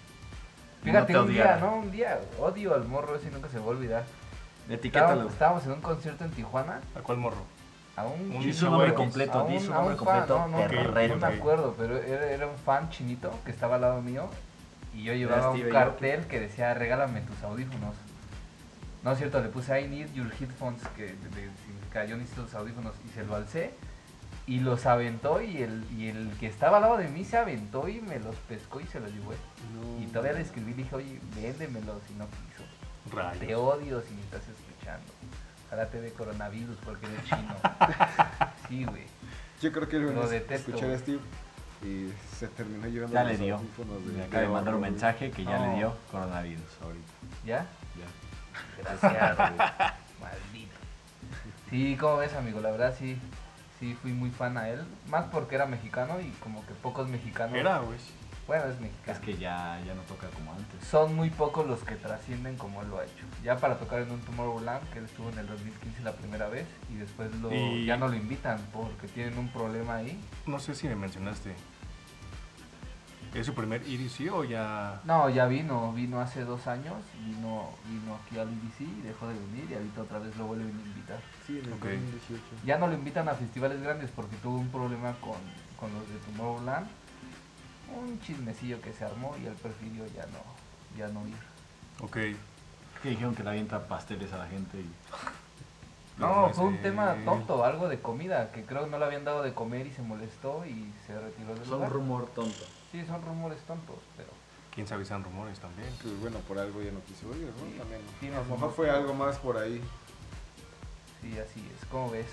Fíjate, 0.84 1.14
no 1.14 1.22
un 1.24 1.28
día. 1.30 1.58
¿no? 1.62 1.76
Un 1.78 1.92
día, 1.92 2.20
odio 2.40 2.74
al 2.76 2.86
morro 2.86 3.16
ese 3.16 3.30
y 3.30 3.32
nunca 3.32 3.50
se 3.50 3.58
va 3.60 3.66
a 3.66 3.70
olvidar. 3.70 4.04
Etiquétalo. 4.70 5.12
Estábamos, 5.30 5.34
estábamos 5.34 5.66
en 5.66 5.72
un 5.74 5.82
concierto 5.82 6.24
en 6.26 6.32
Tijuana, 6.32 6.80
¿A 6.96 7.00
cuál 7.00 7.18
morro? 7.18 7.44
a 7.96 8.06
un 8.06 8.32
Un 8.36 8.62
nombre 8.72 8.94
completo, 8.96 9.40
a 9.40 9.48
di 9.48 9.58
un- 9.58 9.70
nombre 9.70 9.96
fan, 9.96 10.06
completo. 10.06 10.40
no, 10.40 10.48
no, 10.48 10.58
Terreno. 10.68 11.16
no 11.18 11.28
me 11.28 11.36
acuerdo, 11.36 11.76
pero 11.78 11.98
era, 11.98 12.26
era 12.32 12.48
un 12.48 12.58
fan 12.58 12.90
chinito 12.90 13.32
que 13.46 13.52
estaba 13.52 13.76
al 13.76 13.82
lado 13.82 14.02
mío 14.02 14.30
y 14.96 15.04
yo 15.04 15.14
llevaba 15.14 15.52
un 15.52 15.62
cartel 15.70 16.26
que 16.26 16.40
decía 16.40 16.74
regálame 16.74 17.22
tus 17.22 17.42
audífonos. 17.44 17.96
No 19.04 19.12
es 19.12 19.18
cierto, 19.20 19.42
le 19.42 19.50
puse 19.50 19.80
I 19.80 19.88
need 19.88 20.12
your 20.14 20.32
headphones, 20.40 20.82
que 20.96 21.10
significa 21.10 22.06
yo 22.06 22.16
necesito 22.18 22.42
los 22.44 22.56
audífonos 22.56 22.94
y 23.06 23.10
se 23.14 23.24
lo 23.26 23.36
alcé 23.36 23.74
y 24.46 24.60
los 24.60 24.86
aventó 24.86 25.42
y 25.42 25.62
el, 25.64 25.86
y 25.98 26.08
el 26.10 26.32
que 26.40 26.48
estaba 26.48 26.78
al 26.78 26.84
lado 26.84 26.98
de 26.98 27.08
mí 27.08 27.24
se 27.24 27.38
aventó 27.38 27.88
y 27.88 28.02
me 28.02 28.20
los 28.20 28.36
pescó 28.48 28.82
y 28.82 28.88
se 28.88 29.00
los 29.00 29.12
llevó. 29.12 29.34
Y 30.02 30.06
todavía 30.08 30.34
le 30.34 30.42
escribí 30.42 30.72
y 30.72 30.76
dije, 30.76 30.96
oye, 30.96 31.20
véndemelos 31.36 32.02
y 32.10 32.14
no 32.16 32.26
quiso. 32.28 32.64
Te 33.10 33.16
Rayos. 33.46 33.60
odio 33.60 34.02
si 34.02 34.14
me 34.14 34.22
estás 34.22 34.42
escuchando. 34.48 35.06
Ojalá 35.68 35.88
te 35.90 36.02
dé 36.02 36.12
coronavirus 36.14 36.78
porque 36.86 37.06
eres 37.08 37.24
chino. 37.26 37.56
Sí, 38.70 38.86
güey. 38.86 39.04
Yo 39.62 39.72
creo 39.72 39.88
que 39.90 40.00
Lo 40.00 40.28
detesto, 40.28 40.72
escuchar 40.72 40.92
a. 40.92 40.98
Steve 40.98 41.20
y 41.84 42.12
se 42.38 42.48
terminó 42.48 42.88
llevando 42.88 43.14
Ya 43.14 43.24
los 43.24 43.32
le 43.34 43.38
dio. 43.46 43.56
audífonos 43.56 44.02
Me 44.02 44.14
de- 44.14 44.24
acaba 44.24 44.40
de 44.42 44.48
de 44.48 44.54
mandar 44.54 44.76
un 44.76 44.82
mensaje 44.82 45.32
que 45.32 45.44
ya 45.44 45.58
No. 45.60 45.68
le 45.72 45.76
dio 45.78 45.98
coronavirus 46.12 46.64
ahorita. 46.82 47.12
¿Ya? 47.46 47.66
Ya. 47.98 48.84
Gracias, 48.84 49.38
güey. 49.38 49.58
Maldito. 50.22 50.76
Sí, 51.70 51.98
¿cómo 52.00 52.18
ves, 52.18 52.34
amigo? 52.34 52.60
La 52.62 52.72
verdad 52.72 52.96
sí, 52.98 53.18
sí 53.84 53.98
fui 54.02 54.14
muy 54.14 54.30
fan 54.32 54.58
a 54.58 54.70
él. 54.70 54.80
Más 55.10 55.26
porque 55.26 55.56
era 55.56 55.66
mexicano 55.66 56.20
y 56.22 56.30
como 56.42 56.66
que 56.66 56.74
pocos 56.74 57.10
mexicanos. 57.10 57.58
Era, 57.58 57.80
güey. 57.80 57.98
Bueno, 58.48 58.66
es 58.66 58.80
mexicano. 58.80 59.18
Es 59.18 59.24
que 59.24 59.38
ya, 59.38 59.80
ya 59.86 59.94
no 59.94 60.02
toca 60.02 60.28
como 60.30 60.52
antes. 60.52 60.86
Son 60.88 61.16
muy 61.16 61.30
pocos 61.30 61.66
los 61.66 61.82
que 61.84 61.96
trascienden 61.96 62.58
como 62.58 62.82
él 62.82 62.90
lo 62.90 63.00
ha 63.00 63.04
hecho. 63.06 63.26
Ya 63.44 63.56
para 63.58 63.78
tocar 63.80 64.02
en 64.02 64.12
un 64.12 64.20
Tomorrowland, 64.22 64.90
que 64.90 65.00
él 65.00 65.06
estuvo 65.06 65.30
en 65.30 65.38
el 65.40 65.48
2015 65.48 66.02
la 66.04 66.12
primera 66.14 66.48
vez, 66.50 66.66
y 66.90 66.96
después 66.96 67.34
lo, 67.36 67.54
Y- 67.54 67.86
ya 67.86 67.96
no 67.96 68.08
lo 68.10 68.16
invitan 68.16 68.60
porque 68.74 69.08
tienen 69.08 69.38
un 69.38 69.48
problema 69.50 69.96
ahí. 69.96 70.20
No 70.46 70.60
sé 70.60 70.76
si 70.76 70.88
me 70.90 70.96
mencionaste. 70.96 71.56
¿Es 73.34 73.48
su 73.48 73.54
primer 73.56 73.82
EDC 73.82 74.32
o 74.32 74.44
ya...? 74.44 75.02
No, 75.06 75.28
ya 75.30 75.48
vino, 75.48 75.92
vino 75.94 76.22
hace 76.22 76.44
dos 76.46 76.68
años, 76.68 76.94
vino, 77.26 77.70
vino 77.88 78.16
aquí 78.16 78.38
al 78.38 78.48
IDC 78.52 78.82
y 78.82 79.02
dejó 79.02 79.28
de 79.28 79.34
venir 79.34 79.68
y 79.72 79.74
ahorita 79.74 80.02
otra 80.04 80.20
vez 80.20 80.36
lo 80.38 80.46
vuelven 80.46 80.68
a 80.68 80.88
invitar. 80.88 81.20
Sí, 81.48 81.58
en 81.58 81.66
el 81.66 81.74
Ok. 81.74 81.84
2018. 81.86 82.42
Ya 82.64 82.78
no 82.78 82.88
lo 82.88 82.94
invitan 82.94 83.28
a 83.28 83.34
festivales 83.34 83.82
grandes 83.82 84.12
porque 84.16 84.36
tuvo 84.38 84.58
un 84.60 84.68
problema 84.70 85.14
con, 85.20 85.38
con 85.80 85.92
los 85.94 86.08
de 86.10 86.16
Tomorrowland. 86.28 86.88
Un 87.96 88.20
chismecillo 88.22 88.80
que 88.82 88.94
se 88.94 89.04
armó 89.04 89.36
y 89.42 89.48
él 89.48 89.54
prefirió 89.62 90.06
ya 90.16 90.26
no, 90.28 90.98
ya 90.98 91.08
no 91.08 91.28
ir. 91.28 91.36
Ok. 92.02 92.18
Que 93.02 93.10
dijeron 93.10 93.34
que 93.34 93.44
le 93.44 93.50
avienta 93.50 93.88
pasteles 93.88 94.32
a 94.32 94.38
la 94.38 94.48
gente 94.48 94.78
y 94.80 94.86
No, 96.20 96.48
No 96.48 96.54
fue 96.54 96.66
un 96.66 96.76
sé. 96.76 96.84
tema 96.84 97.16
tonto, 97.26 97.66
algo 97.66 97.90
de 97.90 98.00
comida, 98.00 98.52
que 98.52 98.64
creo 98.64 98.84
que 98.86 98.92
no 98.92 99.00
le 99.00 99.06
habían 99.06 99.26
dado 99.26 99.42
de 99.42 99.56
comer 99.56 99.88
y 99.88 99.92
se 99.92 100.04
molestó 100.04 100.64
y 100.68 100.94
se 101.08 101.20
retiró 101.20 101.56
del 101.56 101.66
son 101.66 101.74
lugar. 101.78 101.92
rumor 101.92 102.28
tonto. 102.36 102.64
Sí, 102.94 103.04
son 103.08 103.22
rumores 103.24 103.60
tontos, 103.64 103.98
pero 104.16 104.30
¿Quién 104.74 104.88
sabe 104.88 105.04
si 105.04 105.10
son 105.10 105.24
rumores 105.24 105.60
también? 105.60 105.90
Pues 106.02 106.20
bueno, 106.22 106.38
por 106.48 106.58
algo 106.60 106.82
ya 106.82 106.92
no 106.92 107.00
quiso 107.02 107.28
ir, 107.36 107.48
¿no? 107.48 107.66
Sí, 107.72 107.78
También. 107.78 108.02
tienes 108.20 108.40
A 108.40 108.44
lo 108.44 108.50
mejor 108.50 108.72
fue 108.74 108.90
algo 108.90 109.14
más 109.14 109.38
por 109.38 109.58
ahí. 109.58 109.82
sí, 111.22 111.38
así 111.40 111.60
es. 111.76 111.86
¿Cómo 111.90 112.10
ves? 112.12 112.28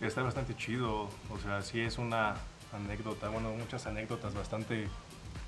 Está 0.00 0.22
bastante 0.22 0.54
chido. 0.56 1.08
O 1.30 1.38
sea, 1.42 1.60
sí 1.62 1.80
es 1.80 1.98
una 1.98 2.34
anécdota. 2.72 3.28
Bueno, 3.30 3.50
muchas 3.50 3.86
anécdotas 3.86 4.34
bastante 4.34 4.88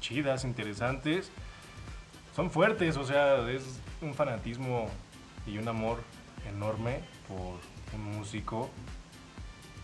chidas, 0.00 0.44
interesantes. 0.44 1.30
Son 2.36 2.50
fuertes, 2.50 2.96
o 2.96 3.04
sea, 3.04 3.48
es 3.50 3.80
un 4.02 4.14
fanatismo 4.14 4.88
y 5.46 5.58
un 5.58 5.68
amor 5.68 5.98
enorme 6.46 7.00
por 7.26 7.58
un 7.94 8.16
músico 8.16 8.70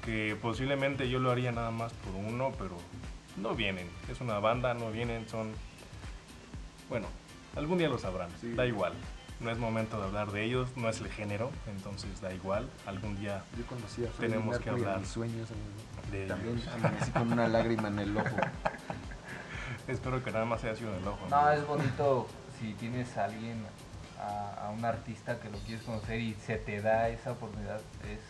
que 0.04 0.36
posiblemente 0.40 1.08
yo 1.08 1.18
lo 1.18 1.30
haría 1.30 1.52
nada 1.52 1.70
más 1.70 1.92
por 1.94 2.14
uno, 2.14 2.52
pero 2.58 2.76
no 3.36 3.54
vienen. 3.54 3.88
Es 4.10 4.20
una 4.20 4.38
banda, 4.38 4.74
no 4.74 4.90
vienen, 4.90 5.28
son... 5.28 5.52
Bueno, 6.88 7.06
algún 7.56 7.78
día 7.78 7.88
lo 7.88 7.98
sabrán, 7.98 8.28
Sí. 8.40 8.52
da 8.54 8.66
igual. 8.66 8.92
No 9.40 9.50
es 9.50 9.58
momento 9.58 9.98
de 9.98 10.04
hablar 10.04 10.30
de 10.30 10.44
ellos, 10.44 10.68
no 10.76 10.88
es 10.88 11.00
el 11.00 11.08
género, 11.10 11.50
entonces 11.66 12.20
da 12.20 12.32
igual. 12.32 12.68
Algún 12.86 13.18
día 13.18 13.42
Yo 13.58 13.66
conocí 13.66 14.04
a 14.06 14.10
Freddie 14.10 14.34
Tenemos 14.36 14.58
que 14.58 14.70
hablar 14.70 15.00
mis 15.00 15.08
sueños, 15.08 15.48
amigo. 15.50 16.10
de 16.12 16.26
También 16.26 16.54
ellos. 16.58 16.68
amanecí 16.68 17.10
con 17.10 17.32
una 17.32 17.48
lágrima 17.48 17.88
en 17.88 17.98
el 17.98 18.16
ojo. 18.16 18.36
Espero 19.88 20.22
que 20.22 20.30
nada 20.30 20.44
más 20.44 20.62
haya 20.64 20.76
sido 20.76 20.94
en 20.94 21.02
el 21.02 21.08
ojo. 21.08 21.26
No, 21.28 21.50
es 21.50 21.66
bonito 21.66 22.28
si 22.58 22.72
tienes 22.74 23.16
a 23.16 23.24
alguien, 23.24 23.62
a, 24.20 24.66
a 24.66 24.70
un 24.70 24.84
artista 24.84 25.38
que 25.40 25.50
lo 25.50 25.58
quieres 25.58 25.84
conocer 25.84 26.20
y 26.20 26.34
se 26.34 26.56
te 26.56 26.80
da 26.80 27.08
esa 27.08 27.32
oportunidad, 27.32 27.80
es, 28.08 28.20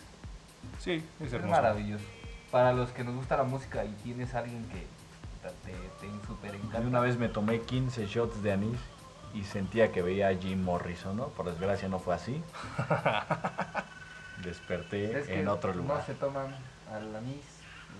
Sí, 0.82 1.04
es 1.20 1.26
es 1.26 1.32
hermoso. 1.34 1.52
maravilloso. 1.52 2.04
Para 2.50 2.72
los 2.72 2.90
que 2.90 3.04
nos 3.04 3.14
gusta 3.14 3.36
la 3.36 3.44
música 3.44 3.84
y 3.84 3.92
tienes 4.02 4.34
a 4.34 4.38
alguien 4.40 4.64
que 4.70 4.86
puta, 5.44 5.54
te, 5.64 5.72
te 6.00 6.26
super 6.26 6.54
encanta. 6.54 6.80
Y 6.82 6.86
una 6.86 7.00
vez 7.00 7.16
me 7.18 7.28
tomé 7.28 7.60
15 7.60 8.06
shots 8.06 8.42
de 8.42 8.52
anís 8.52 8.78
y 9.34 9.44
sentía 9.44 9.92
que 9.92 10.02
veía 10.02 10.28
a 10.28 10.34
Jim 10.36 10.62
Morrison, 10.62 11.16
¿no? 11.16 11.28
Por 11.28 11.46
desgracia 11.46 11.88
no 11.88 11.98
fue 11.98 12.14
así. 12.14 12.42
Desperté 14.42 15.18
Es 15.20 15.26
que 15.26 15.40
en 15.40 15.48
otro 15.48 15.72
No 15.74 15.82
lugar. 15.82 16.04
se 16.04 16.14
toman 16.14 16.54
al 16.92 17.14
anís, 17.16 17.44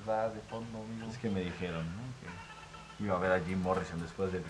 va 0.09 0.29
de 0.29 0.41
fondo, 0.43 0.79
amigo. 0.79 1.09
Es 1.11 1.19
que 1.19 1.31
me 1.31 1.41
dijeron, 1.41 1.85
¿no? 1.85 2.03
Que 2.99 3.05
iba 3.05 3.17
a 3.17 3.19
ver 3.19 3.33
a 3.33 3.41
Jim 3.41 3.61
Morrison 3.63 4.01
después 4.01 4.33
del 4.33 4.45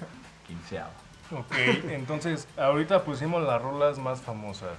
quinceavo. 0.46 0.90
Ok, 1.30 1.54
entonces 1.88 2.46
ahorita 2.58 3.02
pusimos 3.04 3.42
las 3.42 3.60
rolas 3.62 3.98
más 3.98 4.20
famosas. 4.20 4.76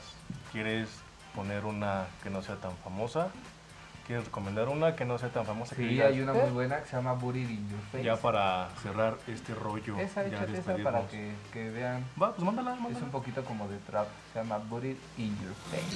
¿Quieres 0.52 0.90
poner 1.34 1.66
una 1.66 2.06
que 2.24 2.30
no 2.30 2.42
sea 2.44 2.56
tan 2.58 2.76
famosa? 2.78 3.30
¿Quieres 4.06 4.26
recomendar 4.26 4.70
una 4.70 4.96
que 4.96 5.04
no 5.04 5.18
sea 5.18 5.30
tan 5.30 5.46
famosa? 5.46 5.76
que 5.76 5.82
Sí, 5.82 5.88
digas, 5.88 6.12
hay 6.14 6.22
una 6.22 6.34
"Eh"? 6.36 6.42
muy 6.44 6.52
buena 6.52 6.80
que 6.82 6.88
se 6.90 6.96
llama 6.96 7.14
Buried 7.14 7.50
in 7.50 7.68
Your 7.70 7.80
Face. 7.92 8.04
Ya 8.04 8.16
para 8.18 8.70
cerrar 8.84 9.18
este 9.28 9.56
rollo. 9.56 9.98
Esa, 10.00 10.28
ya 10.28 10.44
esa 10.44 10.76
para 10.84 11.08
que, 11.08 11.32
que 11.52 11.70
vean. 11.72 12.06
Va, 12.22 12.32
pues 12.36 12.46
mándala, 12.46 12.76
Es 12.76 12.82
mándala. 12.82 13.06
un 13.06 13.12
poquito 13.12 13.44
como 13.44 13.68
de 13.68 13.78
trap. 13.80 14.08
Se 14.32 14.40
llama 14.40 14.58
Buried 14.60 14.98
in 15.18 15.36
Your 15.42 15.56
Face. 15.72 15.96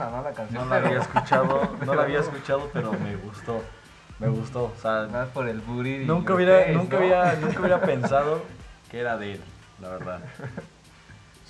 Puercona, 0.00 0.16
¿no? 0.16 0.22
La 0.22 0.32
canción. 0.34 0.62
No 0.64 0.70
la 0.70 0.76
había 0.76 0.88
pero- 0.90 1.02
escuchado, 1.02 1.76
no 1.86 1.94
la 1.94 2.02
había 2.02 2.20
escuchado, 2.20 2.70
pero 2.72 2.92
me 2.92 3.16
gustó. 3.16 3.62
Me 4.18 4.28
gustó. 4.28 4.64
O 4.64 4.80
sea, 4.80 5.08
Más 5.10 5.28
por 5.28 5.48
el 5.48 5.62
in 5.86 6.06
nunca 6.06 6.34
hubiera, 6.34 6.58
Face, 6.60 6.72
nunca 6.72 6.96
¿no? 6.98 7.02
hubiera, 7.04 7.34
nunca 7.40 7.60
hubiera 7.60 7.80
pensado 7.80 8.42
que 8.90 8.98
era 9.00 9.16
de 9.16 9.32
él, 9.32 9.40
la 9.80 9.88
verdad. 9.90 10.20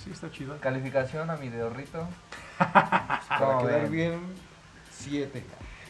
Sí, 0.03 0.11
está 0.11 0.31
chido. 0.31 0.57
Calificación 0.59 1.29
a 1.29 1.35
mi 1.37 1.49
deorrito. 1.49 2.07
Para 2.57 3.21
¿Cómo 3.39 3.65
quedar 3.67 3.81
ven? 3.83 3.91
bien, 3.91 4.19
7. 4.91 5.43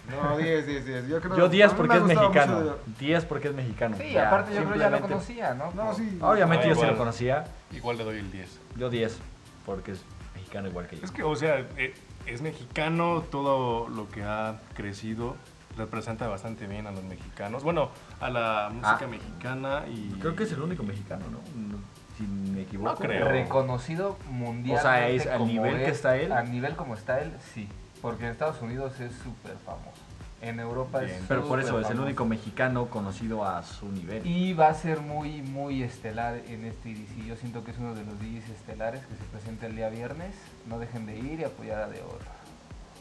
No, 0.10 0.38
10, 0.38 0.66
10, 0.66 0.86
10. 0.86 1.08
Yo, 1.08 1.22
creo, 1.22 1.38
Yo 1.38 1.48
10 1.50 1.70
a 1.70 1.74
mí 1.74 1.78
porque 1.78 1.98
es 1.98 2.04
mexicano. 2.04 2.60
mucho 2.60 2.80
10 3.00 3.26
porque 3.26 3.48
es 3.50 3.54
mexicano. 3.54 3.96
Sí, 3.98 4.12
Ya, 4.14 4.28
aparte 4.28 4.56
yo 4.56 4.64
creo 4.64 4.76
ya 4.76 4.90
lo 4.90 5.00
conocía, 5.02 5.54
¿no? 5.54 5.70
de- 5.70 5.76
No, 5.76 5.94
sí. 5.94 6.18
Obviamente 6.20 6.66
Ah, 6.66 6.70
yo 6.70 6.74
sí 6.76 6.82
lo 6.82 6.86
igual. 6.88 6.98
conocía. 6.98 7.44
Igual 7.72 7.98
le 8.00 8.04
doy 8.06 8.18
el 8.18 8.32
10. 8.32 8.60
Yo 8.78 8.90
10 8.90 9.20
porque 9.66 9.92
es 9.92 10.02
mexicano 10.34 10.68
igual 10.68 10.88
que 10.88 10.98
yo. 10.98 11.06
Es 11.06 11.12
que, 11.12 11.22
o 11.24 11.36
sea, 11.36 11.60
eh, 11.78 11.94
es 12.26 12.42
mexicano, 12.42 13.24
todo 13.30 13.88
lo 13.90 14.10
que 14.10 14.24
ha 14.24 14.60
crecido 14.76 15.36
representa 15.78 16.28
bastante 16.28 16.68
bien 16.68 16.86
a 16.88 16.92
los 16.92 17.04
mexicanos. 17.04 17.64
Bueno, 17.64 17.90
a 18.20 18.30
la 18.30 18.70
música 18.74 19.00
Ah. 19.04 19.08
mexicana 19.08 19.84
y... 19.88 20.10
Creo 20.20 20.36
que 20.36 20.44
es 20.44 20.52
el 20.52 20.62
único 20.62 20.84
mexicano, 20.84 21.26
¿no? 21.32 21.38
No, 21.60 21.78
Si 22.18 22.24
me 22.24 22.62
equivoco. 22.64 22.90
No 22.92 22.96
creo. 22.98 23.30
reconocido 23.30 24.18
mundialmente. 24.30 24.80
O 24.80 24.82
sea, 24.82 25.08
es 25.08 25.26
al 25.28 25.48
nivel 25.48 25.78
que 25.78 25.86
es, 25.86 25.92
está 25.92 26.18
él. 26.18 26.32
Al 26.32 26.52
nivel 26.52 26.76
como 26.76 26.94
está 26.96 27.22
él, 27.22 27.32
sí. 27.54 27.68
Porque 28.02 28.26
en 28.26 28.32
Estados 28.32 28.62
Unidos 28.62 29.00
es 29.00 29.14
súper 29.14 29.56
famoso. 29.66 30.01
En 30.42 30.60
Europa 30.60 31.02
Bien. 31.02 31.18
es 31.18 31.24
Pero 31.28 31.48
por 31.48 31.60
eso 31.60 31.80
es 31.80 31.90
el 31.92 32.00
único 32.00 32.26
mexicano 32.26 32.88
conocido 32.88 33.46
a 33.46 33.62
su 33.62 33.92
nivel. 33.92 34.26
Y 34.26 34.54
va 34.54 34.70
a 34.70 34.74
ser 34.74 35.00
muy, 35.00 35.44
muy 35.44 35.84
estelar 35.84 36.42
en 36.48 36.66
este 36.66 36.90
IDC. 36.90 37.28
Yo 37.28 37.36
siento 37.36 37.64
que 37.64 37.72
es 37.72 37.78
uno 37.78 37.94
de 37.94 38.04
los 38.04 38.20
DJs 38.20 38.50
estelares 38.50 39.06
que 39.06 39.16
se 39.16 39.24
presenta 39.26 39.68
el 39.68 39.76
día 39.76 39.90
viernes. 39.90 40.34
No 40.68 40.80
dejen 40.80 41.06
de 41.06 41.18
ir 41.18 41.40
y 41.42 41.44
apoyar 41.44 41.84
a 41.84 41.88
De 41.88 42.02
Oro. 42.02 42.26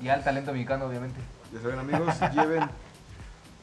Y 0.02 0.08
al 0.08 0.22
talento 0.22 0.52
mexicano, 0.52 0.84
obviamente. 0.84 1.18
Ya 1.52 1.60
saben, 1.60 1.78
amigos, 1.78 2.14
lleven 2.34 2.64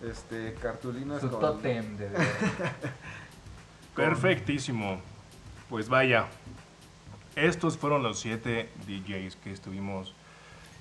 este, 0.04 0.56
cartulinas 0.56 1.22
Su 1.22 1.30
con... 1.30 1.40
tótem 1.40 1.98
de 1.98 2.10
De. 2.10 2.18
Perfectísimo. 3.96 5.00
Pues 5.70 5.88
vaya, 5.90 6.28
estos 7.36 7.78
fueron 7.78 8.02
los 8.02 8.20
siete 8.20 8.70
DJs 8.88 9.36
que 9.36 9.52
estuvimos 9.52 10.16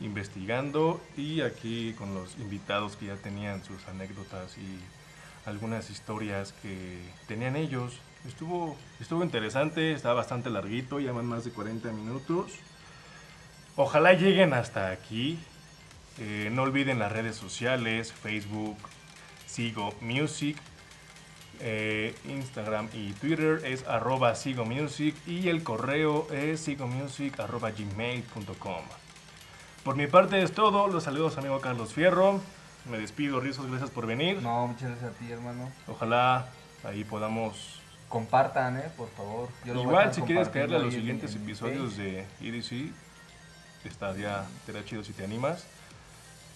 investigando 0.01 1.01
y 1.17 1.41
aquí 1.41 1.95
con 1.95 2.15
los 2.15 2.37
invitados 2.39 2.97
que 2.97 3.07
ya 3.07 3.17
tenían 3.17 3.65
sus 3.65 3.87
anécdotas 3.89 4.57
y 4.59 4.81
algunas 5.49 5.91
historias 5.91 6.53
que 6.63 6.99
tenían 7.29 7.57
ellos. 7.57 7.99
Estuvo, 8.27 8.77
estuvo 9.01 9.23
interesante, 9.23 9.93
estaba 9.93 10.15
bastante 10.15 10.51
larguito, 10.51 11.01
ya 11.01 11.13
van 11.13 11.27
más 11.27 11.45
de 11.45 11.53
40 11.53 11.93
minutos. 11.93 12.53
Ojalá 13.77 14.15
lleguen 14.15 14.53
hasta 14.53 14.91
aquí. 14.91 15.39
Eh, 16.19 16.51
no 16.53 16.63
olviden 16.63 16.99
las 16.99 17.13
redes 17.13 17.37
sociales, 17.37 18.13
Facebook, 18.13 18.79
Sigo 19.47 19.95
Music, 20.01 20.57
eh, 21.61 22.15
Instagram 22.29 22.89
y 22.93 23.13
Twitter 23.13 23.63
es 23.65 23.87
arroba 23.87 24.35
sigomusic 24.35 25.15
y 25.27 25.49
el 25.49 25.63
correo 25.63 26.27
es 26.33 26.61
sigomusic 26.61 27.39
arroba 27.41 27.71
gmail.com. 27.71 29.06
Por 29.87 29.95
mi 29.95 30.09
parte 30.09 30.43
es 30.43 30.51
todo, 30.51 30.89
los 30.89 31.05
saludos 31.05 31.39
amigo 31.39 31.61
Carlos 31.61 31.93
Fierro, 31.93 32.41
me 32.91 32.99
despido, 32.99 33.39
Rizos, 33.39 33.69
gracias 33.69 33.89
por 33.89 34.05
venir. 34.05 34.43
No, 34.43 34.67
muchas 34.67 34.91
gracias 34.91 35.13
a 35.13 35.15
ti, 35.15 35.31
hermano. 35.31 35.71
Ojalá 35.87 36.49
ahí 36.83 37.05
podamos... 37.05 37.79
Compartan, 38.09 38.79
eh, 38.79 38.91
por 38.97 39.09
favor. 39.11 39.49
Yo 39.65 39.75
lo 39.75 39.85
voy 39.85 39.91
a 39.91 39.91
Igual 40.01 40.15
si 40.15 40.23
quieres 40.23 40.49
caerle 40.49 40.75
a 40.75 40.79
los 40.81 40.93
en- 40.93 41.01
siguientes 41.01 41.37
en 41.37 41.43
episodios 41.45 41.97
de 41.97 42.27
EDC, 42.41 42.93
estaría, 43.85 44.45
estaría 44.59 44.85
chido 44.85 45.05
si 45.05 45.13
te 45.13 45.23
animas. 45.23 45.65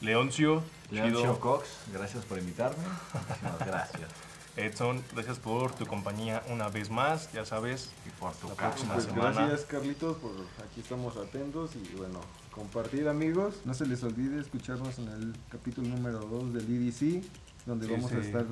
Leoncio, 0.00 0.64
Leoncio 0.90 1.20
chido. 1.20 1.38
Cox, 1.38 1.68
gracias 1.92 2.24
por 2.24 2.36
invitarme. 2.36 2.82
Muchísimas 3.28 3.58
gracias. 3.64 4.10
Edson, 4.66 5.02
gracias 5.14 5.38
por 5.38 5.72
tu 5.72 5.86
compañía 5.86 6.42
una 6.50 6.68
vez 6.68 6.90
más, 6.90 7.32
ya 7.32 7.44
sabes. 7.44 7.90
Y 8.06 8.10
por 8.20 8.32
tu 8.34 8.48
La 8.48 8.54
caso. 8.54 8.70
próxima 8.70 8.94
Pues 8.94 9.04
semana. 9.06 9.30
gracias 9.30 9.60
Carlitos 9.66 10.16
por 10.18 10.32
aquí 10.64 10.80
estamos 10.80 11.16
atentos 11.16 11.72
y 11.76 11.96
bueno, 11.96 12.20
compartir 12.52 13.08
amigos. 13.08 13.60
No 13.64 13.74
se 13.74 13.86
les 13.86 14.02
olvide 14.02 14.40
escucharnos 14.40 14.98
en 14.98 15.08
el 15.08 15.34
capítulo 15.50 15.88
número 15.88 16.18
2 16.20 16.54
del 16.54 16.64
EDC, 16.64 17.22
donde 17.66 17.86
Sí, 17.86 17.92
vamos 17.92 18.12
a 18.12 18.18
estar 18.18 18.44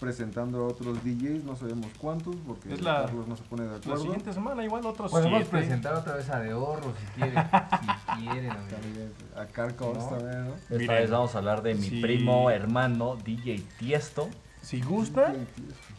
presentando 0.00 0.60
a 0.62 0.66
otros 0.68 1.02
DJs, 1.02 1.42
no 1.42 1.56
sabemos 1.56 1.88
cuántos 1.98 2.36
porque 2.46 2.72
Es 2.72 2.80
la- 2.82 3.02
Carlos 3.06 3.26
no 3.26 3.36
se 3.36 3.42
pone 3.42 3.64
de 3.64 3.70
La 3.70 3.76
acuerdo. 3.78 4.02
siguiente 4.02 4.32
semana 4.32 4.64
igual 4.64 4.86
otros 4.86 5.10
Podemos 5.10 5.38
siete. 5.38 5.50
presentar 5.50 5.94
otra 5.96 6.14
vez 6.14 6.30
a 6.30 6.38
De 6.38 6.54
Oro 6.54 6.92
si 7.00 7.20
quieren. 7.20 7.34
si 8.16 8.26
quieren. 8.28 8.48
También 8.68 9.12
a 9.36 9.44
Car 9.46 9.74
Cox 9.74 9.98
No. 9.98 10.08
también, 10.10 10.44
¿no? 10.50 10.54
Esta 10.54 10.74
Miren, 10.76 10.86
vez 10.88 11.10
vamos 11.10 11.34
a 11.34 11.38
hablar 11.38 11.62
de 11.62 11.74
mi 11.74 11.88
sí. 11.88 12.00
primo, 12.00 12.48
hermano, 12.50 13.16
DJ 13.16 13.64
Tiesto. 13.78 14.28
Si 14.68 14.82
gusta, 14.82 15.34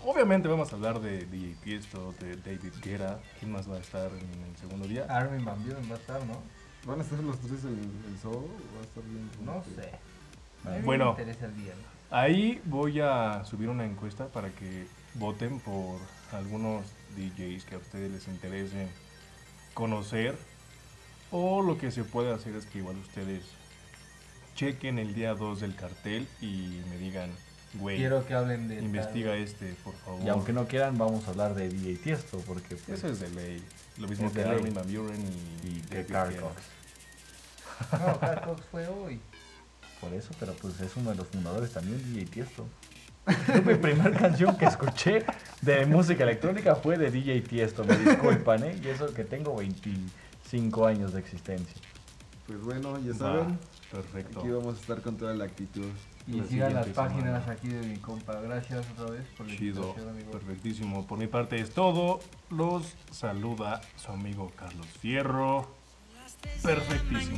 obviamente 0.06 0.48
vamos 0.48 0.72
a 0.72 0.76
hablar 0.76 1.00
de 1.02 1.26
DJ 1.26 1.56
Tiesto, 1.64 2.14
de 2.20 2.36
David 2.38 2.72
Guerra. 2.84 3.20
¿Quién 3.40 3.52
más 3.52 3.68
va 3.68 3.78
a 3.78 3.80
estar 3.80 4.12
en 4.12 4.44
el 4.44 4.56
segundo 4.58 4.88
día? 4.88 5.08
Armin 5.10 5.44
Van 5.44 5.60
Buren 5.64 5.90
va 5.90 5.96
a 5.96 5.98
estar, 5.98 6.24
¿no? 6.28 6.40
¿Van 6.86 7.00
a 7.00 7.04
estar 7.04 7.20
los 7.24 7.40
tres 7.40 7.64
el 7.64 7.80
show? 8.22 8.32
o 8.36 8.76
¿Va 8.76 8.82
a 8.82 8.84
estar 8.84 9.04
bien? 9.06 9.28
No 9.44 9.64
que- 9.64 9.72
sé. 9.82 9.90
A 10.66 10.78
mí 10.78 10.84
Bueno. 10.86 11.16
Me 11.16 11.22
interesa 11.24 11.48
el 11.48 11.56
día. 11.58 11.74
¿no? 11.74 12.16
Ahí 12.16 12.62
voy 12.66 13.00
a 13.00 13.44
subir 13.44 13.70
una 13.70 13.86
encuesta 13.86 14.28
para 14.28 14.52
que 14.52 14.86
voten 15.16 15.60
por 15.62 15.98
algunos 16.32 16.84
DJs 17.18 17.66
que 17.66 17.74
a 17.74 17.80
ustedes 17.80 18.12
les 18.12 18.28
interesen 18.28 18.88
conocer. 19.74 20.38
O 21.32 21.64
lo 21.64 21.80
que 21.80 21.90
se 21.90 22.04
puede 22.04 22.32
hacer 22.32 22.56
es 22.56 22.68
que 22.68 22.78
igual 22.78 22.98
ustedes 22.98 23.46
chequen 24.54 25.00
el 25.00 25.16
día 25.16 25.34
2 25.34 25.60
del 25.60 25.76
cartel 25.76 26.28
y 26.40 26.82
me 26.92 26.98
digan, 27.00 27.32
güey, 27.76 27.98
Quiero 27.98 28.26
que 28.26 28.34
hablen 28.34 28.68
de. 28.68 28.76
investiga 28.80 29.36
este, 29.36 29.74
por 29.84 29.94
favor. 29.96 30.24
Y 30.24 30.30
aunque 30.30 30.54
no 30.54 30.68
quieran, 30.68 30.98
vamos 30.98 31.28
a 31.28 31.32
hablar 31.32 31.54
de 31.56 31.70
DJ 31.70 31.96
Tiesto, 31.96 32.38
porque 32.40 32.76
pues, 32.76 33.00
Eso 33.00 33.08
es 33.08 33.20
de 33.20 33.30
ley. 33.32 33.64
Lo 33.98 34.08
mismo 34.08 34.28
Es 34.28 34.34
que. 34.34 34.44
Armin 34.44 34.74
Van 34.74 34.86
Buren 34.94 35.22
y, 35.64 35.68
y 35.68 35.82
que 35.82 36.06
Carl. 36.06 36.36
Cox. 36.36 36.62
No, 38.00 38.20
Carl 38.20 38.42
Cox 38.42 38.62
fue 38.72 38.88
hoy. 38.88 39.20
Por 40.02 40.14
eso, 40.14 40.30
pero 40.40 40.54
pues 40.54 40.80
es 40.80 40.96
uno 40.96 41.10
de 41.12 41.18
los 41.18 41.28
fundadores 41.28 41.72
también, 41.72 42.02
DJ 42.14 42.26
Tiesto. 42.26 42.66
Yo, 43.54 43.62
mi 43.62 43.76
primera 43.76 44.12
canción 44.18 44.58
que 44.58 44.66
escuché 44.66 45.24
de 45.62 45.86
música 45.86 46.24
electrónica 46.24 46.76
fue 46.76 46.98
de 46.98 47.12
DJ 47.12 47.42
Tiesto, 47.42 47.84
me 47.84 47.96
disculpan, 47.98 48.64
¿eh? 48.64 48.80
Y 48.84 48.88
eso 48.88 49.14
que 49.14 49.24
tengo 49.24 49.56
25 49.58 50.86
años 50.88 51.14
de 51.14 51.20
existencia. 51.20 51.76
Pues 52.48 52.62
bueno, 52.62 52.98
ya 53.00 53.12
Va, 53.12 53.18
saben, 53.18 53.60
Perfecto. 53.92 54.40
aquí 54.40 54.50
vamos 54.50 54.78
a 54.78 54.82
estar 54.82 55.02
con 55.02 55.18
toda 55.18 55.34
la 55.36 55.44
actitud. 55.46 55.86
Y 56.32 56.42
sigan 56.48 56.76
las 56.76 56.88
páginas 56.88 57.48
aquí 57.48 57.70
de 57.70 57.88
mi 57.88 57.98
compa. 57.98 58.40
Gracias 58.40 58.86
otra 58.92 59.12
vez 59.16 59.26
por 59.36 59.50
el 59.50 59.58
Chido, 59.58 59.96
amigo. 60.08 60.32
perfectísimo. 60.32 61.08
Por 61.08 61.18
mi 61.18 61.26
parte 61.28 61.60
es 61.60 61.72
todo. 61.72 62.20
Los 62.52 62.94
saluda 63.12 63.82
su 63.96 64.12
amigo 64.12 64.52
Carlos 64.56 64.86
Fierro. 65.00 65.68
Perfectísimo. 66.62 67.38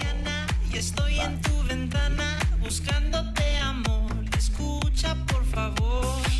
Y 0.71 0.77
estoy 0.77 1.19
en 1.19 1.41
tu 1.41 1.63
ventana 1.63 2.37
buscándote 2.59 3.57
amor. 3.59 4.11
Escucha, 4.37 5.15
por 5.27 5.45
favor. 5.45 6.30